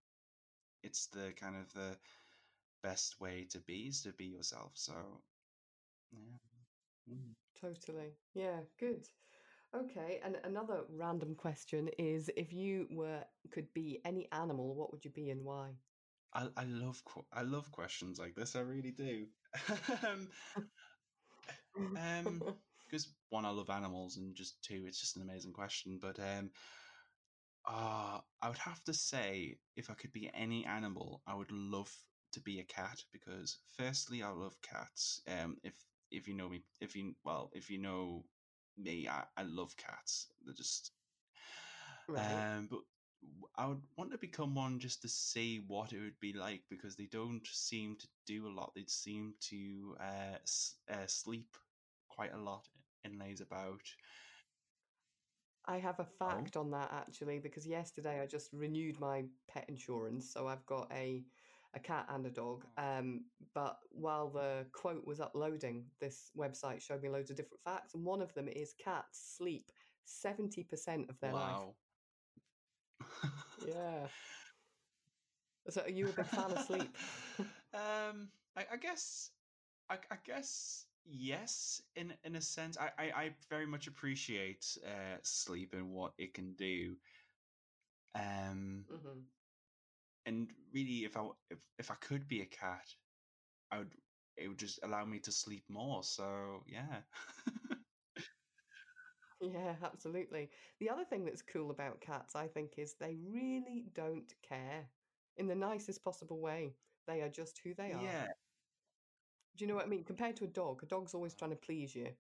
it's 0.84 1.08
the 1.08 1.34
kind 1.34 1.56
of 1.56 1.74
the 1.74 1.98
best 2.84 3.20
way 3.20 3.46
to 3.52 3.60
be 3.60 3.88
is 3.88 4.04
to 4.04 4.14
be 4.14 4.26
yourself. 4.26 4.72
So, 4.76 4.94
yeah. 6.12 6.38
Mm. 7.10 7.36
Totally. 7.60 8.14
Yeah, 8.34 8.62
good. 8.80 9.08
Okay, 9.76 10.20
and 10.24 10.38
another 10.44 10.86
random 10.90 11.36
question 11.36 11.90
is 12.00 12.30
if 12.36 12.54
you 12.54 12.88
were 12.90 13.24
could 13.52 13.72
be 13.74 14.02
any 14.06 14.28
animal, 14.32 14.76
what 14.76 14.92
would 14.92 15.06
you 15.06 15.12
be 15.12 15.30
and 15.30 15.44
why? 15.44 15.76
I, 16.34 16.48
I 16.58 16.64
love 16.66 17.02
I 17.34 17.42
love 17.42 17.72
questions 17.72 18.20
like 18.20 18.36
this. 18.36 18.56
I 18.56 18.62
really 18.62 18.92
do. 18.92 19.28
um, 20.08 20.30
um, 21.96 22.44
because 22.86 23.16
one, 23.30 23.46
I 23.46 23.50
love 23.50 23.70
animals, 23.70 24.18
and 24.18 24.36
just 24.36 24.64
two, 24.64 24.86
it's 24.88 25.00
just 25.00 25.16
an 25.16 25.22
amazing 25.24 25.54
question. 25.54 26.00
But 26.02 26.20
um, 26.20 26.52
uh, 27.66 28.22
I 28.42 28.50
would 28.50 28.60
have 28.60 28.84
to 28.86 28.94
say, 28.94 29.60
if 29.76 29.90
I 29.90 29.94
could 29.94 30.12
be 30.12 30.30
any 30.34 30.66
animal, 30.66 31.22
I 31.26 31.36
would 31.36 31.52
love 31.52 32.04
to 32.32 32.42
be 32.42 32.60
a 32.60 32.64
cat 32.64 33.06
because, 33.12 33.60
firstly, 33.68 34.22
I 34.24 34.30
love 34.30 34.62
cats. 34.62 35.22
Um, 35.28 35.60
if 35.64 35.86
if 36.12 36.28
you 36.28 36.34
know 36.36 36.50
me, 36.50 36.66
if 36.80 36.96
you 36.96 37.16
well, 37.24 37.52
if 37.54 37.70
you 37.70 37.78
know 37.78 38.30
me, 38.78 39.08
I, 39.08 39.28
I 39.38 39.44
love 39.44 39.78
cats. 39.78 40.32
They're 40.42 40.54
just 40.54 40.94
right. 42.08 42.46
Um, 42.56 42.68
but 42.68 42.82
I 43.56 43.68
would 43.68 43.84
want 43.98 44.12
to 44.12 44.18
become 44.18 44.56
one 44.56 44.80
just 44.80 45.02
to 45.02 45.10
see 45.10 45.60
what 45.60 45.94
it 45.94 46.00
would 46.00 46.20
be 46.20 46.34
like 46.34 46.64
because 46.70 46.96
they 46.96 47.06
don't 47.08 47.46
seem 47.48 47.98
to 47.98 48.08
do 48.26 48.48
a 48.48 48.50
lot. 48.54 48.74
They 48.76 48.86
seem 48.86 49.36
to 49.42 49.96
uh, 50.00 50.38
s- 50.44 50.82
uh 50.90 51.08
sleep 51.08 51.58
quite 52.10 52.34
a 52.34 52.38
lot 52.38 52.70
and 53.04 53.18
lays 53.20 53.42
about. 53.42 53.96
I 55.66 55.78
have 55.78 56.00
a 56.00 56.06
fact 56.06 56.58
on 56.58 56.72
that 56.72 56.90
actually 56.92 57.40
because 57.40 57.68
yesterday 57.68 58.22
I 58.22 58.26
just 58.26 58.52
renewed 58.54 59.00
my 59.00 59.26
pet 59.48 59.66
insurance, 59.68 60.32
so 60.32 60.48
I've 60.48 60.66
got 60.66 60.92
a 60.92 61.24
a 61.76 61.80
cat 61.80 62.08
and 62.10 62.26
a 62.26 62.32
dog. 62.32 62.66
Um, 62.78 63.26
but 63.54 63.78
while 63.92 64.30
the 64.30 64.66
quote 64.72 65.06
was 65.06 65.20
uploading, 65.20 65.86
this 66.00 66.32
website 66.36 66.82
showed 66.82 67.04
me 67.04 67.10
loads 67.10 67.30
of 67.30 67.38
different 67.38 67.62
facts, 67.64 67.94
and 67.94 68.04
one 68.04 68.22
of 68.22 68.34
them 68.34 68.48
is 68.48 68.74
cats 68.74 69.36
sleep 69.38 69.72
seventy 70.06 70.64
percent 70.64 71.10
of 71.10 71.20
their 71.20 71.34
life. 71.34 71.52
Wow. 71.52 71.76
Yeah. 73.68 74.08
So 75.70 75.82
are 75.82 75.90
you 75.90 76.10
a 76.10 76.14
big 76.14 76.26
fan 76.26 76.52
of 76.52 76.60
sleep? 76.66 76.98
um, 77.74 78.30
I, 78.58 78.66
I 78.74 78.78
guess, 78.82 79.30
I, 79.90 79.96
I 80.10 80.16
guess 80.26 80.86
yes. 81.10 81.82
In 81.96 82.14
in 82.24 82.36
a 82.36 82.42
sense, 82.42 82.78
I 82.78 82.92
I, 82.98 83.12
I 83.24 83.36
very 83.50 83.66
much 83.66 83.88
appreciate 83.88 84.78
uh, 84.86 85.18
sleep 85.24 85.74
and 85.74 85.94
what 85.94 86.14
it 86.18 86.34
can 86.34 86.56
do. 86.56 86.98
Um, 88.16 88.88
hmm 88.90 89.30
and 90.26 90.54
really, 90.74 91.06
if 91.06 91.18
I 91.18 91.30
if 91.50 91.60
if 91.78 91.92
I 91.92 91.96
could 91.96 92.28
be 92.28 92.42
a 92.42 92.46
cat, 92.46 92.96
I 93.72 93.80
would. 93.80 93.96
It 94.38 94.48
would 94.48 94.60
just 94.60 94.80
allow 94.84 95.06
me 95.06 95.20
to 95.22 95.32
sleep 95.32 95.70
more. 95.70 96.04
So 96.04 96.64
yeah. 96.68 97.04
Yeah, 99.42 99.78
absolutely. 99.82 100.52
The 100.80 100.90
other 100.90 101.06
thing 101.06 101.26
that's 101.26 101.42
cool 101.42 101.72
about 101.72 102.02
cats, 102.02 102.36
I 102.36 102.48
think, 102.48 102.78
is 102.78 102.96
they 102.96 103.16
really 103.16 103.90
don't 103.94 104.34
care 104.42 104.92
in 105.38 105.48
the 105.48 105.56
nicest 105.56 106.04
possible 106.04 106.40
way. 106.42 106.78
They 107.06 107.22
are 107.22 107.30
just 107.30 107.60
who 107.60 107.74
they 107.74 107.94
are. 107.94 108.18
yeah. 108.18 108.49
Do 109.60 109.66
you 109.66 109.68
know 109.68 109.76
what 109.76 109.88
I 109.88 109.90
mean? 109.90 110.06
Compared 110.06 110.38
to 110.38 110.46
a 110.46 110.48
dog, 110.48 110.84
a 110.84 110.86
dog's 110.86 111.14
always 111.14 111.36
trying 111.36 111.52
to 111.52 111.58
please 111.58 111.94
you 111.94 112.16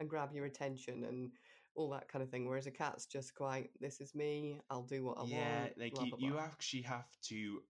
and 0.00 0.10
grab 0.10 0.32
your 0.34 0.44
attention 0.44 1.04
and 1.04 1.30
all 1.76 1.88
that 1.90 2.08
kind 2.08 2.20
of 2.20 2.30
thing. 2.30 2.48
Whereas 2.48 2.66
a 2.66 2.72
cat's 2.72 3.06
just 3.06 3.36
quite, 3.36 3.70
this 3.80 4.00
is 4.00 4.12
me, 4.12 4.60
I'll 4.68 4.82
do 4.82 5.04
what 5.04 5.18
I 5.18 5.22
Yeah, 5.22 5.68
want. 5.68 5.74
Yeah, 5.76 5.84
like 5.84 5.92
blah, 5.92 6.06
you, 6.06 6.12
blah, 6.16 6.18
you 6.18 6.32
blah. 6.32 6.40
actually 6.40 6.82
have 6.82 7.08
to 7.22 7.62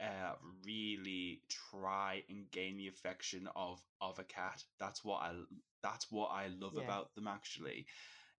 uh, 0.00 0.36
really 0.64 1.44
try 1.48 2.24
and 2.28 2.50
gain 2.50 2.76
the 2.76 2.88
affection 2.88 3.48
of 3.56 3.80
of 4.00 4.18
a 4.20 4.24
cat. 4.24 4.64
That's 4.78 5.04
what 5.04 5.22
I 5.22 5.34
that's 5.82 6.10
what 6.10 6.28
I 6.28 6.48
love 6.48 6.76
Yeah. 6.76 6.84
about 6.84 7.14
them. 7.14 7.26
Actually, 7.26 7.86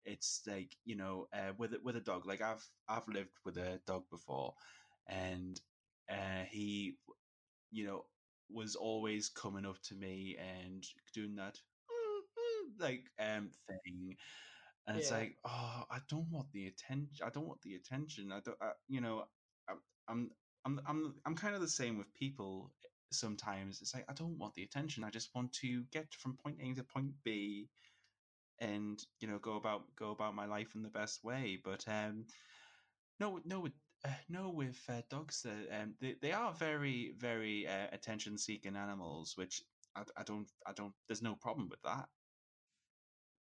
it's 0.05 0.47
like 0.47 0.76
you 0.84 0.97
know, 0.97 1.28
uh, 1.32 1.53
with 1.59 1.74
a- 1.74 1.80
with 1.82 1.97
a 1.97 2.01
dog. 2.01 2.26
Like 2.26 2.43
I've 2.43 2.70
I've 2.89 3.09
lived 3.09 3.41
with 3.45 3.57
a 3.59 3.80
dog 3.86 4.09
before, 4.11 4.55
and 5.07 5.61
uh, 6.09 6.45
he, 6.45 6.99
you 7.70 7.86
know, 7.86 8.07
was 8.51 8.76
always 8.76 9.28
coming 9.28 9.66
up 9.66 9.80
to 9.82 9.94
me 9.94 10.36
and 10.38 10.84
doing 11.14 11.36
that 11.36 11.59
like 12.78 13.05
um 13.18 13.51
thing. 13.68 14.16
And 14.86 14.96
it's 14.96 15.11
Yeah. 15.11 15.18
like 15.18 15.36
oh 15.44 15.84
i 15.90 15.99
don't 16.09 16.30
want 16.30 16.51
the 16.53 16.66
attention 16.66 17.26
i 17.26 17.30
don't 17.30 17.46
want 17.46 17.62
the 17.62 17.74
attention. 17.74 18.32
I 18.32 18.40
don't 18.40 18.57
I, 18.61 18.72
you 18.88 19.01
know 19.01 19.24
I, 19.68 19.74
i'm 20.09 20.30
i'm 20.64 20.80
i'm 20.86 21.14
i'm 21.26 21.36
kind 21.36 21.55
of 21.55 21.61
the 21.61 21.68
same 21.68 21.99
with 21.99 22.12
people 22.14 22.72
sometimes. 23.12 23.80
It's 23.82 23.94
like 23.94 24.07
i 24.09 24.14
don't 24.14 24.38
want 24.38 24.55
the 24.55 24.62
attention. 24.64 25.05
I 25.05 25.11
just 25.11 25.34
want 25.34 25.53
to 25.55 25.84
get 25.92 26.12
from 26.14 26.36
point 26.36 26.59
a 26.62 26.74
to 26.74 26.84
point 26.84 27.12
b 27.24 27.68
and 28.61 28.99
you 29.20 29.28
know 29.28 29.38
go 29.38 29.57
about 29.57 29.94
go 29.96 30.11
about 30.12 30.34
my 30.34 30.46
life 30.46 30.74
in 30.74 30.82
the 30.82 30.88
best 30.88 31.24
way. 31.24 31.61
But 31.62 31.84
um 31.88 32.26
no 33.20 33.40
no 33.44 33.68
uh, 34.05 34.14
no 34.28 34.51
with 34.51 34.88
uh, 34.88 35.03
dogs 35.09 35.42
that 35.42 35.68
um 35.70 35.96
they, 36.01 36.14
they 36.14 36.32
are 36.32 36.53
very 36.53 37.12
very 37.12 37.66
uh, 37.66 37.88
attention 37.92 38.38
seeking 38.38 38.76
animals 38.76 39.36
which 39.36 39.62
I, 39.94 40.05
I 40.16 40.22
don't 40.24 40.51
i 40.66 40.72
don't 40.72 40.94
there's 41.07 41.22
no 41.22 41.36
problem 41.36 41.68
with 41.68 41.82
that 41.82 42.09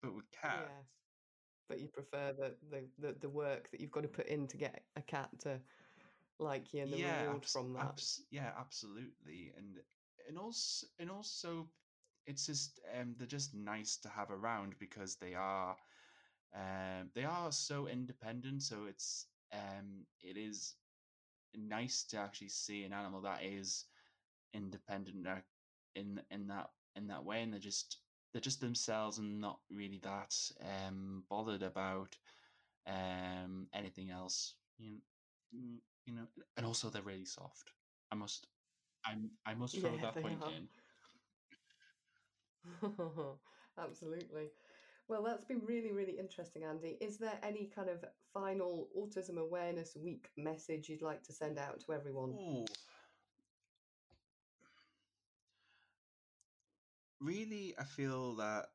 but 0.01 0.15
with 0.15 0.31
cat 0.31 0.73
Yes. 0.73 0.87
But 1.69 1.81
you 1.81 1.89
prefer 1.89 2.33
the, 2.33 2.59
the, 2.63 2.91
the, 2.99 3.13
the 3.15 3.29
work 3.31 3.71
that 3.71 3.81
you've 3.81 3.91
got 3.91 4.03
to 4.03 4.09
put 4.09 4.27
in 4.27 4.47
to 4.49 4.57
get 4.57 4.85
a 4.97 5.03
cat 5.03 5.41
to 5.41 5.63
like 6.39 6.73
you 6.75 6.83
and 6.83 6.93
the 6.93 6.99
yeah, 6.99 6.99
reward 6.99 7.45
abs- 7.45 7.53
from 7.53 7.73
that. 7.75 7.95
abs- 7.95 8.27
yeah, 8.31 8.53
absolutely, 8.57 9.53
and 9.57 9.85
and 10.27 10.39
also 10.39 10.87
and 10.99 11.11
also, 11.11 11.71
it's 12.27 12.47
just 12.47 12.81
um, 12.93 13.15
they're 13.17 13.27
just 13.27 13.55
nice 13.55 13.97
to 13.99 14.09
have 14.11 14.31
around 14.31 14.79
because 14.79 15.17
they 15.19 15.35
are, 15.35 15.77
um, 16.55 17.11
they 17.15 17.25
are 17.25 17.53
so 17.53 17.87
independent. 17.87 18.63
So 18.63 18.85
it's 18.87 19.34
um, 19.55 20.07
it 20.23 20.37
is 20.39 20.77
nice 21.57 22.05
to 22.05 22.19
actually 22.19 22.49
see 22.51 22.85
an 22.85 22.93
animal 22.93 23.23
that 23.23 23.45
is 23.45 23.87
independent 24.55 25.27
in 25.95 26.21
in 26.31 26.49
that 26.49 26.71
in 26.97 27.09
that 27.09 27.25
way, 27.25 27.43
and 27.43 27.53
they're 27.53 27.61
just 27.61 27.99
they're 28.33 28.41
just 28.43 28.61
themselves 28.61 29.19
and 29.19 29.41
not 29.41 29.61
really 29.71 30.01
that 30.03 30.35
um 30.63 31.25
bothered 31.31 31.63
about 31.63 32.17
um 32.87 33.69
anything 33.75 34.11
else. 34.11 34.55
You 34.79 34.93
know, 35.53 35.81
you 36.07 36.15
know, 36.15 36.29
and 36.57 36.67
also 36.67 36.91
they're 36.91 37.03
really 37.03 37.27
soft. 37.27 37.73
I 38.13 38.17
must, 38.17 38.49
I'm, 39.07 39.31
I 39.47 39.55
must 39.55 39.81
throw 39.81 39.93
Yeah, 39.93 40.03
that 40.03 40.21
point 40.21 40.43
are. 40.43 40.53
in. 40.57 40.69
Absolutely. 43.79 44.51
Well, 45.09 45.23
that's 45.23 45.45
been 45.45 45.61
really, 45.65 45.93
really 45.93 46.19
interesting, 46.19 46.65
Andy. 46.65 46.97
Is 47.01 47.19
there 47.19 47.39
any 47.43 47.71
kind 47.75 47.91
of 47.91 48.05
final 48.33 48.89
Autism 48.99 49.37
Awareness 49.37 49.97
Week 49.97 50.31
message 50.37 50.89
you'd 50.89 51.03
like 51.03 51.23
to 51.25 51.33
send 51.33 51.59
out 51.59 51.81
to 51.81 51.93
everyone? 51.93 52.31
Ooh. 52.31 52.65
Really, 57.21 57.75
I 57.79 57.85
feel 57.85 58.35
that 58.37 58.67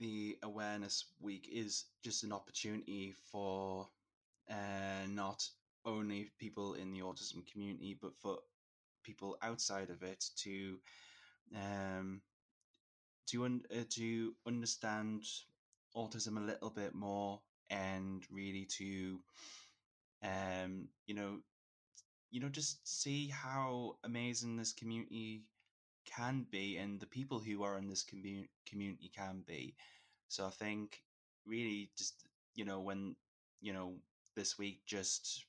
the 0.00 0.38
awareness 0.42 1.04
week 1.20 1.48
is 1.50 1.86
just 2.02 2.24
an 2.24 2.32
opportunity 2.32 3.14
for 3.32 3.88
uh, 4.50 5.06
not 5.08 5.48
only 5.84 6.30
people 6.38 6.74
in 6.74 6.92
the 6.92 7.00
autism 7.00 7.46
community, 7.50 7.96
but 8.00 8.12
for 8.20 8.38
people 9.04 9.38
outside 9.42 9.90
of 9.90 10.02
it 10.02 10.24
to 10.36 10.78
um, 11.54 12.20
to 13.28 13.44
un- 13.44 13.64
uh, 13.72 13.84
to 13.90 14.34
understand 14.46 15.22
autism 15.96 16.36
a 16.38 16.46
little 16.46 16.70
bit 16.70 16.94
more 16.94 17.40
and 17.70 18.24
really 18.30 18.66
to 18.78 19.20
um, 20.22 20.88
you 21.06 21.14
know 21.14 21.38
you 22.30 22.40
know 22.40 22.48
just 22.48 22.86
see 22.86 23.28
how 23.28 23.96
amazing 24.04 24.56
this 24.56 24.72
community 24.72 25.44
can 26.06 26.46
be 26.50 26.76
and 26.78 27.00
the 27.00 27.06
people 27.06 27.40
who 27.40 27.62
are 27.62 27.78
in 27.78 27.88
this 27.88 28.04
commu- 28.04 28.48
community 28.68 29.10
can 29.16 29.42
be. 29.46 29.74
So 30.28 30.46
i 30.46 30.50
think 30.50 31.02
really 31.46 31.90
just 31.98 32.26
you 32.54 32.64
know 32.64 32.80
when 32.80 33.16
you 33.60 33.72
know 33.72 33.94
this 34.36 34.58
week 34.58 34.80
just 34.86 35.46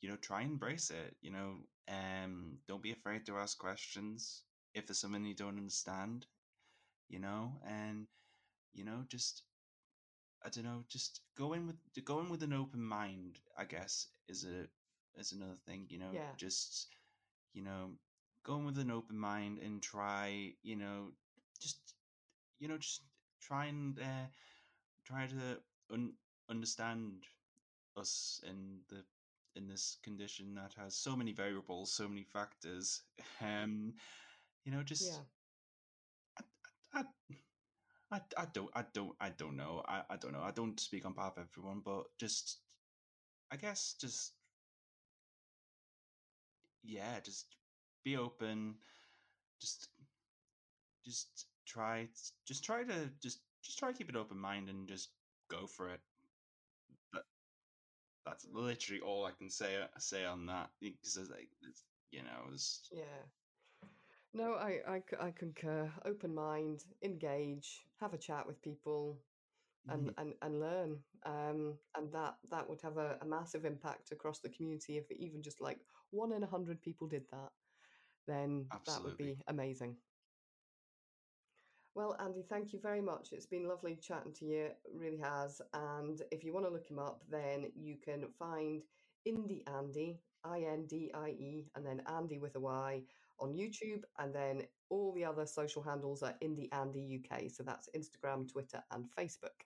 you 0.00 0.08
know 0.08 0.16
try 0.16 0.40
and 0.42 0.52
embrace 0.52 0.90
it 0.90 1.16
you 1.20 1.30
know 1.30 1.56
um 1.88 2.58
don't 2.68 2.82
be 2.82 2.92
afraid 2.92 3.24
to 3.26 3.36
ask 3.36 3.58
questions 3.58 4.42
if 4.74 4.86
there's 4.86 4.98
something 5.00 5.24
you 5.24 5.34
don't 5.34 5.58
understand 5.58 6.26
you 7.08 7.18
know 7.20 7.52
and 7.68 8.06
you 8.72 8.84
know 8.84 9.04
just 9.08 9.42
i 10.44 10.48
don't 10.48 10.64
know 10.64 10.84
just 10.88 11.20
go 11.36 11.52
in 11.52 11.66
with 11.66 11.76
go 12.04 12.20
in 12.20 12.28
with 12.28 12.42
an 12.42 12.52
open 12.52 12.82
mind 12.82 13.40
i 13.56 13.64
guess 13.64 14.08
is 14.28 14.44
a 14.44 14.66
is 15.18 15.32
another 15.32 15.58
thing 15.66 15.86
you 15.88 15.98
know 15.98 16.18
Yeah. 16.18 16.34
just 16.36 16.88
you 17.52 17.62
know 17.62 17.90
go 18.44 18.56
in 18.56 18.64
with 18.64 18.78
an 18.78 18.90
open 18.90 19.18
mind 19.18 19.58
and 19.58 19.82
try 19.82 20.52
you 20.62 20.76
know 20.76 21.08
just 21.60 21.94
you 22.58 22.68
know 22.68 22.78
just 22.78 23.02
try 23.40 23.66
and 23.66 23.98
uh, 24.00 24.26
try 25.04 25.26
to 25.26 25.60
un- 25.92 26.14
understand 26.48 27.24
us 27.96 28.40
in 28.46 28.80
the 28.88 29.04
in 29.56 29.68
this 29.68 29.96
condition 30.02 30.54
that 30.54 30.74
has 30.74 30.94
so 30.94 31.16
many 31.16 31.32
variables 31.32 31.92
so 31.92 32.08
many 32.08 32.22
factors 32.24 33.02
um 33.40 33.94
you 34.64 34.72
know 34.72 34.82
just 34.82 35.20
Yeah. 35.20 35.24
I, 36.38 36.42
I, 36.94 37.00
I, 37.00 37.04
I 38.12 38.20
I 38.36 38.46
don't 38.52 38.70
I 38.74 38.84
don't 38.92 39.14
I 39.20 39.30
don't 39.30 39.56
know. 39.56 39.82
I, 39.86 40.02
I 40.10 40.16
don't 40.16 40.32
know. 40.32 40.42
I 40.42 40.50
don't 40.50 40.78
speak 40.80 41.06
on 41.06 41.14
behalf 41.14 41.36
of 41.36 41.46
everyone 41.50 41.80
but 41.84 42.04
just 42.18 42.58
I 43.52 43.56
guess 43.56 43.94
just 44.00 44.32
yeah 46.82 47.20
just 47.20 47.46
be 48.04 48.16
open. 48.16 48.74
Just 49.60 49.88
just 51.04 51.46
try 51.66 52.08
just 52.46 52.64
try 52.64 52.82
to 52.84 53.10
just 53.22 53.40
just 53.62 53.78
try 53.78 53.92
to 53.92 53.96
keep 53.96 54.08
an 54.08 54.16
open 54.16 54.38
mind 54.38 54.68
and 54.68 54.88
just 54.88 55.10
go 55.50 55.66
for 55.66 55.90
it. 55.90 56.00
But 57.12 57.24
that's 58.26 58.46
literally 58.52 59.00
all 59.00 59.24
I 59.26 59.32
can 59.32 59.50
say 59.50 59.76
say 59.98 60.24
on 60.24 60.46
that 60.46 60.70
because 60.80 61.16
like 61.30 61.48
you 62.10 62.22
know 62.22 62.50
it's 62.52 62.88
Yeah. 62.92 63.39
No, 64.32 64.54
I 64.54 65.02
I 65.18 65.32
concur. 65.32 65.92
Open 66.04 66.34
mind, 66.34 66.84
engage, 67.02 67.88
have 68.00 68.14
a 68.14 68.18
chat 68.18 68.46
with 68.46 68.62
people, 68.62 69.26
and 69.88 70.10
Mhm. 70.10 70.14
and, 70.18 70.38
and 70.42 70.60
learn. 70.60 71.04
Um, 71.24 71.80
and 71.94 72.12
that 72.12 72.38
that 72.50 72.68
would 72.68 72.82
have 72.82 72.98
a, 72.98 73.18
a 73.20 73.26
massive 73.26 73.64
impact 73.64 74.12
across 74.12 74.40
the 74.40 74.50
community 74.50 74.98
if 74.98 75.10
even 75.12 75.42
just 75.42 75.60
like 75.60 75.86
one 76.10 76.32
in 76.32 76.42
a 76.44 76.46
hundred 76.46 76.82
people 76.82 77.08
did 77.08 77.28
that. 77.30 77.52
Then 78.26 78.68
that 78.86 79.02
would 79.04 79.16
be 79.18 79.42
amazing. 79.48 80.02
Well, 81.94 82.14
Andy, 82.20 82.42
thank 82.44 82.72
you 82.72 82.80
very 82.80 83.00
much. 83.00 83.32
It's 83.32 83.46
been 83.46 83.66
lovely 83.68 83.96
chatting 83.96 84.32
to 84.34 84.46
you, 84.46 84.64
it 84.66 84.94
really 84.94 85.18
has. 85.18 85.60
And 85.74 86.22
if 86.30 86.44
you 86.44 86.52
want 86.52 86.66
to 86.66 86.70
look 86.70 86.88
him 86.88 87.00
up, 87.00 87.26
then 87.28 87.72
you 87.74 87.98
can 87.98 88.32
find 88.32 88.88
Indie 89.26 89.68
Andy, 89.68 90.24
I 90.44 90.62
N 90.62 90.86
D 90.86 91.12
I 91.12 91.30
E, 91.30 91.70
and 91.74 91.84
then 91.86 92.00
Andy 92.06 92.38
with 92.38 92.54
a 92.56 92.60
Y 92.60 93.06
on 93.40 93.54
YouTube. 93.54 94.04
And 94.18 94.34
then 94.34 94.68
all 94.88 95.12
the 95.12 95.24
other 95.24 95.46
social 95.46 95.82
handles 95.82 96.22
are 96.22 96.34
Indie 96.42 96.68
Andy 96.72 97.24
UK. 97.24 97.50
So 97.50 97.62
that's 97.62 97.88
Instagram, 97.96 98.50
Twitter, 98.50 98.82
and 98.90 99.06
Facebook. 99.14 99.62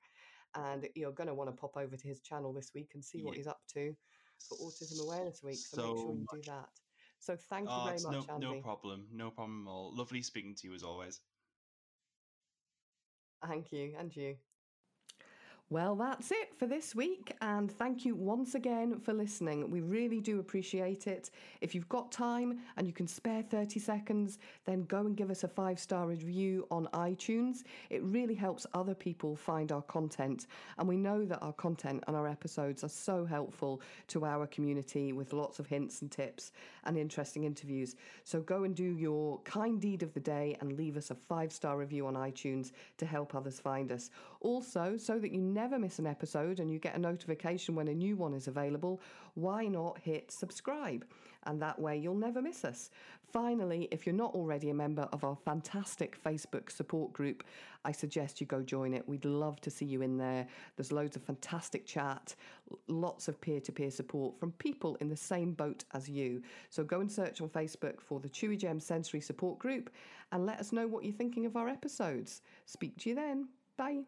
And 0.55 0.89
you're 0.95 1.13
going 1.13 1.27
to 1.29 1.35
want 1.35 1.51
to 1.51 1.57
pop 1.57 1.77
over 1.77 1.97
to 1.97 2.09
his 2.09 2.21
channel 2.21 2.53
this 2.53 2.73
week 2.75 2.93
and 2.95 3.05
see 3.05 3.23
what 3.23 3.37
he's 3.37 3.47
up 3.47 3.67
to 3.75 3.95
for 4.49 4.57
Autism 4.59 5.01
Awareness 5.01 5.43
Week. 5.43 5.57
So, 5.57 5.77
So 5.77 5.89
make 5.89 5.99
sure 5.99 6.13
you 6.15 6.27
do 6.31 6.43
that. 6.51 6.69
So 7.19 7.37
thank 7.37 7.69
you 7.69 7.75
Oh, 7.75 7.85
very 7.85 8.01
much, 8.01 8.29
no, 8.29 8.35
Andy. 8.35 8.47
no 8.47 8.63
problem. 8.63 9.09
No 9.11 9.31
problem 9.31 9.67
at 9.67 9.71
all. 9.71 9.97
Lovely 9.97 10.23
speaking 10.23 10.55
to 10.57 10.69
you 10.69 10.75
as 10.75 10.83
always. 10.83 11.23
Thank 13.47 13.73
you, 13.73 13.95
and 13.99 14.15
you. 14.15 14.39
Well, 15.71 15.97
that's 15.97 16.31
it 16.31 16.55
for 16.59 16.67
this 16.67 16.95
week, 16.95 17.35
and 17.41 17.73
thank 17.73 18.05
you 18.05 18.15
once 18.15 18.55
again 18.55 19.01
for 19.01 19.15
listening. 19.15 19.71
We 19.71 19.81
really 19.81 20.21
do 20.21 20.39
appreciate 20.39 21.07
it. 21.07 21.31
If 21.63 21.75
you've 21.75 21.89
got 21.89 22.13
time 22.13 22.61
and 22.77 22.87
you 22.87 22.93
can 22.93 23.07
spare 23.07 23.43
30 23.43 23.81
seconds, 23.81 24.39
then 24.67 24.85
go 24.85 24.99
and 24.99 25.17
give 25.17 25.31
us 25.31 25.43
a 25.43 25.49
five 25.49 25.79
star 25.79 26.07
review 26.07 26.67
on 26.71 26.87
iTunes. 26.93 27.65
It 27.89 28.03
really 28.03 28.35
helps 28.35 28.67
other 28.75 28.95
people 28.95 29.37
find 29.37 29.73
our 29.73 29.81
content, 29.81 30.49
and 30.77 30.87
we 30.87 30.99
know 30.99 31.25
that 31.25 31.41
our 31.41 31.55
content 31.55 32.05
and 32.07 32.15
our 32.15 32.29
episodes 32.29 32.85
are 32.85 32.89
so 32.89 33.25
helpful 33.25 33.81
to 34.09 34.27
our 34.27 34.47
community 34.47 35.15
with 35.15 35.33
lots 35.33 35.61
of 35.61 35.67
hints 35.67 36.03
and 36.03 36.13
tips 36.13 36.53
and 36.85 36.99
interesting 36.99 37.45
interviews. 37.45 37.97
So 38.25 38.43
go 38.43 38.65
and 38.65 38.77
do 38.77 38.97
your 38.99 39.41
kind 39.45 39.81
deed 39.81 40.03
of 40.03 40.13
the 40.13 40.21
day 40.21 40.59
and 40.61 40.77
leave 40.77 40.99
us 40.99 41.11
a 41.11 41.15
five 41.15 41.53
star 41.53 41.79
review 41.79 42.07
on 42.07 42.17
iTunes 42.17 42.71
to 42.99 43.07
help 43.07 43.35
others 43.35 43.59
find 43.59 43.91
us. 43.91 44.11
Also, 44.43 44.99
so 44.99 45.19
that 45.19 45.33
you 45.33 45.54
never 45.55 45.79
miss 45.79 45.99
an 45.99 46.07
episode 46.07 46.61
and 46.61 46.71
you 46.71 46.79
get 46.79 46.97
a 46.97 46.99
notification 46.99 47.75
when 47.75 47.89
a 47.89 47.95
new 47.95 48.17
one 48.17 48.35
is 48.35 48.49
available, 48.49 49.01
why 49.35 49.67
not 49.67 49.99
hit 49.99 50.31
subscribe? 50.31 51.07
And 51.47 51.61
that 51.63 51.79
way 51.79 51.97
you'll 51.97 52.15
never 52.15 52.43
miss 52.43 52.65
us. 52.65 52.91
Finally, 53.33 53.89
if 53.91 54.07
you're 54.07 54.15
not 54.15 54.35
already 54.35 54.71
a 54.71 54.75
member 54.75 55.09
of 55.13 55.25
our 55.25 55.37
fantastic 55.45 56.23
Facebook 56.23 56.71
support 56.71 57.13
group, 57.13 57.43
I 57.85 57.93
suggest 57.93 58.41
you 58.41 58.47
go 58.47 58.63
join 58.63 58.95
it. 58.95 59.09
We'd 59.09 59.25
love 59.25 59.61
to 59.63 59.71
see 59.71 59.85
you 59.85 60.03
in 60.03 60.17
there. 60.17 60.47
There's 60.77 60.93
loads 60.93 61.17
of 61.17 61.23
fantastic 61.23 61.85
chat, 61.85 62.35
lots 62.87 63.27
of 63.27 63.41
peer 63.41 63.61
to 63.63 63.73
peer 63.73 63.91
support 63.91 64.39
from 64.39 64.53
people 64.53 64.97
in 65.01 65.09
the 65.09 65.17
same 65.17 65.53
boat 65.53 65.85
as 65.95 66.09
you. 66.09 66.43
So 66.71 66.85
go 66.85 67.01
and 67.01 67.11
search 67.11 67.41
on 67.41 67.49
Facebook 67.49 68.01
for 68.01 68.21
the 68.21 68.29
Chewigem 68.29 68.81
Sensory 68.81 69.21
Support 69.21 69.59
Group 69.59 69.91
and 70.33 70.47
let 70.47 70.61
us 70.61 70.73
know 70.73 70.87
what 70.87 71.05
you're 71.05 71.13
thinking 71.13 71.45
of 71.45 71.57
our 71.57 71.69
episodes. 71.69 72.43
Speak 72.67 72.97
to 72.99 73.09
you 73.09 73.15
then. 73.15 73.49
Bye. 73.77 74.05